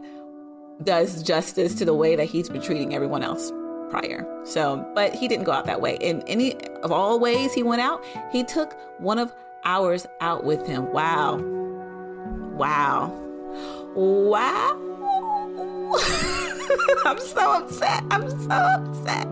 does 0.82 1.22
justice 1.22 1.74
to 1.76 1.84
the 1.84 1.94
way 1.94 2.16
that 2.16 2.26
he's 2.26 2.48
been 2.48 2.62
treating 2.62 2.94
everyone 2.94 3.22
else 3.22 3.52
prior. 3.90 4.26
So, 4.44 4.88
but 4.94 5.14
he 5.14 5.28
didn't 5.28 5.44
go 5.44 5.52
out 5.52 5.66
that 5.66 5.80
way. 5.80 5.96
In 6.00 6.22
any 6.22 6.60
of 6.82 6.92
all 6.92 7.18
ways 7.18 7.52
he 7.52 7.62
went 7.62 7.82
out, 7.82 8.04
he 8.32 8.44
took 8.44 8.76
one 8.98 9.18
of 9.18 9.32
ours 9.64 10.06
out 10.20 10.44
with 10.44 10.66
him. 10.66 10.90
Wow. 10.92 11.36
Wow. 12.56 13.08
Wow. 13.94 14.86
I'm 17.04 17.18
so 17.18 17.52
upset. 17.52 18.04
I'm 18.10 18.30
so 18.30 18.54
upset. 18.54 19.28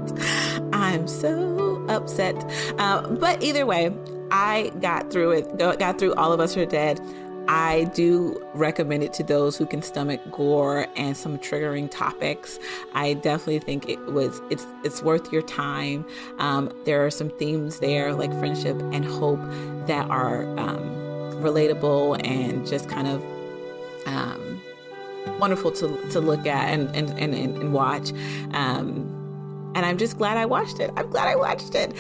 I'm 0.73 1.07
so 1.07 1.87
upset. 1.89 2.35
Uh, 2.79 3.09
but 3.09 3.43
either 3.43 3.65
way, 3.65 3.95
I 4.31 4.73
got 4.81 5.11
through 5.11 5.33
it, 5.33 5.59
got 5.59 5.99
through 5.99 6.15
All 6.15 6.33
of 6.33 6.41
Us 6.41 6.57
Are 6.57 6.67
Dead. 6.67 7.01
I 7.49 7.85
do 7.95 8.47
recommend 8.53 9.03
it 9.03 9.15
to 9.15 9.23
those 9.23 9.57
who 9.57 9.65
can 9.65 9.81
stomach 9.81 10.21
gore 10.31 10.87
and 10.97 11.17
some 11.17 11.39
triggering 11.39 11.91
topics. 11.91 12.59
I 12.93 13.15
definitely 13.15 13.61
think 13.61 13.89
it 13.89 14.05
was 14.07 14.43
it's 14.51 14.67
it's 14.85 15.03
worth 15.03 15.33
your 15.33 15.43
time. 15.43 16.07
Um, 16.39 16.71
there 16.85 17.05
are 17.05 17.11
some 17.11 17.31
themes 17.31 17.81
there 17.81 18.13
like 18.13 18.31
friendship 18.39 18.79
and 18.93 19.03
hope 19.03 19.41
that 19.87 20.09
are 20.11 20.43
um, 20.59 20.81
relatable 21.41 22.21
and 22.23 22.67
just 22.67 22.87
kind 22.89 23.09
of 23.09 23.25
um, 24.07 24.61
wonderful 25.39 25.73
to, 25.73 26.11
to 26.11 26.21
look 26.21 26.47
at 26.47 26.69
and 26.69 26.95
and, 26.95 27.19
and, 27.19 27.35
and 27.35 27.73
watch. 27.73 28.13
Um, 28.53 29.15
and 29.75 29.87
I'm 29.87 29.97
just 29.97 30.19
glad 30.19 30.37
I 30.37 30.45
watched 30.45 30.81
it. 30.81 30.91
I'm 30.97 31.09
glad 31.09 31.29
I 31.29 31.37
watched 31.37 31.75
it. 31.75 31.95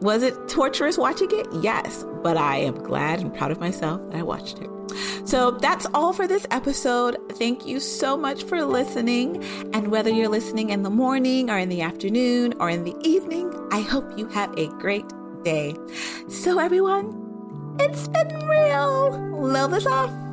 Was 0.00 0.22
it 0.22 0.34
torturous 0.48 0.98
watching 0.98 1.28
it? 1.32 1.46
Yes, 1.62 2.04
but 2.22 2.36
I 2.36 2.56
am 2.58 2.74
glad 2.82 3.20
and 3.20 3.34
proud 3.34 3.50
of 3.50 3.60
myself 3.60 4.00
that 4.10 4.18
I 4.18 4.22
watched 4.22 4.58
it. 4.58 4.70
So 5.24 5.50
that's 5.50 5.86
all 5.94 6.12
for 6.12 6.26
this 6.26 6.46
episode. 6.50 7.16
Thank 7.32 7.66
you 7.66 7.80
so 7.80 8.16
much 8.16 8.44
for 8.44 8.64
listening. 8.64 9.42
And 9.72 9.90
whether 9.90 10.10
you're 10.10 10.28
listening 10.28 10.70
in 10.70 10.82
the 10.82 10.90
morning 10.90 11.50
or 11.50 11.58
in 11.58 11.68
the 11.68 11.82
afternoon 11.82 12.54
or 12.60 12.70
in 12.70 12.84
the 12.84 12.94
evening, 13.02 13.52
I 13.72 13.80
hope 13.80 14.18
you 14.18 14.26
have 14.28 14.56
a 14.56 14.68
great 14.68 15.06
day. 15.44 15.74
So, 16.28 16.58
everyone, 16.58 17.76
it's 17.80 18.08
been 18.08 18.28
real. 18.46 19.18
Love 19.40 19.72
us 19.72 19.86
off. 19.86 20.25